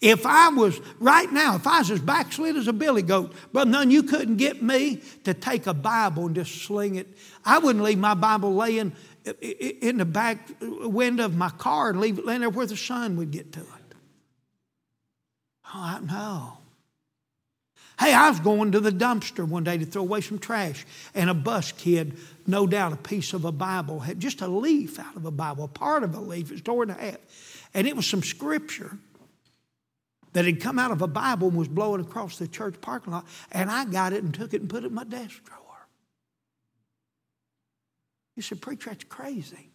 If 0.00 0.26
I 0.26 0.48
was, 0.48 0.80
right 0.98 1.30
now, 1.30 1.56
if 1.56 1.66
I 1.66 1.78
was 1.78 1.90
as 1.90 2.00
backslid 2.00 2.56
as 2.56 2.66
a 2.66 2.72
billy 2.72 3.02
goat, 3.02 3.32
but 3.52 3.68
none 3.68 3.90
you 3.90 4.02
couldn't 4.02 4.36
get 4.36 4.62
me 4.62 5.00
to 5.24 5.34
take 5.34 5.66
a 5.66 5.74
Bible 5.74 6.26
and 6.26 6.34
just 6.34 6.62
sling 6.62 6.96
it. 6.96 7.06
I 7.44 7.58
wouldn't 7.58 7.84
leave 7.84 7.98
my 7.98 8.14
Bible 8.14 8.54
laying 8.54 8.92
in 9.24 9.98
the 9.98 10.04
back 10.04 10.48
window 10.60 11.24
of 11.24 11.36
my 11.36 11.50
car 11.50 11.90
and 11.90 12.00
leave 12.00 12.18
it 12.18 12.26
laying 12.26 12.40
there 12.40 12.50
where 12.50 12.66
the 12.66 12.76
sun 12.76 13.16
would 13.16 13.30
get 13.30 13.52
to 13.52 13.60
it. 13.60 13.94
Oh, 15.66 15.70
I 15.74 16.00
know. 16.00 16.58
Hey, 17.98 18.12
I 18.14 18.30
was 18.30 18.40
going 18.40 18.72
to 18.72 18.80
the 18.80 18.90
dumpster 18.90 19.46
one 19.46 19.64
day 19.64 19.78
to 19.78 19.84
throw 19.84 20.02
away 20.02 20.22
some 20.22 20.38
trash, 20.38 20.84
and 21.14 21.30
a 21.30 21.34
bus 21.34 21.72
kid, 21.72 22.16
no 22.46 22.66
doubt 22.66 22.92
a 22.92 22.96
piece 22.96 23.32
of 23.32 23.44
a 23.44 23.52
Bible, 23.52 24.00
had 24.00 24.18
just 24.18 24.40
a 24.40 24.48
leaf 24.48 24.98
out 24.98 25.14
of 25.14 25.24
a 25.24 25.30
Bible, 25.30 25.68
part 25.68 26.02
of 26.02 26.14
a 26.14 26.20
leaf, 26.20 26.50
it's 26.50 26.62
torn 26.62 26.90
in 26.90 26.96
half. 26.96 27.18
And 27.74 27.86
it 27.86 27.94
was 27.94 28.06
some 28.06 28.22
scripture 28.22 28.98
that 30.32 30.46
had 30.46 30.60
come 30.60 30.78
out 30.78 30.90
of 30.90 31.00
a 31.00 31.06
Bible 31.06 31.48
and 31.48 31.56
was 31.56 31.68
blowing 31.68 32.00
across 32.00 32.38
the 32.38 32.48
church 32.48 32.80
parking 32.80 33.12
lot, 33.12 33.26
and 33.52 33.70
I 33.70 33.84
got 33.84 34.12
it 34.12 34.24
and 34.24 34.34
took 34.34 34.52
it 34.52 34.62
and 34.62 34.70
put 34.70 34.82
it 34.82 34.88
in 34.88 34.94
my 34.94 35.04
desk 35.04 35.44
drawer. 35.44 35.61
You 38.36 38.42
said, 38.42 38.60
Preacher, 38.60 38.90
that's 38.90 39.04
crazy. 39.04 39.70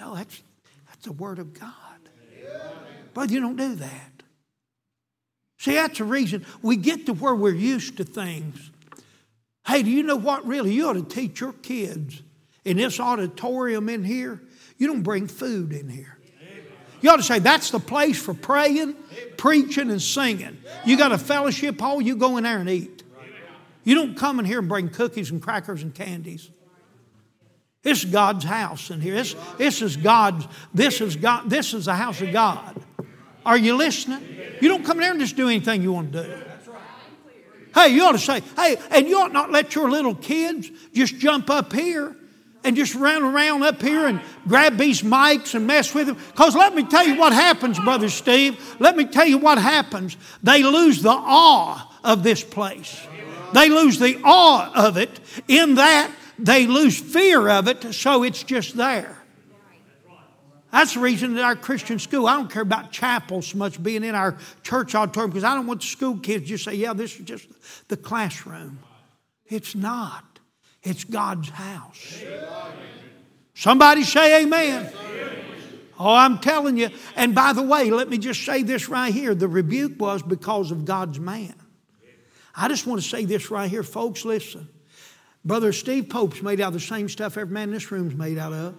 No, 0.00 0.14
that's, 0.14 0.42
that's 0.86 1.04
the 1.04 1.12
Word 1.12 1.38
of 1.38 1.58
God. 1.58 1.70
But 3.12 3.30
you 3.30 3.40
don't 3.40 3.56
do 3.56 3.74
that. 3.76 4.10
See, 5.58 5.74
that's 5.74 5.98
the 5.98 6.04
reason 6.04 6.44
we 6.62 6.76
get 6.76 7.06
to 7.06 7.14
where 7.14 7.34
we're 7.34 7.54
used 7.54 7.96
to 7.98 8.04
things. 8.04 8.70
Hey, 9.66 9.82
do 9.82 9.90
you 9.90 10.02
know 10.02 10.16
what 10.16 10.46
really? 10.46 10.72
You 10.72 10.88
ought 10.88 10.94
to 10.94 11.02
teach 11.02 11.40
your 11.40 11.52
kids 11.52 12.20
in 12.64 12.76
this 12.76 13.00
auditorium 13.00 13.88
in 13.88 14.04
here. 14.04 14.42
You 14.76 14.88
don't 14.88 15.02
bring 15.02 15.26
food 15.26 15.72
in 15.72 15.88
here. 15.88 16.18
You 17.00 17.10
ought 17.10 17.16
to 17.16 17.22
say 17.22 17.38
that's 17.38 17.70
the 17.70 17.78
place 17.78 18.20
for 18.20 18.34
praying, 18.34 18.94
preaching, 19.36 19.90
and 19.90 20.02
singing. 20.02 20.58
You 20.84 20.96
got 20.96 21.12
a 21.12 21.18
fellowship 21.18 21.80
hall, 21.80 22.00
you 22.00 22.16
go 22.16 22.36
in 22.36 22.44
there 22.44 22.58
and 22.58 22.68
eat. 22.68 23.02
You 23.84 23.94
don't 23.94 24.16
come 24.16 24.38
in 24.38 24.46
here 24.46 24.58
and 24.58 24.68
bring 24.68 24.88
cookies 24.88 25.30
and 25.30 25.40
crackers 25.40 25.82
and 25.82 25.94
candies. 25.94 26.50
This 27.84 28.02
is 28.02 28.10
God's 28.10 28.44
house 28.44 28.90
in 28.90 29.00
here. 29.00 29.14
This, 29.14 29.36
this 29.58 29.82
is 29.82 29.96
God's, 29.96 30.48
this 30.72 31.00
is 31.00 31.16
God, 31.16 31.48
this 31.48 31.74
is 31.74 31.84
the 31.84 31.94
house 31.94 32.20
of 32.22 32.32
God. 32.32 32.82
Are 33.46 33.58
you 33.58 33.76
listening? 33.76 34.22
You 34.60 34.68
don't 34.68 34.84
come 34.84 34.96
in 34.96 35.02
here 35.02 35.10
and 35.12 35.20
just 35.20 35.36
do 35.36 35.48
anything 35.48 35.82
you 35.82 35.92
want 35.92 36.12
to 36.12 36.24
do. 36.24 36.44
Hey, 37.74 37.88
you 37.88 38.04
ought 38.04 38.12
to 38.12 38.18
say, 38.18 38.40
hey, 38.56 38.76
and 38.90 39.06
you 39.06 39.18
ought 39.18 39.32
not 39.32 39.50
let 39.50 39.74
your 39.74 39.90
little 39.90 40.14
kids 40.14 40.70
just 40.94 41.18
jump 41.18 41.50
up 41.50 41.72
here 41.72 42.16
and 42.62 42.74
just 42.74 42.94
run 42.94 43.22
around 43.22 43.62
up 43.64 43.82
here 43.82 44.06
and 44.06 44.20
grab 44.48 44.78
these 44.78 45.02
mics 45.02 45.54
and 45.54 45.66
mess 45.66 45.92
with 45.92 46.06
them. 46.06 46.16
Because 46.30 46.56
let 46.56 46.74
me 46.74 46.84
tell 46.84 47.06
you 47.06 47.18
what 47.18 47.34
happens, 47.34 47.78
Brother 47.78 48.08
Steve. 48.08 48.76
Let 48.80 48.96
me 48.96 49.04
tell 49.04 49.26
you 49.26 49.36
what 49.36 49.58
happens. 49.58 50.16
They 50.42 50.62
lose 50.62 51.02
the 51.02 51.10
awe 51.10 51.92
of 52.02 52.22
this 52.22 52.42
place. 52.42 52.98
They 53.52 53.68
lose 53.68 53.98
the 53.98 54.20
awe 54.24 54.72
of 54.74 54.96
it 54.96 55.20
in 55.48 55.74
that 55.74 56.10
they 56.38 56.66
lose 56.66 56.98
fear 56.98 57.48
of 57.48 57.68
it, 57.68 57.94
so 57.94 58.22
it's 58.22 58.42
just 58.42 58.76
there. 58.76 59.18
That's 60.74 60.94
the 60.94 61.00
reason 61.00 61.34
that 61.34 61.44
our 61.44 61.54
Christian 61.54 62.00
school, 62.00 62.26
I 62.26 62.34
don't 62.34 62.50
care 62.50 62.62
about 62.62 62.90
chapel 62.90 63.42
so 63.42 63.56
much 63.56 63.80
being 63.80 64.02
in 64.02 64.16
our 64.16 64.36
church 64.64 64.96
auditorium 64.96 65.30
because 65.30 65.44
I 65.44 65.54
don't 65.54 65.68
want 65.68 65.82
the 65.82 65.86
school 65.86 66.18
kids 66.18 66.42
to 66.44 66.48
just 66.48 66.64
say, 66.64 66.74
yeah, 66.74 66.92
this 66.92 67.16
is 67.16 67.24
just 67.24 67.46
the 67.86 67.96
classroom. 67.96 68.80
It's 69.46 69.76
not, 69.76 70.40
it's 70.82 71.04
God's 71.04 71.48
house. 71.50 72.20
Somebody 73.54 74.02
say 74.02 74.42
amen. 74.42 74.92
Oh, 75.96 76.12
I'm 76.12 76.40
telling 76.40 76.76
you. 76.76 76.90
And 77.14 77.36
by 77.36 77.52
the 77.52 77.62
way, 77.62 77.90
let 77.90 78.08
me 78.08 78.18
just 78.18 78.44
say 78.44 78.64
this 78.64 78.88
right 78.88 79.14
here 79.14 79.32
the 79.32 79.46
rebuke 79.46 80.00
was 80.00 80.24
because 80.24 80.72
of 80.72 80.84
God's 80.84 81.20
man. 81.20 81.54
I 82.56 82.66
just 82.66 82.84
want 82.84 83.00
to 83.00 83.08
say 83.08 83.24
this 83.24 83.48
right 83.48 83.70
here, 83.70 83.84
folks, 83.84 84.24
listen. 84.24 84.68
Brother 85.44 85.72
Steve 85.72 86.08
Pope's 86.08 86.42
made 86.42 86.60
out 86.60 86.68
of 86.68 86.74
the 86.74 86.80
same 86.80 87.08
stuff 87.08 87.36
every 87.36 87.52
man 87.52 87.68
in 87.68 87.74
this 87.74 87.90
room's 87.90 88.14
made 88.14 88.38
out 88.38 88.52
of. 88.52 88.74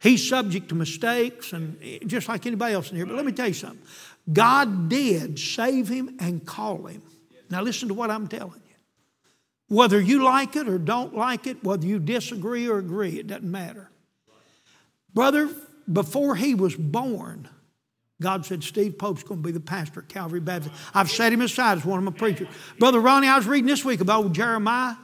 He's 0.00 0.26
subject 0.26 0.70
to 0.70 0.74
mistakes 0.74 1.52
and 1.52 1.78
eh, 1.82 1.98
just 2.06 2.28
like 2.28 2.46
anybody 2.46 2.74
else 2.74 2.90
in 2.90 2.96
here. 2.96 3.06
But 3.06 3.16
let 3.16 3.26
me 3.26 3.32
tell 3.32 3.48
you 3.48 3.54
something. 3.54 3.82
God 4.32 4.88
did 4.88 5.38
save 5.38 5.88
him 5.88 6.16
and 6.18 6.44
call 6.44 6.86
him. 6.86 7.02
Now 7.50 7.62
listen 7.62 7.88
to 7.88 7.94
what 7.94 8.10
I'm 8.10 8.26
telling 8.26 8.62
you. 8.66 8.70
Whether 9.68 10.00
you 10.00 10.24
like 10.24 10.56
it 10.56 10.68
or 10.68 10.78
don't 10.78 11.14
like 11.14 11.46
it, 11.46 11.62
whether 11.62 11.86
you 11.86 11.98
disagree 11.98 12.68
or 12.68 12.78
agree, 12.78 13.18
it 13.20 13.26
doesn't 13.26 13.48
matter. 13.48 13.90
Brother, 15.14 15.48
before 15.90 16.34
he 16.34 16.54
was 16.54 16.74
born, 16.74 17.48
God 18.20 18.44
said, 18.44 18.62
Steve 18.64 18.98
Pope's 18.98 19.22
going 19.22 19.42
to 19.42 19.46
be 19.46 19.52
the 19.52 19.60
pastor 19.60 20.00
at 20.00 20.08
Calvary 20.08 20.40
Baptist. 20.40 20.74
I've 20.92 21.10
set 21.10 21.32
him 21.32 21.40
aside 21.40 21.78
as 21.78 21.84
one 21.84 21.98
of 21.98 22.04
my 22.04 22.10
preachers. 22.10 22.48
Brother 22.78 23.00
Ronnie, 23.00 23.28
I 23.28 23.36
was 23.36 23.46
reading 23.46 23.66
this 23.66 23.84
week 23.84 24.00
about 24.00 24.32
Jeremiah, 24.32 24.96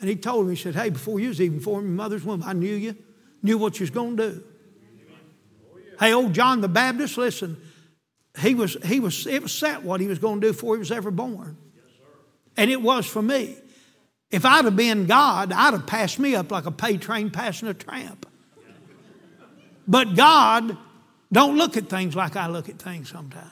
and 0.00 0.08
he 0.08 0.16
told 0.16 0.46
me, 0.46 0.54
he 0.54 0.62
said, 0.62 0.74
Hey, 0.74 0.90
before 0.90 1.20
you 1.20 1.28
was 1.28 1.40
even 1.40 1.60
formed 1.60 1.86
in 1.86 1.96
mother's 1.96 2.24
womb, 2.24 2.42
I 2.44 2.52
knew 2.52 2.74
you, 2.74 2.96
knew 3.42 3.58
what 3.58 3.78
you 3.78 3.84
was 3.84 3.90
going 3.90 4.16
to 4.16 4.30
do. 4.30 4.44
Hey, 5.98 6.14
old 6.14 6.32
John 6.32 6.62
the 6.62 6.68
Baptist, 6.68 7.18
listen, 7.18 7.58
he 8.38 8.54
was, 8.54 8.76
he 8.84 9.00
was, 9.00 9.26
it 9.26 9.42
was 9.42 9.52
set 9.52 9.82
what 9.82 10.00
he 10.00 10.06
was 10.06 10.18
going 10.18 10.40
to 10.40 10.46
do 10.46 10.52
before 10.52 10.74
he 10.74 10.78
was 10.78 10.90
ever 10.90 11.10
born. 11.10 11.58
And 12.56 12.70
it 12.70 12.80
was 12.80 13.06
for 13.06 13.20
me. 13.20 13.56
If 14.30 14.44
I'd 14.44 14.64
have 14.64 14.76
been 14.76 15.06
God, 15.06 15.52
I'd 15.52 15.74
have 15.74 15.86
passed 15.86 16.18
me 16.18 16.34
up 16.34 16.50
like 16.50 16.64
a 16.64 16.70
pay 16.70 16.96
train 16.96 17.30
passing 17.30 17.68
a 17.68 17.74
tramp. 17.74 18.26
But 19.86 20.14
God 20.14 20.76
don't 21.32 21.56
look 21.56 21.76
at 21.76 21.88
things 21.88 22.14
like 22.14 22.36
I 22.36 22.46
look 22.46 22.68
at 22.68 22.78
things 22.78 23.10
sometimes. 23.10 23.50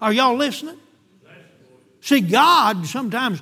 Are 0.00 0.12
y'all 0.12 0.36
listening? 0.36 0.78
See, 2.00 2.20
God 2.20 2.86
sometimes, 2.86 3.40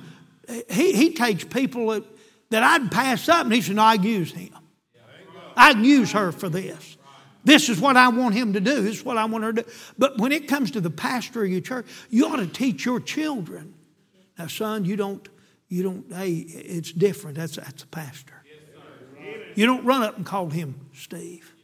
He, 0.69 0.93
he 0.93 1.13
takes 1.13 1.43
people 1.43 1.87
that, 1.89 2.03
that 2.49 2.63
I'd 2.63 2.91
pass 2.91 3.27
up 3.27 3.45
and 3.45 3.53
He 3.53 3.61
said, 3.61 3.75
No, 3.75 3.83
I 3.83 3.95
use 3.95 4.31
him. 4.31 4.55
I 5.55 5.73
can 5.73 5.83
use 5.83 6.11
her 6.11 6.31
for 6.31 6.49
this. 6.49 6.97
This 7.43 7.69
is 7.69 7.79
what 7.79 7.95
I 7.97 8.09
want 8.09 8.35
him 8.35 8.53
to 8.53 8.59
do. 8.59 8.81
This 8.81 8.97
is 8.97 9.05
what 9.05 9.17
I 9.17 9.25
want 9.25 9.43
her 9.43 9.53
to 9.53 9.63
do. 9.63 9.69
But 9.97 10.17
when 10.17 10.31
it 10.31 10.47
comes 10.47 10.71
to 10.71 10.81
the 10.81 10.89
pastor 10.89 11.43
of 11.43 11.49
your 11.49 11.61
church, 11.61 11.85
you 12.09 12.27
ought 12.27 12.35
to 12.37 12.47
teach 12.47 12.85
your 12.85 12.99
children. 12.99 13.73
Now, 14.37 14.47
son, 14.47 14.85
you 14.85 14.97
don't, 14.97 15.27
you 15.69 15.81
don't, 15.81 16.05
hey, 16.13 16.33
it's 16.33 16.91
different. 16.91 17.37
That's, 17.37 17.55
that's 17.55 17.83
a 17.83 17.87
pastor. 17.87 18.33
You 19.55 19.65
don't 19.65 19.85
run 19.85 20.03
up 20.03 20.17
and 20.17 20.25
call 20.25 20.49
him 20.49 20.75
Steve. 20.93 21.55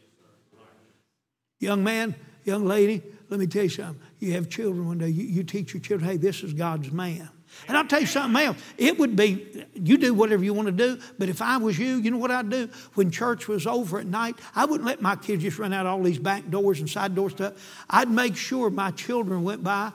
Young 1.60 1.84
man, 1.84 2.16
young 2.44 2.66
lady, 2.66 3.04
let 3.30 3.40
me 3.40 3.46
tell 3.46 3.64
you 3.64 3.70
something. 3.70 4.02
You 4.20 4.34
have 4.34 4.50
children 4.50 4.88
one 4.88 4.98
day, 4.98 5.10
you, 5.10 5.26
you 5.26 5.44
teach 5.44 5.74
your 5.74 5.82
children, 5.82 6.10
hey, 6.10 6.18
this 6.18 6.44
is 6.44 6.54
God's 6.54 6.92
man. 6.92 7.30
And 7.68 7.78
I'll 7.78 7.88
tell 7.88 8.02
you 8.02 8.08
something 8.08 8.42
else. 8.42 8.58
It 8.78 8.98
would 8.98 9.16
be, 9.16 9.66
you 9.74 9.98
do 9.98 10.14
whatever 10.14 10.44
you 10.44 10.54
want 10.54 10.68
to 10.68 10.72
do, 10.72 11.00
but 11.18 11.30
if 11.30 11.42
I 11.42 11.58
was 11.58 11.78
you, 11.80 11.96
you 11.96 12.12
know 12.12 12.18
what 12.18 12.32
I'd 12.32 12.50
do? 12.50 12.70
When 12.96 13.12
church 13.12 13.48
was 13.48 13.66
over 13.66 14.00
at 14.00 14.06
night, 14.06 14.38
I 14.56 14.66
wouldn't 14.66 14.86
let 14.86 15.02
my 15.02 15.16
kids 15.16 15.44
just 15.44 15.60
run 15.60 15.74
out 15.74 15.86
all 15.86 16.02
these 16.02 16.20
back 16.20 16.50
doors 16.50 16.80
and 16.80 16.90
side 16.90 17.16
door 17.16 17.30
stuff. 17.30 17.54
I'd 17.90 18.10
make 18.10 18.36
sure 18.36 18.70
my 18.70 18.92
children 18.92 19.44
went 19.44 19.64
by 19.64 19.92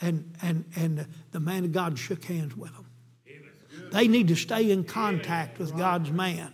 and, 0.00 0.32
and, 0.42 0.64
and 0.76 1.06
the 1.32 1.40
man 1.40 1.64
of 1.64 1.72
God 1.72 1.98
shook 1.98 2.24
hands 2.24 2.56
with 2.56 2.72
them. 2.74 2.86
They 3.92 4.08
need 4.08 4.28
to 4.28 4.34
stay 4.34 4.70
in 4.70 4.84
contact 4.84 5.58
with 5.58 5.76
God's 5.76 6.10
man. 6.10 6.52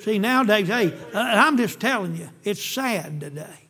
See, 0.00 0.18
nowadays, 0.18 0.68
hey, 0.68 0.96
I'm 1.14 1.56
just 1.56 1.80
telling 1.80 2.16
you, 2.16 2.28
it's 2.44 2.62
sad 2.64 3.20
today. 3.20 3.65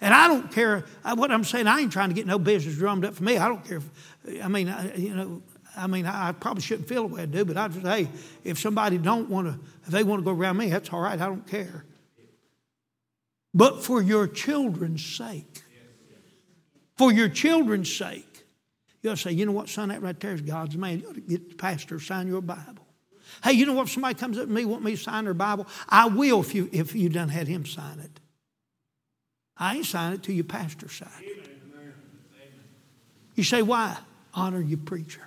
And 0.00 0.14
I 0.14 0.28
don't 0.28 0.50
care 0.52 0.84
what 1.02 1.30
I'm 1.32 1.44
saying. 1.44 1.66
I 1.66 1.80
ain't 1.80 1.92
trying 1.92 2.08
to 2.10 2.14
get 2.14 2.26
no 2.26 2.38
business 2.38 2.76
drummed 2.76 3.04
up 3.04 3.14
for 3.14 3.24
me. 3.24 3.36
I 3.36 3.48
don't 3.48 3.64
care. 3.64 3.78
If, 3.78 4.42
I 4.42 4.48
mean, 4.48 4.68
I, 4.68 4.94
you 4.94 5.14
know, 5.14 5.42
I 5.76 5.86
mean, 5.86 6.06
I, 6.06 6.32
probably 6.32 6.62
shouldn't 6.62 6.88
feel 6.88 7.08
the 7.08 7.14
way 7.14 7.22
I 7.22 7.26
do, 7.26 7.44
but 7.44 7.56
I 7.56 7.68
just, 7.68 7.86
hey, 7.86 8.08
if 8.44 8.58
somebody 8.58 8.98
don't 8.98 9.28
want 9.28 9.48
to, 9.48 9.58
if 9.84 9.88
they 9.88 10.04
want 10.04 10.20
to 10.20 10.24
go 10.24 10.32
around 10.32 10.56
me, 10.56 10.70
that's 10.70 10.92
all 10.92 11.00
right. 11.00 11.20
I 11.20 11.26
don't 11.26 11.46
care. 11.46 11.84
But 13.54 13.82
for 13.82 14.02
your 14.02 14.26
children's 14.26 15.04
sake, 15.04 15.62
for 16.96 17.12
your 17.12 17.28
children's 17.28 17.92
sake, 17.92 18.44
you 19.02 19.10
ought 19.10 19.16
to 19.16 19.22
say, 19.22 19.32
you 19.32 19.46
know 19.46 19.52
what, 19.52 19.68
son, 19.68 19.88
that 19.88 20.02
right 20.02 20.18
there 20.18 20.34
is 20.34 20.42
God's 20.42 20.76
man. 20.76 21.00
You 21.00 21.08
ought 21.08 21.14
to 21.14 21.20
get 21.20 21.50
the 21.50 21.54
pastor 21.54 21.98
to 21.98 22.04
sign 22.04 22.28
your 22.28 22.42
Bible. 22.42 22.86
Hey, 23.44 23.52
you 23.52 23.66
know 23.66 23.74
what? 23.74 23.86
If 23.86 23.92
somebody 23.92 24.14
comes 24.14 24.38
up 24.38 24.46
to 24.46 24.50
me, 24.50 24.64
want 24.64 24.82
me 24.82 24.92
to 24.92 24.96
sign 24.96 25.24
their 25.24 25.34
Bible, 25.34 25.66
I 25.88 26.06
will 26.06 26.40
if 26.40 26.54
you 26.54 26.68
if 26.72 26.94
you 26.94 27.08
done 27.08 27.28
had 27.28 27.46
him 27.46 27.66
sign 27.66 28.00
it. 28.00 28.20
I 29.58 29.76
ain't 29.76 29.86
sign 29.86 30.12
it 30.12 30.22
till 30.22 30.34
your 30.34 30.44
pastor 30.44 30.88
sign 30.88 31.08
it. 31.20 31.50
You 33.34 33.44
say, 33.44 33.62
why? 33.62 33.96
Honor 34.34 34.60
your 34.60 34.78
preacher. 34.78 35.22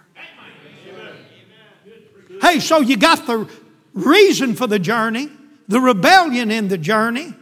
Hey, 2.42 2.60
so 2.60 2.80
you 2.80 2.98
got 2.98 3.26
the 3.28 3.50
reason 3.94 4.56
for 4.56 4.68
the 4.68 4.80
journey, 4.80 5.30
the 5.68 5.80
rebellion 5.80 6.52
in 6.52 6.68
the 6.68 6.78
journey, 6.78 7.34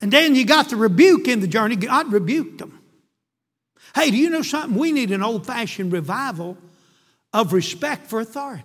and 0.00 0.12
then 0.12 0.34
you 0.34 0.44
got 0.44 0.70
the 0.70 0.76
rebuke 0.76 1.28
in 1.28 1.40
the 1.40 1.46
journey. 1.46 1.76
God 1.76 2.12
rebuked 2.12 2.58
them. 2.58 2.78
Hey, 3.94 4.10
do 4.10 4.16
you 4.16 4.30
know 4.30 4.42
something? 4.42 4.78
We 4.78 4.92
need 4.92 5.10
an 5.12 5.22
old 5.22 5.46
fashioned 5.46 5.92
revival 5.92 6.56
of 7.32 7.52
respect 7.52 8.06
for 8.06 8.20
authority. 8.20 8.64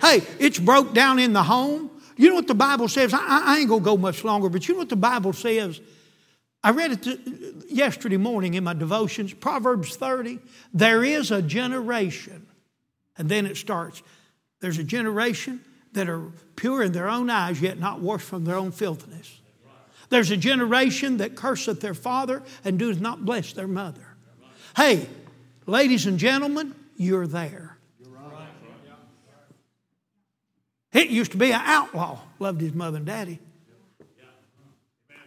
Hey, 0.00 0.22
it's 0.40 0.58
broke 0.58 0.94
down 0.94 1.20
in 1.20 1.32
the 1.32 1.44
home. 1.44 1.91
You 2.16 2.28
know 2.30 2.34
what 2.34 2.46
the 2.46 2.54
Bible 2.54 2.88
says? 2.88 3.14
I, 3.14 3.42
I 3.44 3.58
ain't 3.58 3.68
going 3.68 3.80
to 3.80 3.84
go 3.84 3.96
much 3.96 4.24
longer, 4.24 4.48
but 4.48 4.66
you 4.68 4.74
know 4.74 4.78
what 4.78 4.88
the 4.88 4.96
Bible 4.96 5.32
says? 5.32 5.80
I 6.64 6.70
read 6.70 6.92
it 6.92 7.08
uh, 7.08 7.64
yesterday 7.68 8.16
morning 8.16 8.54
in 8.54 8.64
my 8.64 8.74
devotions, 8.74 9.32
Proverbs 9.34 9.96
30. 9.96 10.38
There 10.72 11.02
is 11.02 11.30
a 11.30 11.42
generation, 11.42 12.46
and 13.16 13.28
then 13.28 13.46
it 13.46 13.56
starts. 13.56 14.02
There's 14.60 14.78
a 14.78 14.84
generation 14.84 15.60
that 15.92 16.08
are 16.08 16.30
pure 16.56 16.82
in 16.82 16.92
their 16.92 17.08
own 17.08 17.30
eyes, 17.30 17.60
yet 17.60 17.78
not 17.78 18.00
washed 18.00 18.26
from 18.26 18.44
their 18.44 18.56
own 18.56 18.72
filthiness. 18.72 19.40
There's 20.08 20.30
a 20.30 20.36
generation 20.36 21.16
that 21.18 21.34
curseth 21.34 21.80
their 21.80 21.94
father 21.94 22.42
and 22.64 22.78
doeth 22.78 23.00
not 23.00 23.24
bless 23.24 23.54
their 23.54 23.66
mother. 23.66 24.06
Hey, 24.76 25.08
ladies 25.66 26.06
and 26.06 26.18
gentlemen, 26.18 26.74
you're 26.96 27.26
there. 27.26 27.71
It 30.92 31.08
used 31.08 31.32
to 31.32 31.38
be 31.38 31.52
an 31.52 31.60
outlaw, 31.64 32.20
loved 32.38 32.60
his 32.60 32.74
mother 32.74 32.98
and 32.98 33.06
daddy. 33.06 33.38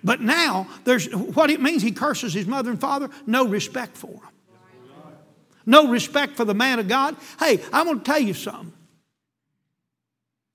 But 0.03 0.22
now, 0.22 0.68
there's 0.84 1.11
what 1.13 1.49
it 1.49 1.59
means 1.59 1.82
he 1.82 1.91
curses 1.91 2.34
his 2.34 2.45
mother 2.45 2.70
and 2.70 2.80
father, 2.80 3.09
no 3.26 3.47
respect 3.47 3.97
for 3.97 4.07
them. 4.07 4.22
No 5.66 5.88
respect 5.88 6.38
for 6.38 6.45
the 6.45 6.53
man 6.53 6.78
of 6.78 6.88
God. 6.88 7.16
Hey, 7.39 7.59
I'm 7.74 7.86
going 7.86 7.97
to 7.97 8.05
tell 8.05 8.20
you 8.20 8.36
something. 8.36 8.72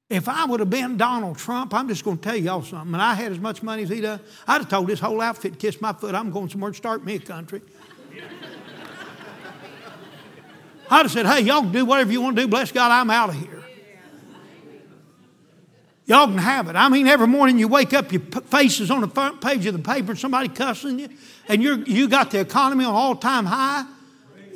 If 0.08 0.28
I 0.28 0.44
would 0.44 0.60
have 0.60 0.70
been 0.70 0.96
Donald 0.96 1.38
Trump, 1.38 1.74
I'm 1.74 1.88
just 1.88 2.04
going 2.04 2.18
to 2.18 2.22
tell 2.22 2.36
y'all 2.36 2.62
something, 2.62 2.94
and 2.94 3.02
I 3.02 3.14
had 3.14 3.32
as 3.32 3.38
much 3.38 3.62
money 3.62 3.82
as 3.84 3.88
he 3.88 4.00
does, 4.00 4.20
I'd 4.46 4.60
have 4.60 4.68
told 4.68 4.88
this 4.88 5.00
whole 5.00 5.20
outfit 5.20 5.54
to 5.54 5.58
kiss 5.58 5.80
my 5.80 5.92
foot. 5.92 6.14
I'm 6.14 6.30
going 6.30 6.48
somewhere 6.48 6.70
to 6.70 6.76
start 6.76 7.04
me 7.04 7.16
a 7.16 7.18
country. 7.18 7.62
I'd 10.90 11.02
have 11.02 11.10
said, 11.10 11.26
hey, 11.26 11.42
y'all 11.42 11.62
can 11.62 11.72
do 11.72 11.84
whatever 11.84 12.10
you 12.10 12.20
want 12.20 12.36
to 12.36 12.42
do. 12.42 12.48
Bless 12.48 12.72
God, 12.72 12.90
I'm 12.90 13.10
out 13.10 13.28
of 13.28 13.36
here. 13.36 13.59
Y'all 16.10 16.26
can 16.26 16.38
have 16.38 16.68
it. 16.68 16.74
I 16.74 16.88
mean, 16.88 17.06
every 17.06 17.28
morning 17.28 17.56
you 17.56 17.68
wake 17.68 17.94
up, 17.94 18.10
your 18.10 18.20
face 18.20 18.80
is 18.80 18.90
on 18.90 19.00
the 19.00 19.06
front 19.06 19.40
page 19.40 19.64
of 19.66 19.74
the 19.74 19.78
paper, 19.78 20.16
somebody 20.16 20.48
cussing 20.48 20.98
you, 20.98 21.08
and 21.46 21.62
you're, 21.62 21.78
you 21.84 22.08
got 22.08 22.32
the 22.32 22.40
economy 22.40 22.84
on 22.84 22.92
all 22.92 23.14
time 23.14 23.46
high. 23.46 23.84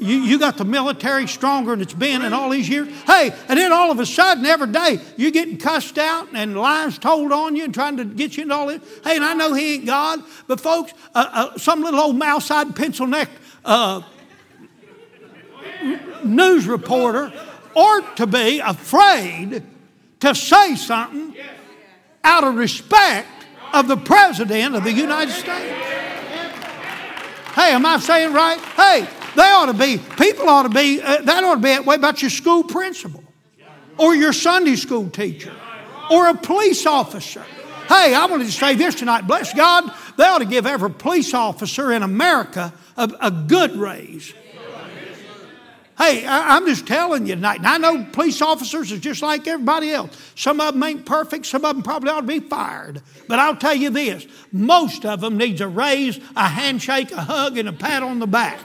You, 0.00 0.16
you 0.16 0.40
got 0.40 0.56
the 0.56 0.64
military 0.64 1.28
stronger 1.28 1.70
than 1.70 1.82
it's 1.82 1.94
been 1.94 2.22
in 2.22 2.32
all 2.32 2.50
these 2.50 2.68
years. 2.68 2.88
Hey, 3.06 3.32
and 3.48 3.56
then 3.56 3.72
all 3.72 3.92
of 3.92 4.00
a 4.00 4.04
sudden, 4.04 4.44
every 4.44 4.72
day, 4.72 4.98
you're 5.16 5.30
getting 5.30 5.56
cussed 5.56 5.96
out 5.96 6.26
and 6.34 6.58
lies 6.58 6.98
told 6.98 7.30
on 7.30 7.54
you 7.54 7.62
and 7.62 7.72
trying 7.72 7.98
to 7.98 8.04
get 8.04 8.36
you 8.36 8.42
into 8.42 8.54
all 8.56 8.66
this. 8.66 8.82
Hey, 9.04 9.14
and 9.14 9.24
I 9.24 9.34
know 9.34 9.54
He 9.54 9.74
ain't 9.74 9.86
God, 9.86 10.24
but 10.48 10.60
folks, 10.60 10.92
uh, 11.14 11.50
uh, 11.54 11.56
some 11.56 11.82
little 11.82 12.00
old 12.00 12.16
mouse 12.16 12.50
eyed, 12.50 12.74
pencil 12.74 13.06
necked 13.06 13.38
uh, 13.64 14.02
news 16.24 16.66
reporter 16.66 17.32
ought 17.76 18.16
to 18.16 18.26
be 18.26 18.58
afraid 18.58 19.62
to 20.20 20.34
say 20.34 20.76
something 20.76 21.36
out 22.22 22.44
of 22.44 22.54
respect 22.54 23.28
of 23.72 23.88
the 23.88 23.96
President 23.96 24.74
of 24.74 24.84
the 24.84 24.92
United 24.92 25.32
States. 25.32 25.74
Hey, 27.54 27.72
am 27.72 27.86
I 27.86 27.98
saying 27.98 28.32
right? 28.32 28.58
Hey, 28.58 29.06
they 29.36 29.42
ought 29.42 29.66
to 29.66 29.74
be, 29.74 29.98
people 30.16 30.48
ought 30.48 30.64
to 30.64 30.68
be, 30.68 31.00
uh, 31.00 31.22
that 31.22 31.44
ought 31.44 31.56
to 31.56 31.60
be 31.60 31.78
way 31.80 31.96
about 31.96 32.22
your 32.22 32.30
school 32.30 32.64
principal 32.64 33.22
or 33.98 34.14
your 34.14 34.32
Sunday 34.32 34.76
school 34.76 35.08
teacher 35.08 35.52
or 36.10 36.28
a 36.28 36.34
police 36.34 36.86
officer. 36.86 37.44
Hey, 37.88 38.14
I 38.14 38.26
wanted 38.26 38.46
to 38.46 38.52
say 38.52 38.74
this 38.74 38.94
tonight. 38.94 39.26
Bless 39.26 39.52
God, 39.52 39.92
they 40.16 40.24
ought 40.24 40.38
to 40.38 40.46
give 40.46 40.66
every 40.66 40.90
police 40.90 41.34
officer 41.34 41.92
in 41.92 42.02
America 42.02 42.72
a, 42.96 43.10
a 43.20 43.30
good 43.30 43.76
raise. 43.76 44.32
Hey, 45.96 46.26
I, 46.26 46.56
am 46.56 46.66
just 46.66 46.88
telling 46.88 47.26
you 47.26 47.36
tonight. 47.36 47.58
And 47.58 47.68
I 47.68 47.78
know 47.78 48.04
police 48.10 48.42
officers 48.42 48.90
are 48.90 48.98
just 48.98 49.22
like 49.22 49.46
everybody 49.46 49.92
else. 49.92 50.16
Some 50.34 50.60
of 50.60 50.74
them 50.74 50.82
ain't 50.82 51.06
perfect. 51.06 51.46
Some 51.46 51.64
of 51.64 51.76
them 51.76 51.84
probably 51.84 52.10
ought 52.10 52.22
to 52.22 52.26
be 52.26 52.40
fired. 52.40 53.00
But 53.28 53.38
I'll 53.38 53.56
tell 53.56 53.74
you 53.74 53.90
this: 53.90 54.26
most 54.50 55.06
of 55.06 55.20
them 55.20 55.36
needs 55.36 55.60
a 55.60 55.68
raise, 55.68 56.18
a 56.34 56.48
handshake, 56.48 57.12
a 57.12 57.20
hug, 57.20 57.58
and 57.58 57.68
a 57.68 57.72
pat 57.72 58.02
on 58.02 58.18
the 58.18 58.26
back. 58.26 58.58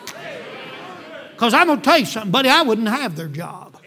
Because 1.32 1.54
I'm 1.54 1.68
to 1.68 1.78
tell 1.78 2.00
you 2.00 2.06
something, 2.06 2.32
buddy, 2.32 2.50
I 2.50 2.64
wouldn't 2.64 2.90
have 2.90 3.16
their 3.16 3.28
job. 3.28 3.80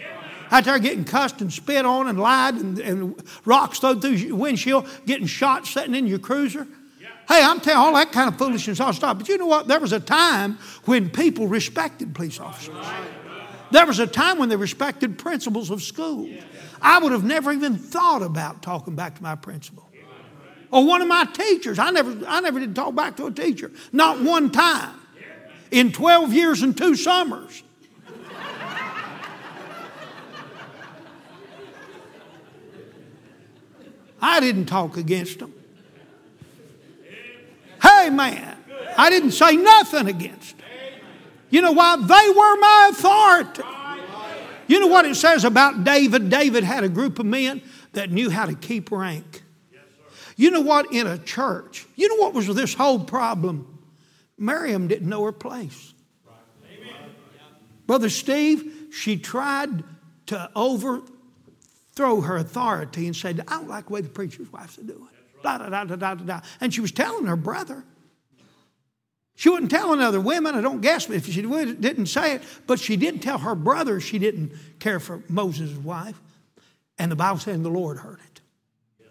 Out 0.50 0.64
there 0.64 0.78
getting 0.78 1.04
cussed 1.04 1.40
and 1.40 1.52
spit 1.52 1.84
on 1.84 2.08
and 2.08 2.20
lied 2.20 2.54
and, 2.54 2.78
and 2.78 3.22
rocks 3.44 3.78
thrown 3.78 4.00
through 4.00 4.10
your 4.10 4.36
windshield, 4.36 4.86
getting 5.06 5.26
shot 5.26 5.66
sitting 5.66 5.94
in 5.94 6.06
your 6.06 6.18
cruiser. 6.18 6.66
Hey, 7.28 7.42
I'm 7.42 7.60
telling 7.60 7.78
all 7.78 7.94
that 7.94 8.12
kind 8.12 8.28
of 8.28 8.36
foolishness 8.36 8.78
I'll 8.78 8.92
stop. 8.92 9.18
But 9.18 9.28
you 9.28 9.38
know 9.38 9.46
what? 9.46 9.66
There 9.66 9.80
was 9.80 9.92
a 9.92 10.00
time 10.00 10.58
when 10.84 11.08
people 11.08 11.48
respected 11.48 12.14
police 12.14 12.38
officers. 12.38 12.86
There 13.72 13.86
was 13.86 13.98
a 13.98 14.06
time 14.06 14.38
when 14.38 14.50
they 14.50 14.56
respected 14.56 15.18
principals 15.18 15.70
of 15.70 15.82
school. 15.82 16.28
I 16.82 16.98
would 16.98 17.10
have 17.10 17.24
never 17.24 17.50
even 17.50 17.76
thought 17.76 18.22
about 18.22 18.62
talking 18.62 18.94
back 18.94 19.16
to 19.16 19.22
my 19.22 19.34
principal. 19.34 19.88
Or 20.70 20.84
one 20.86 21.00
of 21.00 21.08
my 21.08 21.24
teachers. 21.24 21.78
I 21.78 21.90
never, 21.90 22.26
I 22.26 22.40
never 22.40 22.60
did 22.60 22.74
talk 22.74 22.94
back 22.94 23.16
to 23.16 23.26
a 23.26 23.30
teacher. 23.30 23.70
Not 23.90 24.20
one 24.20 24.50
time 24.50 24.94
in 25.70 25.90
12 25.90 26.34
years 26.34 26.62
and 26.62 26.76
two 26.76 26.94
summers. 26.94 27.62
I 34.20 34.38
didn't 34.38 34.66
talk 34.66 34.98
against 34.98 35.38
them. 35.38 35.54
Hey, 37.82 38.10
man, 38.10 38.56
I 38.96 39.08
didn't 39.08 39.32
say 39.32 39.56
nothing 39.56 40.08
against 40.08 40.58
them. 40.58 40.61
You 41.52 41.60
know 41.60 41.72
why? 41.72 41.96
They 41.96 42.30
were 42.30 42.56
my 42.56 42.88
authority. 42.90 43.62
You 44.66 44.80
know 44.80 44.86
what 44.86 45.04
it 45.04 45.14
says 45.16 45.44
about 45.44 45.84
David? 45.84 46.30
David 46.30 46.64
had 46.64 46.82
a 46.82 46.88
group 46.88 47.18
of 47.18 47.26
men 47.26 47.60
that 47.92 48.10
knew 48.10 48.30
how 48.30 48.46
to 48.46 48.54
keep 48.54 48.90
rank. 48.90 49.42
You 50.34 50.50
know 50.50 50.62
what? 50.62 50.90
In 50.92 51.06
a 51.06 51.18
church, 51.18 51.86
you 51.94 52.08
know 52.08 52.16
what 52.16 52.32
was 52.32 52.46
this 52.46 52.72
whole 52.72 53.00
problem? 53.00 53.78
Miriam 54.38 54.88
didn't 54.88 55.08
know 55.08 55.22
her 55.24 55.32
place. 55.32 55.92
Brother 57.86 58.08
Steve, 58.08 58.88
she 58.90 59.18
tried 59.18 59.84
to 60.26 60.50
overthrow 60.56 62.22
her 62.22 62.38
authority 62.38 63.06
and 63.06 63.14
said, 63.14 63.44
I 63.46 63.58
don't 63.58 63.68
like 63.68 63.88
the 63.88 63.92
way 63.92 64.00
the 64.00 64.08
preacher's 64.08 64.50
wife's 64.50 64.76
doing. 64.76 65.06
Da, 65.42 65.58
da, 65.58 65.68
da, 65.68 65.84
da, 65.84 65.96
da, 65.96 66.14
da. 66.14 66.40
And 66.62 66.72
she 66.72 66.80
was 66.80 66.92
telling 66.92 67.26
her 67.26 67.36
brother. 67.36 67.84
She 69.34 69.48
wasn't 69.48 69.70
telling 69.70 70.00
other 70.00 70.20
women. 70.20 70.54
I 70.54 70.60
don't 70.60 70.80
guess 70.80 71.08
if 71.08 71.26
she 71.26 71.42
didn't 71.42 72.06
say 72.06 72.34
it, 72.34 72.42
but 72.66 72.78
she 72.78 72.96
did 72.96 73.22
tell 73.22 73.38
her 73.38 73.54
brother 73.54 74.00
she 74.00 74.18
didn't 74.18 74.52
care 74.78 75.00
for 75.00 75.22
Moses' 75.28 75.76
wife. 75.76 76.20
And 76.98 77.10
the 77.10 77.16
Bible 77.16 77.38
said 77.38 77.62
the 77.62 77.70
Lord 77.70 77.98
heard 77.98 78.20
it. 78.20 78.40
Yes, 79.00 79.08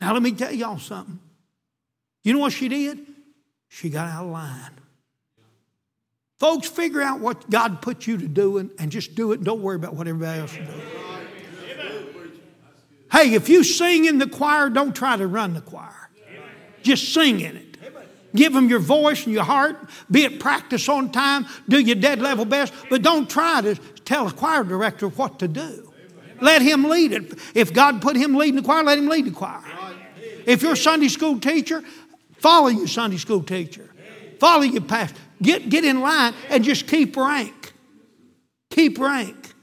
now, 0.00 0.12
let 0.12 0.22
me 0.22 0.32
tell 0.32 0.52
y'all 0.52 0.78
something. 0.78 1.18
You 2.22 2.32
know 2.32 2.38
what 2.38 2.52
she 2.52 2.68
did? 2.68 3.00
She 3.68 3.90
got 3.90 4.08
out 4.08 4.24
of 4.24 4.30
line. 4.30 4.70
Folks, 6.38 6.68
figure 6.68 7.00
out 7.00 7.20
what 7.20 7.48
God 7.50 7.82
put 7.82 8.06
you 8.06 8.16
to 8.18 8.26
do 8.26 8.58
and, 8.58 8.90
just 8.90 9.14
do 9.14 9.32
it. 9.32 9.44
Don't 9.44 9.62
worry 9.62 9.76
about 9.76 9.94
what 9.94 10.08
everybody 10.08 10.40
else 10.40 10.52
is 10.52 10.66
doing. 10.66 10.80
Hey, 13.12 13.34
if 13.34 13.48
you 13.48 13.62
sing 13.62 14.06
in 14.06 14.18
the 14.18 14.26
choir, 14.26 14.70
don't 14.70 14.96
try 14.96 15.16
to 15.16 15.26
run 15.26 15.54
the 15.54 15.60
choir. 15.60 16.10
Just 16.82 17.12
sing 17.12 17.40
in 17.40 17.56
it. 17.56 17.71
Give 18.34 18.52
them 18.52 18.68
your 18.68 18.78
voice 18.78 19.24
and 19.24 19.34
your 19.34 19.44
heart. 19.44 19.76
Be 20.10 20.24
at 20.24 20.40
practice 20.40 20.88
on 20.88 21.12
time. 21.12 21.46
Do 21.68 21.78
your 21.78 21.96
dead 21.96 22.20
level 22.20 22.44
best. 22.44 22.72
But 22.88 23.02
don't 23.02 23.28
try 23.28 23.60
to 23.60 23.74
tell 24.04 24.26
a 24.26 24.32
choir 24.32 24.64
director 24.64 25.08
what 25.08 25.38
to 25.40 25.48
do. 25.48 25.92
Let 26.40 26.62
him 26.62 26.84
lead 26.84 27.12
it. 27.12 27.38
If 27.54 27.72
God 27.72 28.02
put 28.02 28.16
him 28.16 28.34
leading 28.34 28.56
the 28.56 28.62
choir, 28.62 28.82
let 28.82 28.98
him 28.98 29.08
lead 29.08 29.26
the 29.26 29.30
choir. 29.30 29.62
If 30.44 30.62
you're 30.62 30.72
a 30.72 30.76
Sunday 30.76 31.08
school 31.08 31.38
teacher, 31.38 31.84
Follow 32.42 32.66
your 32.66 32.88
Sunday 32.88 33.18
school 33.18 33.40
teacher. 33.40 33.88
Follow 34.40 34.62
your 34.62 34.82
pastor. 34.82 35.16
Get, 35.40 35.68
get 35.68 35.84
in 35.84 36.00
line 36.00 36.34
and 36.50 36.64
just 36.64 36.88
keep 36.88 37.16
rank. 37.16 37.72
Keep 38.68 38.98
rank. 38.98 39.54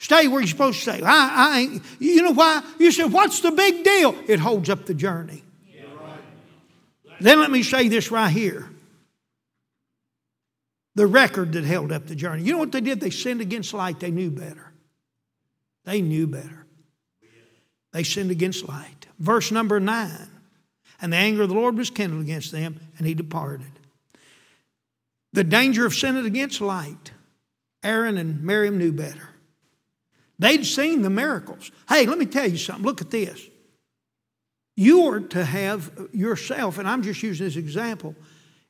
Stay 0.00 0.26
where 0.26 0.40
you're 0.40 0.48
supposed 0.48 0.82
to 0.82 0.96
stay. 0.96 1.02
I, 1.04 1.52
I 1.54 1.58
ain't, 1.60 1.82
you 2.00 2.22
know 2.22 2.32
why? 2.32 2.64
You 2.80 2.90
said, 2.90 3.12
what's 3.12 3.38
the 3.38 3.52
big 3.52 3.84
deal? 3.84 4.16
It 4.26 4.40
holds 4.40 4.68
up 4.68 4.84
the 4.86 4.94
journey. 4.94 5.44
Then 7.20 7.40
let 7.40 7.50
me 7.50 7.62
say 7.62 7.88
this 7.88 8.10
right 8.10 8.30
here. 8.30 8.68
The 10.94 11.06
record 11.06 11.52
that 11.52 11.64
held 11.64 11.92
up 11.92 12.06
the 12.06 12.14
journey. 12.14 12.42
You 12.42 12.52
know 12.52 12.58
what 12.58 12.72
they 12.72 12.80
did? 12.80 13.00
They 13.00 13.10
sinned 13.10 13.40
against 13.40 13.72
light. 13.72 14.00
They 14.00 14.10
knew 14.10 14.30
better. 14.30 14.72
They 15.84 16.00
knew 16.00 16.26
better. 16.26 16.66
They 17.92 18.02
sinned 18.02 18.30
against 18.30 18.68
light. 18.68 19.06
Verse 19.18 19.50
number 19.50 19.80
nine. 19.80 20.28
And 21.00 21.12
the 21.12 21.16
anger 21.16 21.42
of 21.42 21.48
the 21.48 21.54
Lord 21.54 21.76
was 21.76 21.90
kindled 21.90 22.22
against 22.22 22.50
them, 22.50 22.80
and 22.98 23.06
he 23.06 23.14
departed. 23.14 23.70
The 25.32 25.44
danger 25.44 25.86
of 25.86 25.94
sinning 25.94 26.26
against 26.26 26.60
light. 26.60 27.12
Aaron 27.84 28.18
and 28.18 28.42
Miriam 28.42 28.78
knew 28.78 28.92
better. 28.92 29.28
They'd 30.38 30.64
seen 30.64 31.02
the 31.02 31.10
miracles. 31.10 31.70
Hey, 31.88 32.06
let 32.06 32.18
me 32.18 32.26
tell 32.26 32.48
you 32.48 32.56
something. 32.56 32.84
Look 32.84 33.00
at 33.00 33.10
this. 33.10 33.40
You 34.78 35.08
are 35.08 35.18
to 35.18 35.44
have 35.44 35.90
yourself, 36.12 36.78
and 36.78 36.88
I'm 36.88 37.02
just 37.02 37.20
using 37.20 37.44
this 37.44 37.56
example. 37.56 38.14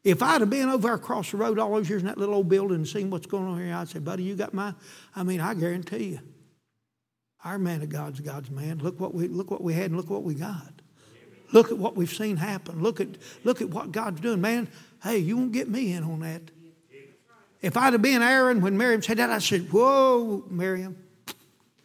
If 0.03 0.23
I'd 0.23 0.41
have 0.41 0.49
been 0.49 0.71
over 0.71 0.95
across 0.95 1.33
the 1.33 1.37
road 1.37 1.59
all 1.59 1.75
those 1.75 1.91
years 1.91 2.01
in 2.01 2.09
that 2.09 2.17
little 2.17 2.37
old 2.37 2.49
building 2.49 2.77
and 2.77 2.89
seen 2.89 3.11
what's 3.11 3.27
going 3.27 3.45
on 3.45 3.63
here, 3.63 3.75
I'd 3.75 3.91
say, 3.91 3.99
buddy, 3.99 4.23
you 4.23 4.35
got 4.35 4.55
my, 4.55 4.73
I 5.15 5.23
mean, 5.23 5.43
I 5.43 5.53
guarantee 5.53 6.05
you, 6.05 6.21
our 7.45 7.59
man 7.59 7.83
of 7.83 7.91
God's 7.91 8.21
God's 8.21 8.51
man. 8.51 8.79
Look 8.79 8.99
what 8.99 9.13
we, 9.13 9.29
look 9.29 9.51
what 9.51 9.63
we 9.63 9.75
had 9.75 9.91
and 9.91 9.99
look 9.99 10.09
what 10.09 10.23
we 10.23 10.33
got. 10.33 10.73
Look 11.53 11.71
at 11.71 11.77
what 11.77 11.95
we've 11.95 12.09
seen 12.09 12.39
happen. 12.39 12.83
Look 12.83 13.03
at, 13.03 13.09
look 13.45 13.61
at 13.61 13.69
what 13.69 13.93
God's 13.93 14.23
doing. 14.23 14.41
Man, 14.41 14.67
hey, 15.03 15.19
you 15.19 15.37
won't 15.37 15.53
get 15.53 15.69
me 15.69 15.93
in 15.93 16.05
on 16.05 16.21
that. 16.21 16.41
If 17.61 17.77
I'd 17.77 17.93
have 17.93 18.01
been 18.01 18.23
Aaron 18.23 18.63
when 18.63 18.79
Miriam 18.79 19.03
said 19.03 19.19
that, 19.19 19.29
I 19.29 19.41
said, 19.41 19.71
Whoa, 19.71 20.43
Miriam, 20.49 20.97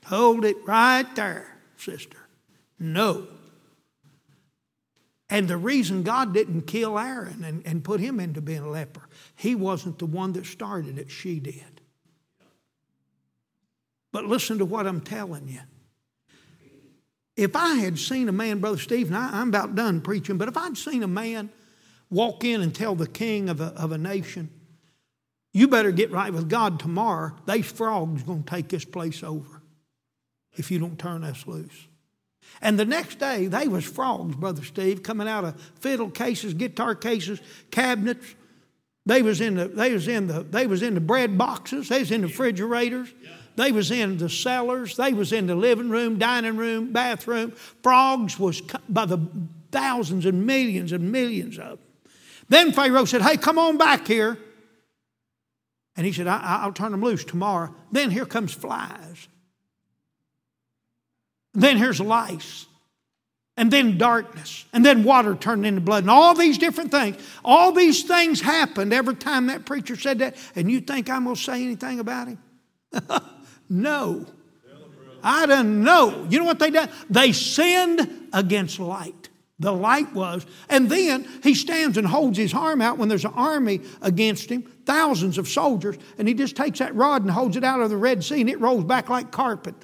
hold 0.05 0.45
it 0.45 0.55
right 0.65 1.13
there, 1.13 1.57
sister. 1.75 2.19
No. 2.79 3.27
And 5.33 5.47
the 5.47 5.57
reason 5.57 6.03
God 6.03 6.31
didn't 6.31 6.67
kill 6.67 6.99
Aaron 6.99 7.43
and, 7.43 7.65
and 7.65 7.83
put 7.83 7.99
him 7.99 8.19
into 8.19 8.39
being 8.39 8.59
a 8.59 8.69
leper, 8.69 9.01
he 9.35 9.55
wasn't 9.55 9.97
the 9.97 10.05
one 10.05 10.33
that 10.33 10.45
started 10.45 10.99
it, 10.99 11.09
she 11.09 11.39
did. 11.39 11.81
But 14.11 14.25
listen 14.25 14.59
to 14.59 14.65
what 14.65 14.85
I'm 14.85 15.01
telling 15.01 15.47
you. 15.47 15.61
If 17.35 17.55
I 17.55 17.77
had 17.77 17.97
seen 17.97 18.29
a 18.29 18.31
man, 18.31 18.59
Brother 18.59 18.77
Stephen, 18.77 19.15
I, 19.15 19.41
am 19.41 19.49
about 19.49 19.73
done 19.73 20.01
preaching, 20.01 20.37
but 20.37 20.49
if 20.49 20.55
I'd 20.55 20.77
seen 20.77 21.01
a 21.01 21.07
man 21.07 21.49
walk 22.11 22.43
in 22.43 22.61
and 22.61 22.73
tell 22.73 22.93
the 22.93 23.07
king 23.07 23.49
of 23.49 23.59
a, 23.59 23.73
of 23.75 23.91
a 23.91 23.97
nation, 23.97 24.51
you 25.51 25.67
better 25.67 25.91
get 25.91 26.11
right 26.11 26.31
with 26.31 26.47
God 26.47 26.79
tomorrow, 26.79 27.31
these 27.47 27.71
frogs 27.71 28.21
going 28.21 28.43
to 28.43 28.49
take 28.51 28.69
this 28.69 28.85
place 28.85 29.23
over 29.23 29.63
if 30.55 30.69
you 30.69 30.77
don't 30.77 30.99
turn 30.99 31.23
us 31.23 31.47
loose. 31.47 31.87
And 32.61 32.79
the 32.79 32.85
next 32.85 33.19
day, 33.19 33.47
they 33.47 33.67
was 33.67 33.83
frogs, 33.83 34.35
Brother 34.35 34.63
Steve, 34.63 35.03
coming 35.03 35.27
out 35.27 35.43
of 35.43 35.59
fiddle 35.79 36.09
cases, 36.09 36.53
guitar 36.53 36.95
cases, 36.95 37.41
cabinets. 37.71 38.35
They 39.05 39.21
was 39.21 39.41
in 39.41 39.55
the, 39.55 39.67
they 39.67 39.91
was 39.91 40.07
in 40.07 40.27
the, 40.27 40.43
they 40.43 40.65
was 40.65 40.81
in 40.81 40.93
the 40.93 41.01
bread 41.01 41.37
boxes. 41.37 41.89
They 41.89 41.99
was 41.99 42.11
in 42.11 42.21
the 42.21 42.27
refrigerators. 42.27 43.13
They 43.55 43.71
was 43.71 43.91
in 43.91 44.17
the 44.17 44.29
cellars. 44.29 44.95
They 44.95 45.13
was 45.13 45.33
in 45.33 45.47
the 45.47 45.55
living 45.55 45.89
room, 45.89 46.17
dining 46.17 46.57
room, 46.57 46.91
bathroom. 46.91 47.51
Frogs 47.81 48.39
was 48.39 48.61
by 48.87 49.05
the 49.05 49.19
thousands 49.71 50.25
and 50.25 50.45
millions 50.45 50.91
and 50.91 51.11
millions 51.11 51.59
of 51.59 51.79
them. 51.79 51.79
Then 52.49 52.71
Pharaoh 52.71 53.05
said, 53.05 53.21
Hey, 53.21 53.37
come 53.37 53.57
on 53.57 53.77
back 53.77 54.07
here. 54.07 54.37
And 55.95 56.05
he 56.05 56.11
said, 56.11 56.27
I, 56.27 56.65
will 56.65 56.73
turn 56.73 56.91
them 56.91 57.03
loose 57.03 57.23
tomorrow. 57.23 57.73
Then 57.91 58.09
here 58.09 58.25
comes 58.25 58.53
flies. 58.53 59.27
Then 61.53 61.77
here's 61.77 61.99
lice. 61.99 62.65
And 63.55 63.69
then 63.71 63.99
darkness. 63.99 64.65
And 64.73 64.83
then 64.83 65.03
water 65.03 65.35
turned 65.35 65.65
into 65.65 65.81
blood. 65.81 66.03
And 66.03 66.09
all 66.09 66.33
these 66.33 66.57
different 66.57 66.89
things. 66.89 67.17
All 67.45 67.71
these 67.71 68.03
things 68.03 68.41
happened 68.41 68.93
every 68.93 69.15
time 69.15 69.47
that 69.47 69.65
preacher 69.65 69.95
said 69.95 70.19
that. 70.19 70.35
And 70.55 70.71
you 70.71 70.81
think 70.81 71.09
I'm 71.09 71.25
going 71.25 71.35
to 71.35 71.41
say 71.41 71.63
anything 71.63 71.99
about 71.99 72.29
him? 72.29 72.39
no. 73.69 74.25
I 75.23 75.45
don't 75.45 75.83
know. 75.83 76.27
You 76.29 76.39
know 76.39 76.45
what 76.45 76.59
they 76.59 76.71
did? 76.71 76.89
They 77.09 77.31
sinned 77.31 78.29
against 78.33 78.79
light. 78.79 79.29
The 79.59 79.71
light 79.71 80.13
was. 80.13 80.45
And 80.67 80.89
then 80.89 81.27
he 81.43 81.53
stands 81.53 81.97
and 81.97 82.07
holds 82.07 82.37
his 82.37 82.53
arm 82.53 82.81
out 82.81 82.97
when 82.97 83.07
there's 83.07 83.23
an 83.23 83.33
army 83.35 83.81
against 84.01 84.49
him, 84.49 84.63
thousands 84.85 85.37
of 85.37 85.47
soldiers, 85.47 85.95
and 86.17 86.27
he 86.27 86.33
just 86.33 86.55
takes 86.55 86.79
that 86.79 86.93
rod 86.95 87.21
and 87.21 87.31
holds 87.31 87.55
it 87.55 87.63
out 87.63 87.79
of 87.79 87.89
the 87.89 87.97
Red 87.97 88.23
Sea 88.23 88.41
and 88.41 88.49
it 88.49 88.59
rolls 88.59 88.83
back 88.83 89.09
like 89.09 89.31
carpet. 89.31 89.75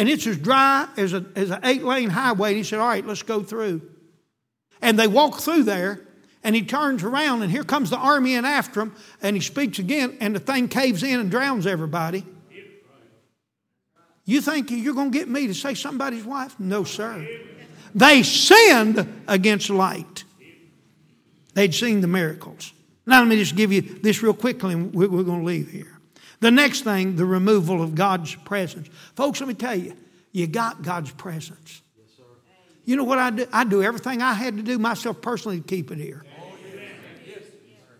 And 0.00 0.08
it's 0.08 0.26
as 0.26 0.38
dry 0.38 0.88
as, 0.96 1.12
a, 1.12 1.26
as 1.36 1.50
an 1.50 1.60
eight 1.62 1.82
lane 1.82 2.08
highway. 2.08 2.48
And 2.48 2.56
he 2.56 2.62
said, 2.62 2.78
All 2.78 2.88
right, 2.88 3.06
let's 3.06 3.22
go 3.22 3.42
through. 3.42 3.82
And 4.80 4.98
they 4.98 5.06
walk 5.06 5.40
through 5.40 5.64
there, 5.64 6.00
and 6.42 6.56
he 6.56 6.62
turns 6.62 7.04
around, 7.04 7.42
and 7.42 7.50
here 7.50 7.64
comes 7.64 7.90
the 7.90 7.98
army 7.98 8.34
in 8.34 8.46
after 8.46 8.80
him, 8.80 8.94
and 9.20 9.36
he 9.36 9.42
speaks 9.42 9.78
again, 9.78 10.16
and 10.18 10.34
the 10.34 10.40
thing 10.40 10.68
caves 10.68 11.02
in 11.02 11.20
and 11.20 11.30
drowns 11.30 11.66
everybody. 11.66 12.24
You 14.24 14.40
think 14.40 14.70
you're 14.70 14.94
going 14.94 15.12
to 15.12 15.18
get 15.18 15.28
me 15.28 15.46
to 15.48 15.52
say 15.52 15.74
somebody's 15.74 16.24
wife? 16.24 16.58
No, 16.58 16.82
sir. 16.84 17.28
They 17.94 18.22
sinned 18.22 19.22
against 19.28 19.68
light. 19.68 20.24
They'd 21.52 21.74
seen 21.74 22.00
the 22.00 22.08
miracles. 22.08 22.72
Now, 23.04 23.18
let 23.18 23.28
me 23.28 23.36
just 23.36 23.54
give 23.54 23.70
you 23.70 23.82
this 23.82 24.22
real 24.22 24.32
quickly, 24.32 24.72
and 24.72 24.94
we're 24.94 25.08
going 25.08 25.40
to 25.40 25.46
leave 25.46 25.70
here. 25.70 25.89
The 26.40 26.50
next 26.50 26.82
thing, 26.82 27.16
the 27.16 27.26
removal 27.26 27.82
of 27.82 27.94
God's 27.94 28.34
presence. 28.34 28.88
Folks, 29.14 29.40
let 29.40 29.48
me 29.48 29.54
tell 29.54 29.74
you, 29.74 29.94
you 30.32 30.46
got 30.46 30.82
God's 30.82 31.10
presence. 31.10 31.82
Yes, 31.98 32.16
sir. 32.16 32.24
you 32.84 32.96
know 32.96 33.04
what 33.04 33.18
I 33.18 33.30
do? 33.30 33.46
I 33.52 33.64
do 33.64 33.82
everything 33.82 34.22
I 34.22 34.32
had 34.32 34.56
to 34.56 34.62
do 34.62 34.78
myself 34.78 35.20
personally 35.20 35.60
to 35.60 35.66
keep 35.66 35.90
it 35.90 35.98
here. 35.98 36.24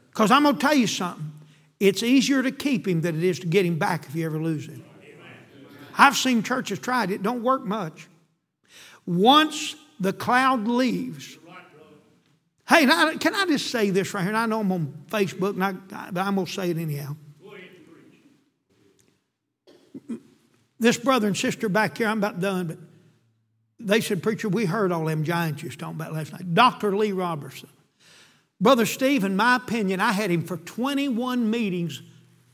Because 0.09 0.31
I'm 0.31 0.43
going 0.43 0.57
to 0.57 0.61
tell 0.61 0.75
you 0.75 0.87
something. 0.87 1.33
It's 1.79 2.03
easier 2.03 2.43
to 2.43 2.51
keep 2.51 2.87
him 2.87 3.01
than 3.01 3.17
it 3.17 3.25
is 3.25 3.39
to 3.41 3.47
get 3.47 3.65
him 3.65 3.79
back 3.79 4.07
if 4.07 4.15
you 4.15 4.27
ever 4.27 4.39
lose 4.39 4.67
him. 4.67 4.85
I've 5.97 6.17
seen 6.17 6.43
churches 6.43 6.79
try 6.79 7.05
it, 7.05 7.11
it 7.11 7.23
don't 7.23 7.43
work 7.43 7.65
much. 7.65 8.09
Once 9.07 9.77
the 9.99 10.13
cloud 10.13 10.67
leaves, 10.67 11.39
hey, 12.69 12.87
can 13.19 13.35
I 13.35 13.47
just 13.47 13.71
say 13.71 13.91
this 13.91 14.15
right 14.15 14.23
here? 14.23 14.31
And 14.31 14.39
I 14.39 14.47
know 14.47 14.61
I'm 14.61 14.73
on 14.73 15.05
Facebook, 15.09 15.55
and 15.55 15.65
I, 15.65 15.73
but 16.11 16.21
I'm 16.21 16.35
going 16.35 16.47
to 16.47 16.53
say 16.53 16.71
it 16.71 16.79
anyhow. 16.79 17.17
This 20.81 20.97
brother 20.97 21.27
and 21.27 21.37
sister 21.37 21.69
back 21.69 21.99
here, 21.99 22.09
I'm 22.09 22.19
about 22.19 22.41
done, 22.41 22.67
but 22.67 22.79
they 23.79 24.01
said, 24.01 24.23
Preacher, 24.23 24.49
we 24.49 24.65
heard 24.65 24.91
all 24.91 25.05
them 25.05 25.25
giants 25.25 25.63
you 25.63 25.69
was 25.69 25.77
talking 25.77 25.95
about 25.95 26.15
last 26.15 26.33
night. 26.33 26.55
Dr. 26.55 26.97
Lee 26.97 27.13
Roberson. 27.13 27.69
Brother 28.61 28.87
Steve, 28.87 29.23
in 29.25 29.37
my 29.37 29.57
opinion, 29.57 30.01
I 30.01 30.13
had 30.13 30.31
him 30.31 30.43
for 30.43 30.57
21 30.57 31.51
meetings 31.51 32.03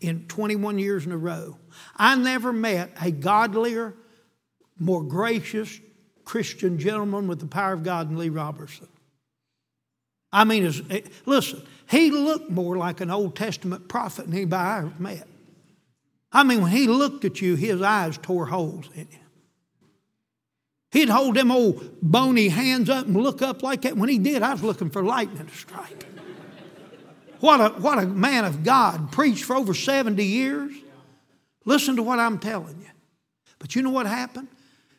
in 0.00 0.26
21 0.26 0.78
years 0.78 1.06
in 1.06 1.12
a 1.12 1.16
row. 1.16 1.56
I 1.96 2.16
never 2.16 2.52
met 2.52 2.90
a 3.00 3.10
godlier, 3.10 3.94
more 4.78 5.02
gracious 5.02 5.80
Christian 6.24 6.78
gentleman 6.78 7.28
with 7.28 7.40
the 7.40 7.46
power 7.46 7.72
of 7.72 7.84
God 7.84 8.08
than 8.08 8.18
Lee 8.18 8.28
Roberson. 8.28 8.88
I 10.32 10.44
mean, 10.44 10.70
listen, 11.24 11.62
he 11.88 12.10
looked 12.10 12.50
more 12.50 12.76
like 12.76 13.00
an 13.00 13.10
Old 13.10 13.36
Testament 13.36 13.88
prophet 13.88 14.26
than 14.26 14.34
anybody 14.34 14.68
I 14.68 14.78
ever 14.78 14.92
met. 14.98 15.28
I 16.32 16.42
mean, 16.42 16.62
when 16.62 16.72
he 16.72 16.86
looked 16.86 17.24
at 17.24 17.40
you, 17.40 17.54
his 17.54 17.80
eyes 17.80 18.18
tore 18.18 18.46
holes 18.46 18.88
in 18.94 19.08
you. 19.10 19.18
He'd 20.92 21.08
hold 21.08 21.36
them 21.36 21.50
old 21.50 21.98
bony 22.00 22.48
hands 22.48 22.88
up 22.88 23.06
and 23.06 23.16
look 23.16 23.42
up 23.42 23.62
like 23.62 23.82
that. 23.82 23.96
When 23.96 24.08
he 24.08 24.18
did, 24.18 24.42
I 24.42 24.52
was 24.52 24.62
looking 24.62 24.90
for 24.90 25.02
lightning 25.02 25.46
to 25.46 25.54
strike. 25.54 26.06
What 27.40 27.60
a, 27.60 27.68
what 27.80 27.98
a 27.98 28.06
man 28.06 28.44
of 28.44 28.64
God, 28.64 29.12
preached 29.12 29.44
for 29.44 29.56
over 29.56 29.74
70 29.74 30.24
years. 30.24 30.72
Listen 31.64 31.96
to 31.96 32.02
what 32.02 32.18
I'm 32.18 32.38
telling 32.38 32.80
you. 32.80 32.88
But 33.58 33.74
you 33.74 33.82
know 33.82 33.90
what 33.90 34.06
happened? 34.06 34.48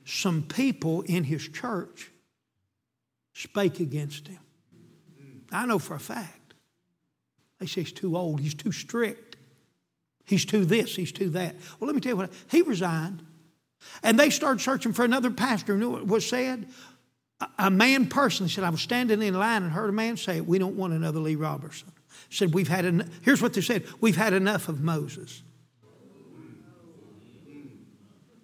Some 0.06 0.44
people 0.44 1.02
in 1.02 1.24
his 1.24 1.48
church 1.50 2.12
spake 3.34 3.80
against 3.80 4.28
him. 4.28 4.40
I 5.52 5.66
know 5.66 5.80
for 5.80 5.96
a 5.96 6.00
fact. 6.00 6.54
They 7.60 7.66
say 7.66 7.82
he's 7.82 7.92
too 7.92 8.16
old, 8.16 8.40
he's 8.40 8.54
too 8.54 8.72
strict, 8.72 9.27
he's 10.28 10.46
too 10.46 10.66
this, 10.66 10.96
he's 10.96 11.12
too 11.12 11.32
that. 11.32 11.56
Well, 11.80 11.88
let 11.88 11.96
me 11.96 12.02
tell 12.02 12.12
you 12.12 12.18
what, 12.18 12.32
he 12.50 12.62
resigned. 12.62 13.26
And 14.04 14.20
they 14.20 14.30
started 14.30 14.62
searching 14.62 14.94
for 14.94 15.04
another 15.04 15.32
pastor. 15.32 15.74
You 15.74 15.80
know 15.80 15.90
what 15.90 16.08
was 16.08 16.28
said? 16.28 16.68
A 17.58 17.70
man 17.70 18.08
personally 18.08 18.50
said, 18.50 18.64
I 18.64 18.70
was 18.70 18.82
standing 18.82 19.22
in 19.22 19.34
line 19.34 19.64
and 19.64 19.72
heard 19.72 19.90
a 19.90 19.94
man 19.94 20.18
say, 20.18 20.42
We 20.42 20.60
don't 20.60 20.76
want 20.76 20.94
another 20.94 21.20
Lee 21.20 21.36
Roberson. 21.36 21.92
Said, 22.30 22.54
We've 22.54 22.68
had, 22.68 22.86
en-. 22.86 23.10
here's 23.22 23.42
what 23.42 23.54
they 23.54 23.62
said, 23.62 23.86
we've 24.02 24.18
had 24.18 24.34
enough 24.34 24.70
of 24.70 24.82
Moses. 24.82 25.44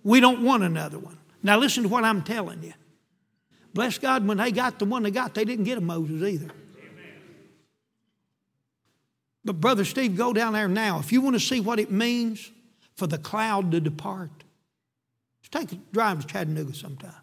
We 0.04 0.20
don't 0.20 0.44
want 0.44 0.64
another 0.64 1.00
one. 1.00 1.18
Now, 1.42 1.58
listen 1.58 1.84
to 1.84 1.90
what 1.90 2.04
I'm 2.04 2.22
telling 2.24 2.62
you. 2.62 2.74
Bless 3.74 3.98
God, 3.98 4.28
when 4.28 4.38
they 4.38 4.52
got 4.52 4.78
the 4.78 4.86
one 4.86 5.04
they 5.04 5.12
got, 5.12 5.34
they 5.34 5.46
didn't 5.46 5.66
get 5.66 5.78
a 5.78 5.82
Moses 5.82 6.22
either. 6.22 6.52
But, 9.46 9.60
Brother 9.60 9.86
Steve, 9.86 10.16
go 10.16 10.34
down 10.34 10.54
there 10.54 10.68
now. 10.68 11.00
If 11.00 11.12
you 11.12 11.22
want 11.22 11.36
to 11.36 11.40
see 11.40 11.60
what 11.60 11.80
it 11.80 11.92
means 11.92 12.50
for 12.96 13.08
the 13.08 13.18
cloud 13.18 13.72
to 13.72 13.80
depart, 13.80 14.32
just 15.42 15.52
take 15.52 15.72
a 15.72 15.82
drive 15.92 16.22
to 16.22 16.28
Chattanooga 16.28 16.74
sometime. 16.74 17.14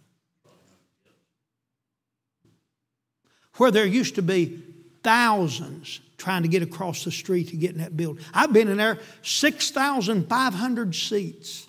Where 3.56 3.70
there 3.70 3.86
used 3.86 4.16
to 4.16 4.22
be 4.22 4.62
thousands 5.02 6.00
trying 6.18 6.42
to 6.42 6.48
get 6.48 6.62
across 6.62 7.04
the 7.04 7.10
street 7.10 7.48
to 7.48 7.56
get 7.56 7.72
in 7.72 7.78
that 7.78 7.96
building. 7.96 8.22
I've 8.34 8.52
been 8.52 8.68
in 8.68 8.76
there, 8.76 8.98
6,500 9.22 10.94
seats. 10.94 11.66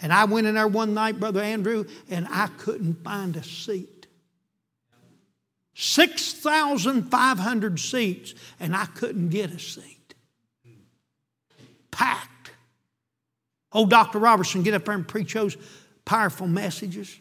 And 0.00 0.12
I 0.12 0.24
went 0.24 0.46
in 0.46 0.54
there 0.54 0.68
one 0.68 0.94
night, 0.94 1.18
Brother 1.18 1.40
Andrew, 1.40 1.84
and 2.08 2.28
I 2.30 2.46
couldn't 2.58 3.02
find 3.02 3.36
a 3.36 3.42
seat. 3.42 3.97
6,500 5.80 7.78
seats, 7.78 8.34
and 8.58 8.74
I 8.74 8.86
couldn't 8.86 9.28
get 9.28 9.52
a 9.52 9.60
seat. 9.60 10.12
Packed. 11.92 12.50
Old 13.72 13.88
Dr. 13.88 14.18
Roberson 14.18 14.64
get 14.64 14.74
up 14.74 14.84
there 14.86 14.94
and 14.94 15.06
preach 15.06 15.34
those 15.34 15.56
powerful 16.04 16.48
messages. 16.48 17.16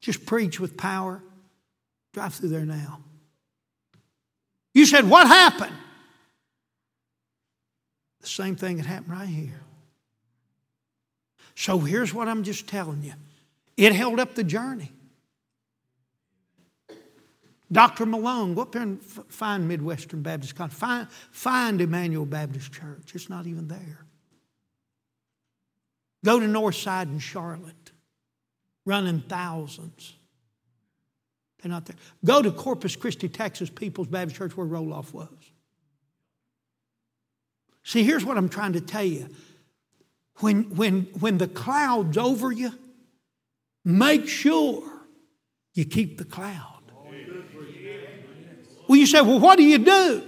Just 0.00 0.24
preach 0.24 0.60
with 0.60 0.76
power. 0.76 1.20
Drive 2.12 2.34
through 2.34 2.50
there 2.50 2.64
now. 2.64 3.00
You 4.74 4.86
said, 4.86 5.10
What 5.10 5.26
happened? 5.26 5.74
The 8.20 8.28
same 8.28 8.54
thing 8.54 8.76
that 8.76 8.86
happened 8.86 9.18
right 9.18 9.26
here. 9.28 9.62
So 11.56 11.80
here's 11.80 12.14
what 12.14 12.28
I'm 12.28 12.44
just 12.44 12.68
telling 12.68 13.02
you 13.02 13.14
it 13.76 13.92
held 13.92 14.20
up 14.20 14.36
the 14.36 14.44
journey. 14.44 14.92
Dr. 17.70 18.06
Malone, 18.06 18.54
go 18.54 18.62
up 18.62 18.72
there 18.72 18.82
and 18.82 19.02
find 19.02 19.68
Midwestern 19.68 20.22
Baptist 20.22 20.56
College. 20.56 20.72
Find, 20.72 21.10
find 21.30 21.80
Emmanuel 21.80 22.24
Baptist 22.24 22.72
Church. 22.72 23.12
It's 23.14 23.28
not 23.28 23.46
even 23.46 23.68
there. 23.68 24.06
Go 26.24 26.40
to 26.40 26.46
Northside 26.46 27.04
in 27.04 27.18
Charlotte, 27.18 27.92
running 28.84 29.20
thousands. 29.20 30.14
They're 31.62 31.70
not 31.70 31.84
there. 31.84 31.96
Go 32.24 32.40
to 32.40 32.50
Corpus 32.50 32.96
Christi, 32.96 33.28
Texas, 33.28 33.68
People's 33.68 34.08
Baptist 34.08 34.36
Church, 34.36 34.56
where 34.56 34.66
Roloff 34.66 35.12
was. 35.12 35.28
See, 37.84 38.02
here's 38.02 38.24
what 38.24 38.36
I'm 38.36 38.48
trying 38.48 38.74
to 38.74 38.80
tell 38.80 39.04
you 39.04 39.28
when, 40.40 40.76
when, 40.76 41.02
when 41.20 41.38
the 41.38 41.48
cloud's 41.48 42.16
over 42.16 42.52
you, 42.52 42.72
make 43.84 44.28
sure 44.28 44.82
you 45.74 45.84
keep 45.84 46.18
the 46.18 46.24
cloud. 46.24 46.77
Well, 48.88 48.98
you 48.98 49.06
say, 49.06 49.20
well, 49.20 49.38
what 49.38 49.58
do 49.58 49.64
you 49.64 49.78
do? 49.78 50.24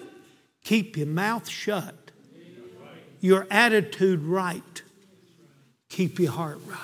Keep 0.62 0.98
your 0.98 1.06
mouth 1.06 1.48
shut, 1.48 1.94
your 3.20 3.46
attitude 3.50 4.22
right, 4.22 4.82
keep 5.88 6.18
your 6.18 6.32
heart 6.32 6.60
right. 6.66 6.78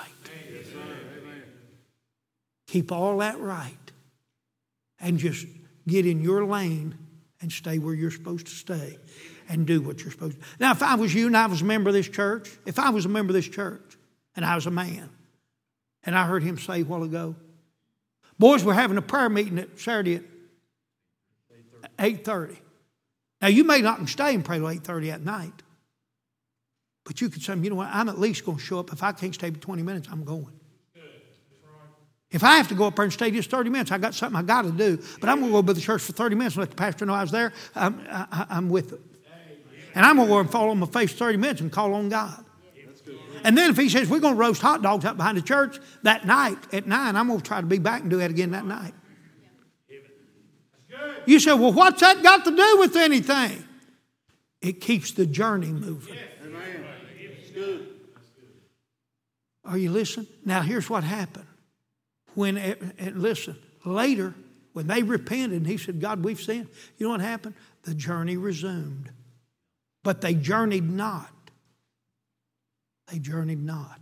Keep 2.65 2.91
all 2.91 3.19
that 3.19 3.39
right, 3.39 3.77
and 4.99 5.17
just 5.17 5.45
get 5.87 6.05
in 6.05 6.21
your 6.21 6.43
lane 6.45 6.97
and 7.39 7.49
stay 7.51 7.79
where 7.79 7.93
you're 7.93 8.11
supposed 8.11 8.47
to 8.47 8.53
stay 8.53 8.97
and 9.47 9.65
do 9.65 9.81
what 9.81 10.01
you're 10.01 10.11
supposed 10.11 10.37
to. 10.37 10.45
Now, 10.59 10.71
if 10.71 10.83
I 10.83 10.95
was 10.95 11.13
you 11.13 11.27
and 11.27 11.37
I 11.37 11.45
was 11.45 11.61
a 11.61 11.65
member 11.65 11.89
of 11.89 11.93
this 11.93 12.09
church, 12.09 12.49
if 12.65 12.77
I 12.77 12.89
was 12.89 13.05
a 13.05 13.09
member 13.09 13.31
of 13.31 13.35
this 13.35 13.47
church 13.47 13.97
and 14.35 14.43
I 14.43 14.55
was 14.55 14.65
a 14.65 14.71
man, 14.71 15.09
and 16.03 16.17
I 16.17 16.25
heard 16.25 16.43
him 16.43 16.57
say 16.57 16.81
a 16.81 16.83
while 16.83 17.03
ago, 17.03 17.35
boys, 18.37 18.65
we're 18.65 18.73
having 18.73 18.97
a 18.97 19.01
prayer 19.01 19.29
meeting 19.29 19.59
at 19.59 19.79
Saturday 19.79 20.15
at 20.15 20.23
8.30. 21.97 22.57
Now 23.41 23.47
you 23.47 23.63
may 23.63 23.81
not 23.81 24.07
stay 24.09 24.33
and 24.33 24.43
pray 24.43 24.57
till 24.57 24.67
8:30 24.67 25.13
at 25.13 25.23
night. 25.23 25.63
But 27.03 27.21
you 27.21 27.29
could 27.29 27.41
say, 27.41 27.55
you 27.55 27.69
know 27.69 27.77
what, 27.77 27.89
I'm 27.91 28.09
at 28.09 28.19
least 28.19 28.45
going 28.45 28.57
to 28.57 28.63
show 28.63 28.79
up. 28.79 28.91
If 28.91 29.01
I 29.01 29.13
can't 29.13 29.33
stay 29.33 29.49
for 29.49 29.59
20 29.59 29.81
minutes, 29.81 30.09
I'm 30.11 30.25
going. 30.25 30.59
If 32.29 32.43
I 32.43 32.57
have 32.57 32.67
to 32.67 32.75
go 32.75 32.87
up 32.87 32.97
there 32.97 33.05
and 33.05 33.13
stay 33.13 33.31
just 33.31 33.49
30 33.49 33.69
minutes, 33.69 33.91
I 33.91 33.97
got 33.97 34.13
something 34.13 34.37
I 34.37 34.41
got 34.41 34.63
to 34.63 34.71
do. 34.71 35.01
But 35.21 35.29
I'm 35.29 35.39
going 35.39 35.51
to 35.51 35.61
go 35.61 35.67
to 35.67 35.73
the 35.73 35.79
church 35.79 36.01
for 36.01 36.11
30 36.11 36.35
minutes 36.35 36.55
and 36.55 36.63
let 36.63 36.71
the 36.71 36.75
pastor 36.75 37.05
know 37.05 37.13
I 37.13 37.21
was 37.21 37.31
there. 37.31 37.53
I'm, 37.73 38.05
I, 38.09 38.47
am 38.49 38.67
with 38.67 38.91
it. 38.91 38.99
And 39.95 40.05
I'm 40.05 40.17
going 40.17 40.27
to 40.27 40.33
go 40.33 40.39
and 40.39 40.51
fall 40.51 40.69
on 40.69 40.79
my 40.79 40.87
face 40.87 41.13
30 41.13 41.37
minutes 41.37 41.61
and 41.61 41.71
call 41.71 41.93
on 41.93 42.09
God. 42.09 42.43
And 43.45 43.57
then 43.57 43.69
if 43.69 43.77
he 43.77 43.87
says 43.87 44.09
we're 44.09 44.19
going 44.19 44.33
to 44.33 44.39
roast 44.39 44.61
hot 44.61 44.81
dogs 44.81 45.05
up 45.05 45.15
behind 45.15 45.37
the 45.37 45.41
church 45.41 45.79
that 46.03 46.25
night 46.25 46.57
at 46.73 46.85
9, 46.85 47.15
I'm 47.15 47.27
going 47.27 47.39
to 47.39 47.45
try 47.45 47.61
to 47.61 47.67
be 47.67 47.79
back 47.79 48.01
and 48.01 48.09
do 48.09 48.17
that 48.17 48.29
again 48.29 48.51
that 48.51 48.65
night. 48.65 48.93
You 51.27 51.39
say, 51.39 51.53
well, 51.53 51.73
what's 51.73 52.01
that 52.01 52.23
got 52.23 52.45
to 52.45 52.55
do 52.55 52.77
with 52.79 52.95
anything? 52.95 53.63
It 54.61 54.81
keeps 54.81 55.11
the 55.11 55.25
journey 55.25 55.67
moving. 55.67 56.17
Are 59.65 59.77
you 59.77 59.91
listening? 59.91 60.27
Now, 60.45 60.61
here's 60.61 60.89
what 60.89 61.03
happened. 61.03 61.45
When, 62.33 62.57
and 62.57 63.21
listen, 63.21 63.57
later, 63.83 64.33
when 64.73 64.87
they 64.87 65.03
repented 65.03 65.57
and 65.57 65.67
he 65.67 65.77
said, 65.77 65.99
God, 65.99 66.23
we've 66.23 66.39
sinned, 66.39 66.69
you 66.97 67.05
know 67.05 67.11
what 67.11 67.21
happened? 67.21 67.55
The 67.83 67.93
journey 67.93 68.37
resumed. 68.37 69.11
But 70.03 70.21
they 70.21 70.33
journeyed 70.33 70.89
not. 70.89 71.29
They 73.11 73.19
journeyed 73.19 73.63
not 73.63 73.99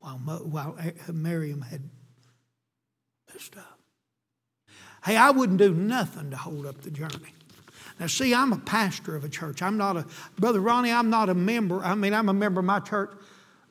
while, 0.00 0.16
while 0.16 0.76
eh, 0.80 0.92
Miriam 1.12 1.62
had 1.62 1.82
messed 3.32 3.56
up. 3.56 3.77
Hey, 5.04 5.16
I 5.16 5.30
wouldn't 5.30 5.58
do 5.58 5.72
nothing 5.72 6.30
to 6.30 6.36
hold 6.36 6.66
up 6.66 6.80
the 6.82 6.90
journey. 6.90 7.34
Now, 8.00 8.06
see, 8.06 8.34
I'm 8.34 8.52
a 8.52 8.58
pastor 8.58 9.16
of 9.16 9.24
a 9.24 9.28
church. 9.28 9.62
I'm 9.62 9.76
not 9.76 9.96
a, 9.96 10.06
Brother 10.38 10.60
Ronnie, 10.60 10.92
I'm 10.92 11.10
not 11.10 11.28
a 11.28 11.34
member. 11.34 11.82
I 11.82 11.94
mean, 11.94 12.14
I'm 12.14 12.28
a 12.28 12.34
member 12.34 12.60
of 12.60 12.66
my 12.66 12.80
church. 12.80 13.10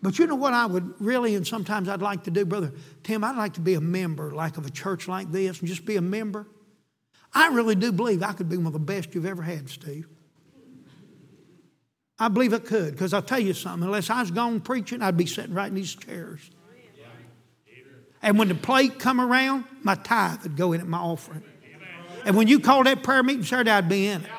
But 0.02 0.20
you 0.20 0.28
know 0.28 0.36
what 0.36 0.54
I 0.54 0.66
would 0.66 0.94
really, 1.00 1.36
and 1.36 1.48
sometimes 1.48 1.90
I'd 1.90 2.02
like 2.02 2.24
to 2.26 2.32
do, 2.32 2.46
Brother 2.46 2.72
Tim, 3.04 3.24
I'd 3.24 3.36
like 3.36 3.54
to 3.54 3.62
be 3.62 3.74
a 3.74 3.82
member 3.82 4.32
like 4.32 4.58
of 4.58 4.66
a 4.66 4.70
church 4.70 5.08
like 5.08 5.32
this 5.32 5.60
and 5.60 5.68
just 5.68 5.86
be 5.86 5.96
a 5.96 6.02
member. 6.02 6.46
I 7.34 7.48
really 7.48 7.76
do 7.76 7.92
believe 7.92 8.22
I 8.22 8.34
could 8.34 8.50
be 8.50 8.58
one 8.58 8.68
of 8.68 8.74
the 8.74 8.80
best 8.80 9.16
you've 9.16 9.26
ever 9.26 9.42
had, 9.42 9.70
Steve. 9.70 10.08
I 12.20 12.30
believe 12.30 12.54
I 12.54 12.60
could, 12.60 12.92
because 12.92 13.14
I'll 13.14 13.22
tell 13.22 13.40
you 13.40 13.54
something, 13.54 13.86
unless 13.86 14.10
I 14.10 14.22
was 14.22 14.32
gone 14.32 14.60
preaching, 14.60 15.02
I'd 15.02 15.18
be 15.18 15.28
sitting 15.28 15.54
right 15.54 15.68
in 15.68 15.76
these 15.76 15.94
chairs. 15.94 16.50
And 18.22 18.38
when 18.38 18.48
the 18.48 18.56
plate 18.56 19.00
come 19.00 19.22
around, 19.22 19.66
my 19.84 19.96
tithe 19.96 20.44
would 20.44 20.58
go 20.58 20.74
in 20.74 20.82
at 20.82 20.88
my 20.88 20.98
offering. 20.98 21.44
And 22.26 22.36
when 22.36 22.48
you 22.48 22.60
called 22.60 22.88
that 22.88 23.04
prayer 23.04 23.24
meeting, 23.24 23.44
sir, 23.44 23.64
I'd 23.66 23.88
be 23.88 24.08
in 24.08 24.24
it. 24.24 24.32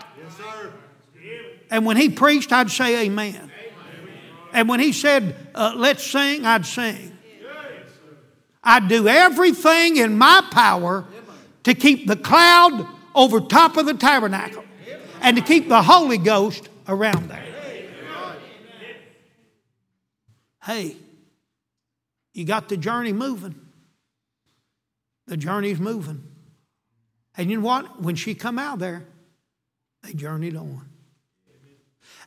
And 1.70 1.86
when 1.86 1.96
he 1.96 2.08
preached, 2.08 2.52
I'd 2.52 2.70
say 2.70 3.06
amen. 3.06 3.50
And 4.52 4.68
when 4.68 4.80
he 4.80 4.92
said, 4.92 5.36
uh, 5.54 5.74
let's 5.76 6.02
sing, 6.02 6.44
I'd 6.44 6.66
sing. 6.66 7.16
I'd 8.62 8.88
do 8.88 9.08
everything 9.08 9.96
in 9.96 10.18
my 10.18 10.46
power 10.50 11.06
to 11.64 11.74
keep 11.74 12.06
the 12.06 12.16
cloud 12.16 12.86
over 13.14 13.40
top 13.40 13.76
of 13.76 13.86
the 13.86 13.94
tabernacle 13.94 14.64
and 15.20 15.36
to 15.36 15.42
keep 15.42 15.68
the 15.68 15.82
Holy 15.82 16.18
Ghost 16.18 16.68
around 16.86 17.28
there. 17.28 17.44
Hey, 20.62 20.96
you 22.34 22.44
got 22.44 22.68
the 22.68 22.76
journey 22.76 23.12
moving. 23.12 23.67
The 25.28 25.36
journey's 25.36 25.78
moving. 25.78 26.24
And 27.36 27.50
you 27.50 27.58
know 27.58 27.66
what? 27.66 28.02
When 28.02 28.16
she 28.16 28.34
come 28.34 28.58
out 28.58 28.80
there, 28.80 29.06
they 30.02 30.12
journeyed 30.12 30.56
on. 30.56 30.88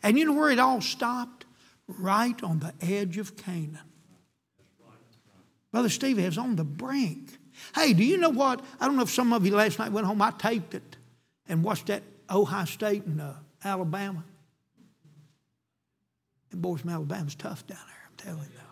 And 0.01 0.17
you 0.17 0.25
know 0.25 0.33
where 0.33 0.49
it 0.49 0.59
all 0.59 0.81
stopped? 0.81 1.41
right 1.99 2.41
on 2.43 2.59
the 2.59 2.73
edge 2.81 3.17
of 3.17 3.35
Canaan. 3.35 3.79
Brother 5.71 5.89
Stevie 5.89 6.23
is 6.23 6.37
on 6.37 6.55
the 6.55 6.63
brink. 6.63 7.37
Hey, 7.73 7.93
do 7.93 8.03
you 8.03 8.17
know 8.17 8.29
what? 8.29 8.61
I 8.79 8.87
don't 8.87 8.97
know 8.97 9.03
if 9.03 9.09
some 9.09 9.31
of 9.31 9.45
you 9.45 9.55
last 9.55 9.79
night 9.79 9.91
went 9.91 10.05
home. 10.05 10.21
I 10.21 10.31
taped 10.31 10.73
it 10.73 10.97
and 11.47 11.63
watched 11.63 11.87
that 11.87 12.03
Ohio 12.29 12.65
State 12.65 13.05
and 13.05 13.21
uh, 13.21 13.33
Alabama. 13.63 14.23
And 16.51 16.61
boys 16.61 16.81
from 16.81 16.89
Alabama's 16.89 17.35
tough 17.35 17.65
down 17.67 17.79
there, 17.87 17.97
I'm 18.09 18.15
telling 18.17 18.51
you. 18.51 18.70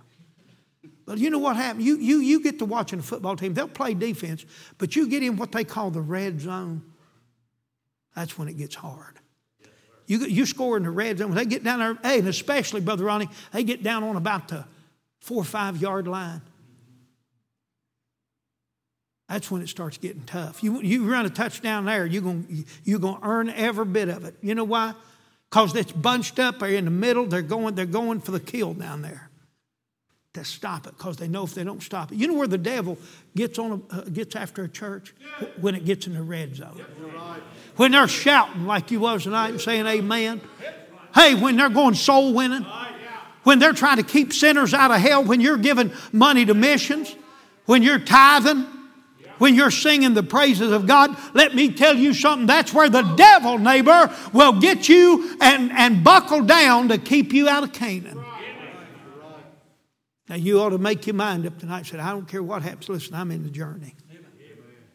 But 1.10 1.18
you 1.18 1.32
know 1.32 1.39
what 1.39 1.55
happened? 1.55 1.84
You, 1.84 1.97
you, 1.97 2.20
you 2.20 2.39
get 2.39 2.60
to 2.60 2.66
watching 2.66 2.99
a 2.99 3.01
football 3.01 3.36
team. 3.36 3.55
They'll 3.55 3.68
play 3.68 3.95
defense, 3.95 4.45
but 4.78 4.95
you 4.95 5.10
get 5.10 5.24
in 5.24 5.38
what 5.38 5.51
they 5.51 5.64
call 5.64 5.89
the 5.89 6.01
red 6.01 6.39
zone. 6.39 6.84
That's 8.16 8.38
when 8.38 8.47
it 8.47 8.60
gets 8.60 8.76
hard. 8.76 9.18
You, 10.05 10.20
you 10.20 10.45
score 10.45 10.78
in 10.78 10.84
the 10.84 10.91
red 10.91 11.18
zone. 11.18 11.30
When 11.30 11.38
they 11.38 11.47
get 11.47 11.64
down 11.64 11.80
there, 11.80 11.97
hey, 12.03 12.20
and 12.20 12.28
especially, 12.28 12.82
Brother 12.82 13.05
Ronnie, 13.05 13.28
they 13.51 13.64
get 13.64 13.82
down 13.82 14.03
on 14.03 14.18
about 14.18 14.49
the 14.49 14.66
four 15.20 15.41
or 15.41 15.45
five 15.45 15.78
yard 15.78 16.07
line. 16.07 16.43
That's 19.28 19.49
when 19.49 19.64
it 19.64 19.70
starts 19.70 19.97
getting 19.97 20.26
tough. 20.26 20.64
You, 20.64 20.80
you 20.80 21.12
run 21.12 21.26
a 21.26 21.32
touchdown 21.32 21.86
there, 21.86 22.05
you're 22.05 22.22
going 22.22 22.66
you're 22.84 22.99
gonna 22.99 23.20
earn 23.24 23.49
every 23.49 23.86
bit 23.86 24.10
of 24.10 24.26
it. 24.26 24.36
You 24.43 24.53
know 24.53 24.64
why? 24.64 24.93
Because 25.49 25.76
it's 25.76 25.91
bunched 25.91 26.38
up 26.38 26.60
there 26.60 26.70
in 26.70 26.86
the 26.86 26.91
middle. 26.91 27.26
They're 27.26 27.41
going, 27.41 27.74
they're 27.74 27.88
going 27.88 28.22
for 28.22 28.30
the 28.30 28.39
kill 28.39 28.76
down 28.76 29.01
there 29.01 29.28
to 30.34 30.45
stop 30.45 30.86
it 30.86 30.95
because 30.97 31.17
they 31.17 31.27
know 31.27 31.43
if 31.43 31.53
they 31.55 31.63
don't 31.63 31.82
stop 31.82 32.11
it. 32.11 32.17
You 32.17 32.27
know 32.27 32.36
where 32.36 32.47
the 32.47 32.57
devil 32.57 32.97
gets, 33.36 33.57
on 33.57 33.84
a, 33.91 33.95
uh, 33.95 34.01
gets 34.03 34.36
after 34.36 34.63
a 34.63 34.69
church? 34.69 35.15
When 35.59 35.75
it 35.75 35.86
gets 35.86 36.07
in 36.07 36.13
the 36.13 36.21
red 36.21 36.55
zone 36.55 36.80
when 37.80 37.93
they're 37.93 38.09
shouting 38.09 38.65
like 38.65 38.91
you 38.91 38.99
was 38.99 39.23
tonight 39.23 39.51
and 39.51 39.61
saying 39.61 39.88
amen. 39.88 40.41
Hey, 41.15 41.34
when 41.34 41.55
they're 41.55 41.69
going 41.69 41.95
soul 41.95 42.34
winning, 42.34 42.65
when 43.43 43.59
they're 43.59 43.71
trying 43.71 43.95
to 43.97 44.03
keep 44.03 44.34
sinners 44.34 44.73
out 44.73 44.91
of 44.91 44.99
hell, 44.99 45.23
when 45.23 45.39
you're 45.39 45.57
giving 45.57 45.93
money 46.11 46.45
to 46.45 46.53
missions, 46.53 47.15
when 47.67 47.82
you're 47.82 47.97
tithing, 47.97 48.67
when 49.38 49.55
you're 49.55 49.71
singing 49.71 50.13
the 50.13 50.23
praises 50.23 50.73
of 50.73 50.88
God, 50.88 51.15
let 51.34 51.55
me 51.55 51.71
tell 51.71 51.95
you 51.95 52.13
something. 52.13 52.47
That's 52.47 52.73
where 52.73 52.89
the 52.89 53.03
devil, 53.15 53.57
neighbor, 53.57 54.13
will 54.34 54.59
get 54.59 54.89
you 54.89 55.38
and, 55.39 55.71
and 55.71 56.03
buckle 56.03 56.41
down 56.41 56.89
to 56.89 56.97
keep 56.97 57.32
you 57.32 57.47
out 57.47 57.63
of 57.63 57.71
Canaan. 57.71 58.21
Now, 60.30 60.36
you 60.36 60.61
ought 60.61 60.69
to 60.69 60.77
make 60.77 61.07
your 61.07 61.15
mind 61.15 61.47
up 61.47 61.57
tonight. 61.57 61.88
Say, 61.88 61.97
I 61.97 62.11
don't 62.11 62.27
care 62.27 62.43
what 62.43 62.61
happens. 62.61 62.88
Listen, 62.88 63.15
I'm 63.15 63.32
in 63.32 63.43
the 63.43 63.49
journey. 63.49 63.95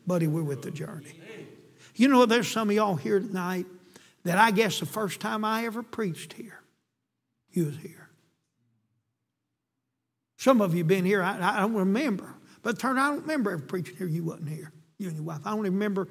Buddy, 0.06 0.28
we're 0.28 0.44
with 0.44 0.62
the 0.62 0.70
journey. 0.70 1.20
You 1.96 2.08
know, 2.08 2.24
there's 2.24 2.48
some 2.48 2.70
of 2.70 2.76
y'all 2.76 2.94
here 2.94 3.18
tonight 3.18 3.66
that 4.22 4.38
I 4.38 4.52
guess 4.52 4.78
the 4.78 4.86
first 4.86 5.20
time 5.20 5.44
I 5.44 5.66
ever 5.66 5.82
preached 5.82 6.34
here, 6.34 6.60
you 7.50 7.66
was 7.66 7.76
here. 7.76 8.08
Some 10.36 10.60
of 10.60 10.74
you 10.74 10.84
been 10.84 11.04
here, 11.04 11.22
I, 11.22 11.56
I 11.56 11.60
don't 11.60 11.74
remember. 11.74 12.34
But 12.62 12.78
turn, 12.78 12.98
I 12.98 13.08
don't 13.08 13.22
remember 13.22 13.50
ever 13.50 13.62
preaching 13.62 13.96
here. 13.96 14.06
You 14.06 14.24
wasn't 14.24 14.50
here. 14.50 14.72
You 14.98 15.08
and 15.08 15.16
your 15.16 15.24
wife. 15.24 15.40
I 15.44 15.50
don't 15.50 15.60
even 15.60 15.74
remember. 15.74 16.08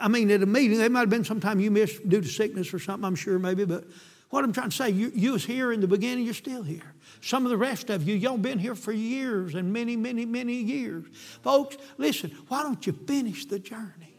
I 0.00 0.08
mean, 0.08 0.30
at 0.30 0.42
a 0.42 0.46
meeting, 0.46 0.80
it 0.80 0.90
might 0.90 1.00
have 1.00 1.10
been 1.10 1.24
sometime 1.24 1.60
you 1.60 1.70
missed 1.70 2.08
due 2.08 2.20
to 2.20 2.28
sickness 2.28 2.72
or 2.72 2.78
something. 2.78 3.04
I'm 3.04 3.14
sure 3.14 3.38
maybe. 3.38 3.64
But 3.64 3.84
what 4.30 4.42
I'm 4.42 4.52
trying 4.52 4.70
to 4.70 4.76
say, 4.76 4.90
you, 4.90 5.12
you 5.14 5.32
was 5.32 5.44
here 5.44 5.72
in 5.72 5.80
the 5.80 5.86
beginning. 5.86 6.24
You're 6.24 6.34
still 6.34 6.62
here. 6.62 6.93
Some 7.24 7.46
of 7.46 7.50
the 7.50 7.56
rest 7.56 7.88
of 7.88 8.06
you, 8.06 8.14
y'all 8.16 8.36
been 8.36 8.58
here 8.58 8.74
for 8.74 8.92
years 8.92 9.54
and 9.54 9.72
many, 9.72 9.96
many, 9.96 10.26
many 10.26 10.56
years. 10.56 11.06
Folks, 11.42 11.78
listen. 11.96 12.36
Why 12.48 12.62
don't 12.62 12.86
you 12.86 12.92
finish 12.92 13.46
the 13.46 13.58
journey? 13.58 14.14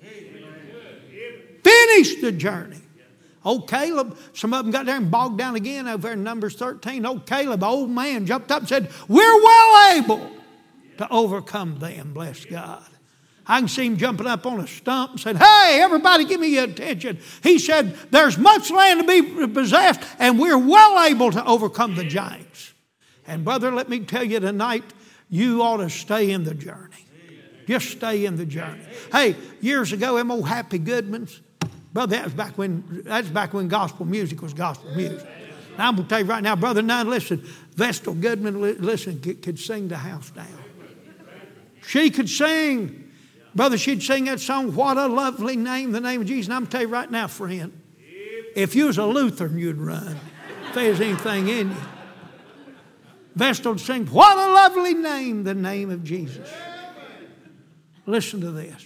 Finish 1.64 2.20
the 2.20 2.32
journey. 2.32 2.82
Oh, 3.44 3.60
Caleb, 3.60 4.18
some 4.34 4.56
of 4.56 4.66
them 4.66 4.72
got 4.72 4.88
there 4.88 4.96
and 4.96 5.12
bogged 5.12 5.38
down 5.38 5.56
again 5.56 5.88
over 5.88 6.14
in 6.14 6.24
Numbers 6.24 6.56
13. 6.56 7.06
Old 7.06 7.28
Caleb, 7.28 7.64
old 7.64 7.92
man, 7.92 8.26
jumped 8.26 8.52
up 8.52 8.62
and 8.62 8.70
said, 8.70 8.90
We're 9.08 9.44
well 9.44 9.98
able 9.98 10.32
to 10.98 11.08
overcome 11.12 11.78
them, 11.78 12.12
bless 12.12 12.44
God. 12.44 12.84
I 13.46 13.60
can 13.60 13.68
see 13.68 13.86
him 13.86 13.98
jumping 13.98 14.26
up 14.26 14.48
on 14.48 14.60
a 14.60 14.66
stump 14.66 15.12
and 15.12 15.20
said, 15.20 15.38
Hey, 15.38 15.80
everybody 15.80 16.26
give 16.26 16.40
me 16.40 16.48
your 16.48 16.64
attention. 16.64 17.20
He 17.44 17.60
said, 17.60 17.96
There's 18.10 18.40
much 18.40 18.72
land 18.72 19.02
to 19.02 19.06
be 19.06 19.46
possessed, 19.46 20.02
and 20.18 20.40
we're 20.40 20.58
well 20.58 21.06
able 21.08 21.30
to 21.30 21.46
overcome 21.46 21.94
the 21.94 22.04
giants. 22.04 22.72
And, 23.28 23.44
brother, 23.44 23.72
let 23.72 23.90
me 23.90 24.02
tell 24.02 24.24
you 24.24 24.40
tonight, 24.40 24.84
you 25.30 25.62
ought 25.62 25.78
to 25.78 25.90
stay 25.90 26.32
in 26.32 26.44
the 26.44 26.54
journey. 26.54 27.06
Just 27.68 27.90
stay 27.90 28.26
in 28.26 28.36
the 28.36 28.46
journey. 28.46 28.84
Hey, 29.12 29.36
years 29.60 29.92
ago, 29.92 30.18
them 30.18 30.30
old 30.30 30.48
Happy 30.48 30.78
Goodmans, 30.78 31.40
Brother, 31.96 32.18
that 32.18 32.26
was 32.26 32.34
back 32.34 32.58
when 32.58 33.04
that's 33.06 33.30
back 33.30 33.54
when 33.54 33.70
gospel 33.70 34.06
music 34.06 34.42
was 34.42 34.54
gospel 34.54 34.94
music. 34.94 35.26
Now 35.78 35.88
I'm 35.88 35.96
gonna 35.96 36.10
tell 36.10 36.20
you 36.20 36.26
right 36.26 36.44
now, 36.44 36.54
brother 36.54 36.82
Nine, 36.82 37.10
listen, 37.10 37.42
Vestal 37.74 38.14
Goodman, 38.14 38.82
listen, 38.82 39.22
could, 39.22 39.58
sing 39.58 39.88
the 39.88 39.96
house 39.96 40.30
down. 40.32 40.46
She 41.88 42.10
could 42.10 42.30
sing. 42.30 43.14
Brother, 43.56 43.78
she'd 43.78 44.04
sing 44.04 44.26
that 44.26 44.42
song, 44.42 44.76
What 44.76 44.98
a 44.98 45.08
Lovely 45.08 45.56
Name, 45.56 45.94
the 45.94 46.02
name 46.02 46.20
of 46.20 46.28
Jesus. 46.28 46.48
And 46.48 46.56
I'm 46.56 46.62
going 46.64 46.68
to 46.68 46.72
tell 46.72 46.82
you 46.82 46.90
right 46.90 47.10
now, 47.10 47.28
friend, 47.28 47.72
if 48.58 48.76
you 48.76 48.88
was 48.88 48.98
a 48.98 49.06
Lutheran, 49.06 49.58
you'd 49.58 49.78
run. 49.78 50.20
If 50.68 50.74
there's 50.76 51.00
anything 51.00 51.48
in 51.48 51.70
you. 51.70 51.78
Vestal 53.36 53.78
sing, 53.78 54.08
What 54.08 54.38
a 54.38 54.52
lovely 54.54 54.94
name, 54.94 55.44
the 55.44 55.54
name 55.54 55.90
of 55.90 56.04
Jesus. 56.04 56.50
Listen 58.06 58.42
to 58.42 58.52
this. 58.52 58.84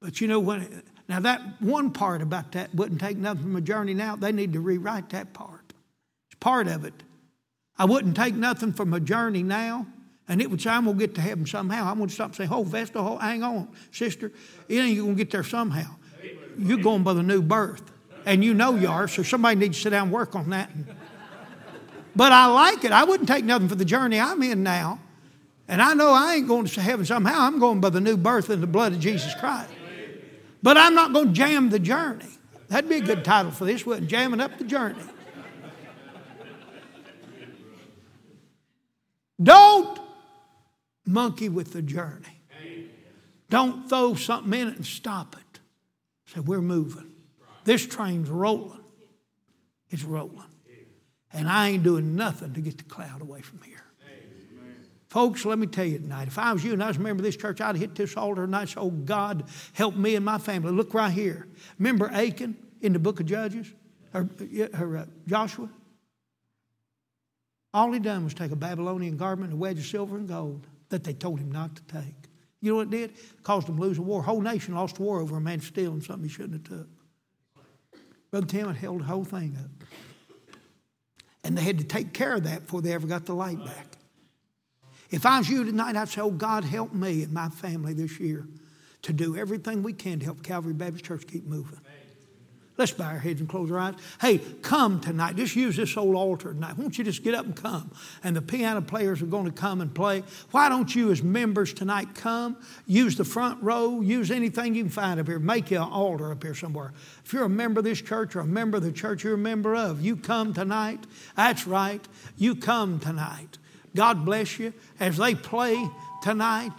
But 0.00 0.20
you 0.20 0.28
know 0.28 0.38
when 0.38 0.82
Now, 1.08 1.20
that 1.20 1.40
one 1.60 1.90
part 1.90 2.22
about 2.22 2.52
that 2.52 2.74
wouldn't 2.74 3.00
take 3.00 3.16
nothing 3.16 3.42
from 3.42 3.56
a 3.56 3.60
journey 3.60 3.94
now. 3.94 4.16
They 4.16 4.32
need 4.32 4.52
to 4.52 4.60
rewrite 4.60 5.10
that 5.10 5.32
part. 5.32 5.72
It's 6.28 6.36
part 6.38 6.68
of 6.68 6.84
it. 6.84 6.94
I 7.76 7.86
wouldn't 7.86 8.16
take 8.16 8.34
nothing 8.34 8.72
from 8.72 8.94
a 8.94 9.00
journey 9.00 9.42
now. 9.42 9.86
And 10.28 10.40
it 10.40 10.50
would 10.50 10.60
say, 10.60 10.70
I'm 10.70 10.84
going 10.84 10.96
to 10.96 11.06
get 11.06 11.14
to 11.16 11.20
heaven 11.20 11.44
somehow. 11.44 11.90
I'm 11.90 11.98
going 11.98 12.08
to 12.08 12.14
stop 12.14 12.28
and 12.28 12.36
say, 12.36 12.48
Oh, 12.50 12.62
Vesta, 12.62 12.98
oh, 12.98 13.18
hang 13.18 13.42
on, 13.42 13.68
sister. 13.90 14.32
You 14.68 14.80
ain't 14.80 14.98
going 14.98 15.10
to 15.10 15.16
get 15.16 15.30
there 15.30 15.42
somehow. 15.42 15.96
You're 16.56 16.78
going 16.78 17.02
by 17.02 17.14
the 17.14 17.22
new 17.22 17.42
birth. 17.42 17.82
And 18.24 18.42
you 18.42 18.54
know 18.54 18.74
you 18.74 18.88
are, 18.88 19.06
so 19.06 19.22
somebody 19.22 19.56
needs 19.56 19.76
to 19.76 19.82
sit 19.82 19.90
down 19.90 20.04
and 20.04 20.12
work 20.12 20.34
on 20.34 20.48
that. 20.50 20.70
But 22.16 22.32
I 22.32 22.46
like 22.46 22.84
it. 22.84 22.92
I 22.92 23.04
wouldn't 23.04 23.28
take 23.28 23.44
nothing 23.44 23.68
for 23.68 23.74
the 23.74 23.84
journey 23.84 24.20
I'm 24.20 24.42
in 24.42 24.62
now. 24.62 25.00
And 25.66 25.80
I 25.80 25.94
know 25.94 26.10
I 26.10 26.34
ain't 26.34 26.46
going 26.46 26.66
to 26.66 26.80
heaven 26.80 27.06
somehow. 27.06 27.40
I'm 27.40 27.58
going 27.58 27.80
by 27.80 27.90
the 27.90 28.00
new 28.00 28.16
birth 28.16 28.50
in 28.50 28.60
the 28.60 28.66
blood 28.66 28.92
of 28.92 29.00
Jesus 29.00 29.34
Christ. 29.34 29.70
But 30.62 30.76
I'm 30.76 30.94
not 30.94 31.12
going 31.12 31.28
to 31.28 31.32
jam 31.32 31.70
the 31.70 31.78
journey. 31.78 32.26
That'd 32.68 32.88
be 32.88 32.96
a 32.96 33.00
good 33.00 33.24
title 33.24 33.50
for 33.50 33.64
this, 33.64 33.84
wouldn't 33.84 34.08
Jamming 34.08 34.40
up 34.40 34.58
the 34.58 34.64
journey. 34.64 35.02
Don't 39.42 39.98
monkey 41.06 41.48
with 41.48 41.72
the 41.72 41.82
journey. 41.82 42.40
Don't 43.50 43.88
throw 43.88 44.14
something 44.14 44.58
in 44.58 44.68
it 44.68 44.76
and 44.76 44.86
stop 44.86 45.36
it. 45.36 45.60
Say, 46.32 46.40
we're 46.40 46.62
moving. 46.62 47.12
This 47.64 47.86
train's 47.86 48.28
rolling. 48.28 48.80
It's 49.90 50.02
rolling. 50.02 50.53
And 51.34 51.48
I 51.48 51.70
ain't 51.70 51.82
doing 51.82 52.14
nothing 52.14 52.54
to 52.54 52.60
get 52.60 52.78
the 52.78 52.84
cloud 52.84 53.20
away 53.20 53.42
from 53.42 53.60
here. 53.62 53.82
Folks, 55.08 55.44
let 55.44 55.60
me 55.60 55.68
tell 55.68 55.84
you 55.84 55.98
tonight, 55.98 56.26
if 56.26 56.38
I 56.38 56.52
was 56.52 56.64
you 56.64 56.72
and 56.72 56.82
I 56.82 56.88
was 56.88 56.96
a 56.96 57.00
member 57.00 57.20
of 57.20 57.24
this 57.24 57.36
church, 57.36 57.60
I'd 57.60 57.76
hit 57.76 57.94
this 57.94 58.16
altar 58.16 58.44
and 58.44 58.56
I'd 58.56 58.68
say, 58.68 58.80
Oh, 58.80 58.90
God, 58.90 59.44
help 59.72 59.94
me 59.94 60.16
and 60.16 60.24
my 60.24 60.38
family. 60.38 60.72
Look 60.72 60.92
right 60.92 61.12
here. 61.12 61.46
Remember 61.78 62.10
Achan 62.12 62.56
in 62.80 62.92
the 62.92 62.98
book 62.98 63.20
of 63.20 63.26
Judges? 63.26 63.72
Or, 64.12 64.28
or 64.78 64.96
uh, 64.96 65.06
Joshua? 65.28 65.68
All 67.72 67.92
he 67.92 68.00
done 68.00 68.24
was 68.24 68.34
take 68.34 68.50
a 68.50 68.56
Babylonian 68.56 69.16
garment 69.16 69.52
a 69.52 69.56
wedge 69.56 69.78
of 69.78 69.84
silver 69.84 70.16
and 70.16 70.28
gold 70.28 70.66
that 70.88 71.04
they 71.04 71.12
told 71.12 71.40
him 71.40 71.50
not 71.50 71.76
to 71.76 71.82
take. 71.84 72.28
You 72.60 72.70
know 72.70 72.76
what 72.78 72.88
it 72.88 72.90
did? 72.90 73.12
Caused 73.42 73.68
him 73.68 73.76
to 73.76 73.82
lose 73.82 73.98
a 73.98 74.02
war. 74.02 74.22
whole 74.22 74.40
nation 74.40 74.74
lost 74.74 74.98
a 74.98 75.02
war 75.02 75.20
over 75.20 75.36
a 75.36 75.40
man 75.40 75.60
stealing 75.60 76.00
something 76.00 76.24
he 76.24 76.28
shouldn't 76.28 76.66
have 76.66 76.78
took. 76.78 76.88
Brother 78.30 78.46
Tim 78.46 78.66
had 78.66 78.76
held 78.76 79.00
the 79.00 79.04
whole 79.04 79.24
thing 79.24 79.56
up. 79.62 79.86
And 81.44 81.56
they 81.56 81.62
had 81.62 81.78
to 81.78 81.84
take 81.84 82.12
care 82.12 82.34
of 82.34 82.44
that 82.44 82.62
before 82.62 82.82
they 82.82 82.92
ever 82.92 83.06
got 83.06 83.26
the 83.26 83.34
light 83.34 83.64
back. 83.64 83.98
If 85.10 85.26
I 85.26 85.38
was 85.38 85.48
you 85.48 85.64
tonight, 85.64 85.94
I'd 85.94 86.08
say, 86.08 86.22
Oh, 86.22 86.30
God, 86.30 86.64
help 86.64 86.92
me 86.92 87.22
and 87.22 87.32
my 87.32 87.50
family 87.50 87.92
this 87.92 88.18
year 88.18 88.48
to 89.02 89.12
do 89.12 89.36
everything 89.36 89.82
we 89.82 89.92
can 89.92 90.18
to 90.18 90.24
help 90.24 90.42
Calvary 90.42 90.72
Baptist 90.72 91.04
Church 91.04 91.26
keep 91.26 91.44
moving. 91.44 91.78
Let's 92.76 92.90
bow 92.90 93.04
our 93.04 93.18
heads 93.20 93.38
and 93.38 93.48
close 93.48 93.70
our 93.70 93.78
eyes. 93.78 93.94
Hey, 94.20 94.38
come 94.62 95.00
tonight. 95.00 95.36
Just 95.36 95.54
use 95.54 95.76
this 95.76 95.96
old 95.96 96.16
altar 96.16 96.52
tonight. 96.52 96.76
Won't 96.76 96.98
you 96.98 97.04
just 97.04 97.22
get 97.22 97.32
up 97.32 97.46
and 97.46 97.54
come? 97.54 97.92
And 98.24 98.34
the 98.34 98.42
piano 98.42 98.82
players 98.82 99.22
are 99.22 99.26
going 99.26 99.44
to 99.44 99.52
come 99.52 99.80
and 99.80 99.94
play. 99.94 100.24
Why 100.50 100.68
don't 100.68 100.92
you, 100.92 101.12
as 101.12 101.22
members 101.22 101.72
tonight, 101.72 102.16
come? 102.16 102.56
Use 102.86 103.16
the 103.16 103.24
front 103.24 103.62
row. 103.62 104.00
Use 104.00 104.32
anything 104.32 104.74
you 104.74 104.82
can 104.82 104.90
find 104.90 105.20
up 105.20 105.28
here. 105.28 105.38
Make 105.38 105.70
you 105.70 105.76
an 105.76 105.88
altar 105.88 106.32
up 106.32 106.42
here 106.42 106.56
somewhere. 106.56 106.92
If 107.24 107.32
you're 107.32 107.44
a 107.44 107.48
member 107.48 107.78
of 107.78 107.84
this 107.84 108.02
church 108.02 108.34
or 108.34 108.40
a 108.40 108.46
member 108.46 108.78
of 108.78 108.82
the 108.82 108.90
church 108.90 109.22
you're 109.22 109.34
a 109.34 109.38
member 109.38 109.76
of, 109.76 110.00
you 110.00 110.16
come 110.16 110.52
tonight. 110.52 111.06
That's 111.36 111.68
right. 111.68 112.04
You 112.36 112.56
come 112.56 112.98
tonight. 112.98 113.58
God 113.94 114.24
bless 114.24 114.58
you. 114.58 114.72
As 114.98 115.16
they 115.16 115.36
play 115.36 115.88
tonight, 116.22 116.72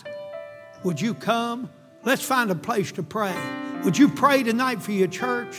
would 0.84 1.00
you 1.00 1.14
come? 1.14 1.70
Let's 2.04 2.22
find 2.22 2.52
a 2.52 2.56
place 2.56 2.92
to 2.94 3.04
pray. 3.04 3.34
Would 3.86 3.98
you 3.98 4.10
pray 4.10 4.44
tonight 4.44 4.82
for 4.82 4.92
your 4.92 5.08
church? 5.08 5.56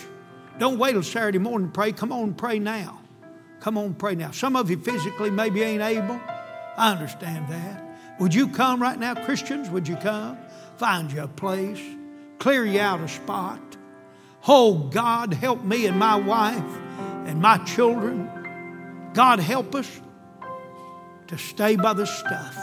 Don't 0.58 0.78
wait 0.78 0.92
till 0.92 1.02
Saturday 1.02 1.38
morning 1.38 1.68
to 1.68 1.72
pray. 1.72 1.92
Come 1.92 2.12
on 2.12 2.34
pray 2.34 2.58
now. 2.58 3.00
Come 3.60 3.76
on 3.78 3.94
pray 3.94 4.14
now. 4.14 4.30
Some 4.30 4.56
of 4.56 4.70
you 4.70 4.78
physically 4.78 5.30
maybe 5.30 5.62
ain't 5.62 5.82
able. 5.82 6.20
I 6.76 6.92
understand 6.92 7.48
that. 7.48 7.82
Would 8.20 8.34
you 8.34 8.48
come 8.48 8.80
right 8.80 8.98
now, 8.98 9.14
Christians? 9.14 9.68
Would 9.70 9.86
you 9.86 9.96
come? 9.96 10.38
Find 10.78 11.12
you 11.12 11.22
a 11.22 11.28
place. 11.28 11.80
Clear 12.38 12.64
you 12.64 12.80
out 12.80 13.00
a 13.00 13.08
spot. 13.08 13.60
Oh, 14.48 14.74
God, 14.74 15.34
help 15.34 15.64
me 15.64 15.86
and 15.86 15.98
my 15.98 16.16
wife 16.16 16.78
and 17.26 17.40
my 17.40 17.58
children. 17.58 18.30
God, 19.12 19.40
help 19.40 19.74
us 19.74 20.00
to 21.26 21.36
stay 21.36 21.76
by 21.76 21.92
the 21.92 22.06
stuff. 22.06 22.56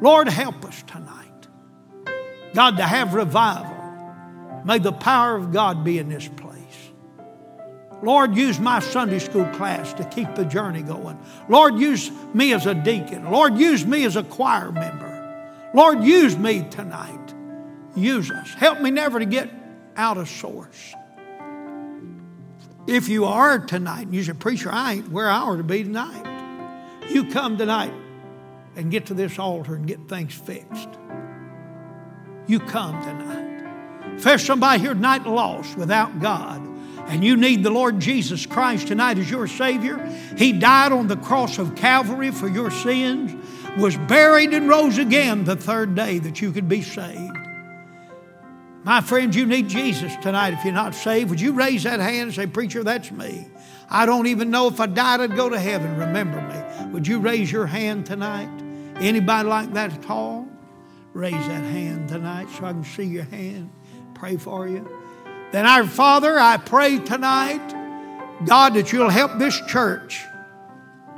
Lord, 0.00 0.28
help 0.28 0.64
us 0.64 0.82
tonight. 0.84 1.48
God, 2.54 2.76
to 2.78 2.84
have 2.84 3.14
revival. 3.14 4.62
May 4.64 4.78
the 4.78 4.92
power 4.92 5.36
of 5.36 5.52
God 5.52 5.84
be 5.84 5.98
in 5.98 6.08
this 6.08 6.28
place. 6.28 6.51
Lord, 8.02 8.36
use 8.36 8.58
my 8.58 8.80
Sunday 8.80 9.20
school 9.20 9.46
class 9.50 9.92
to 9.94 10.04
keep 10.04 10.34
the 10.34 10.44
journey 10.44 10.82
going. 10.82 11.18
Lord, 11.48 11.78
use 11.78 12.10
me 12.34 12.52
as 12.52 12.66
a 12.66 12.74
deacon. 12.74 13.30
Lord, 13.30 13.56
use 13.56 13.86
me 13.86 14.04
as 14.04 14.16
a 14.16 14.24
choir 14.24 14.72
member. 14.72 15.08
Lord, 15.72 16.02
use 16.02 16.36
me 16.36 16.66
tonight. 16.68 17.34
Use 17.94 18.30
us. 18.30 18.52
Help 18.54 18.80
me 18.80 18.90
never 18.90 19.20
to 19.20 19.24
get 19.24 19.50
out 19.96 20.18
of 20.18 20.28
source. 20.28 20.94
If 22.88 23.08
you 23.08 23.26
are 23.26 23.60
tonight 23.60 24.06
and 24.06 24.14
you 24.14 24.24
say, 24.24 24.32
Preacher, 24.32 24.70
I 24.72 24.94
ain't 24.94 25.10
where 25.10 25.30
I 25.30 25.38
ought 25.38 25.56
to 25.56 25.62
be 25.62 25.84
tonight, 25.84 26.26
you 27.08 27.30
come 27.30 27.56
tonight 27.56 27.92
and 28.74 28.90
get 28.90 29.06
to 29.06 29.14
this 29.14 29.38
altar 29.38 29.76
and 29.76 29.86
get 29.86 30.08
things 30.08 30.34
fixed. 30.34 30.88
You 32.48 32.58
come 32.58 33.00
tonight. 33.02 34.16
If 34.16 34.24
there's 34.24 34.44
somebody 34.44 34.80
here 34.80 34.94
tonight 34.94 35.24
lost 35.26 35.76
without 35.76 36.18
God, 36.20 36.71
and 37.12 37.22
you 37.22 37.36
need 37.36 37.62
the 37.62 37.70
Lord 37.70 38.00
Jesus 38.00 38.46
Christ 38.46 38.88
tonight 38.88 39.18
as 39.18 39.30
your 39.30 39.46
Savior, 39.46 39.98
He 40.38 40.50
died 40.54 40.92
on 40.92 41.08
the 41.08 41.16
cross 41.18 41.58
of 41.58 41.74
Calvary 41.76 42.30
for 42.30 42.48
your 42.48 42.70
sins, 42.70 43.34
was 43.78 43.98
buried 43.98 44.54
and 44.54 44.66
rose 44.66 44.96
again 44.96 45.44
the 45.44 45.54
third 45.54 45.94
day 45.94 46.18
that 46.20 46.40
you 46.40 46.52
could 46.52 46.70
be 46.70 46.80
saved. 46.80 47.36
My 48.82 49.02
friends, 49.02 49.36
you 49.36 49.44
need 49.44 49.68
Jesus 49.68 50.16
tonight 50.22 50.54
if 50.54 50.64
you're 50.64 50.72
not 50.72 50.94
saved. 50.94 51.28
Would 51.28 51.40
you 51.40 51.52
raise 51.52 51.82
that 51.82 52.00
hand 52.00 52.22
and 52.22 52.34
say, 52.34 52.46
Preacher, 52.46 52.82
that's 52.82 53.10
me? 53.10 53.46
I 53.90 54.06
don't 54.06 54.26
even 54.28 54.50
know 54.50 54.68
if 54.68 54.80
I 54.80 54.86
died, 54.86 55.20
I'd 55.20 55.36
go 55.36 55.50
to 55.50 55.60
heaven. 55.60 55.98
Remember 55.98 56.40
me. 56.40 56.92
Would 56.92 57.06
you 57.06 57.20
raise 57.20 57.52
your 57.52 57.66
hand 57.66 58.06
tonight? 58.06 58.48
Anybody 58.96 59.46
like 59.50 59.74
that 59.74 59.92
at 59.92 60.08
all? 60.08 60.48
Raise 61.12 61.32
that 61.32 61.62
hand 61.62 62.08
tonight 62.08 62.48
so 62.56 62.64
I 62.64 62.72
can 62.72 62.84
see 62.84 63.04
your 63.04 63.24
hand. 63.24 63.70
Pray 64.14 64.38
for 64.38 64.66
you. 64.66 65.01
Then, 65.52 65.66
our 65.66 65.84
Father, 65.84 66.38
I 66.38 66.56
pray 66.56 66.98
tonight, 66.98 67.60
God, 68.46 68.72
that 68.72 68.90
you'll 68.90 69.10
help 69.10 69.38
this 69.38 69.60
church, 69.66 70.24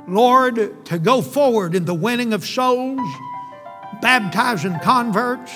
Lord, 0.09 0.85
to 0.85 0.99
go 0.99 1.21
forward 1.21 1.73
in 1.73 1.85
the 1.85 1.93
winning 1.93 2.33
of 2.33 2.45
souls, 2.45 2.99
baptizing 4.01 4.77
converts, 4.79 5.53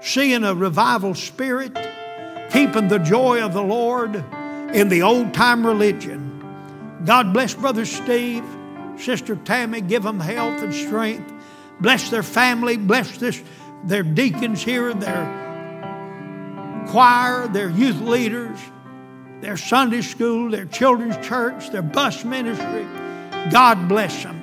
seeing 0.00 0.44
a 0.44 0.54
revival 0.54 1.14
spirit, 1.14 1.76
keeping 2.50 2.88
the 2.88 2.98
joy 2.98 3.42
of 3.42 3.52
the 3.52 3.62
Lord 3.62 4.16
in 4.74 4.88
the 4.88 5.02
old 5.02 5.34
time 5.34 5.66
religion. 5.66 6.32
God 7.04 7.34
bless 7.34 7.52
Brother 7.52 7.84
Steve, 7.84 8.44
Sister 8.96 9.36
Tammy, 9.36 9.82
give 9.82 10.02
them 10.02 10.20
health 10.20 10.62
and 10.62 10.72
strength. 10.72 11.34
Bless 11.80 12.08
their 12.08 12.22
family, 12.22 12.78
bless 12.78 13.18
this, 13.18 13.42
their 13.84 14.02
deacons 14.02 14.62
here, 14.62 14.94
their 14.94 15.45
choir, 16.88 17.48
their 17.48 17.70
youth 17.70 18.00
leaders, 18.00 18.58
their 19.40 19.56
Sunday 19.56 20.02
school, 20.02 20.50
their 20.50 20.64
children's 20.64 21.16
church, 21.26 21.70
their 21.70 21.82
bus 21.82 22.24
ministry. 22.24 22.86
God 23.50 23.88
bless 23.88 24.22
them. 24.22 24.42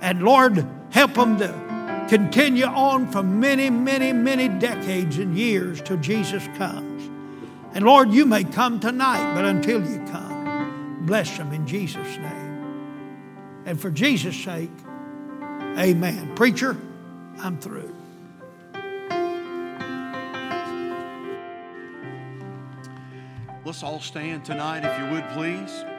And 0.00 0.22
Lord, 0.22 0.66
help 0.90 1.14
them 1.14 1.38
to 1.38 2.06
continue 2.08 2.66
on 2.66 3.10
for 3.10 3.22
many, 3.22 3.70
many, 3.70 4.12
many 4.12 4.48
decades 4.48 5.18
and 5.18 5.36
years 5.36 5.80
till 5.80 5.96
Jesus 5.98 6.46
comes. 6.56 7.10
And 7.74 7.84
Lord, 7.84 8.12
you 8.12 8.24
may 8.24 8.44
come 8.44 8.78
tonight, 8.78 9.34
but 9.34 9.44
until 9.44 9.84
you 9.84 9.98
come, 10.10 11.06
bless 11.06 11.36
them 11.36 11.52
in 11.52 11.66
Jesus' 11.66 12.18
name. 12.18 12.44
And 13.66 13.80
for 13.80 13.90
Jesus' 13.90 14.36
sake, 14.36 14.70
amen. 15.78 16.34
Preacher, 16.36 16.76
I'm 17.38 17.58
through. 17.58 17.93
Let's 23.64 23.82
all 23.82 23.98
stand 23.98 24.44
tonight, 24.44 24.84
if 24.84 24.98
you 25.00 25.10
would, 25.10 25.26
please. 25.30 25.93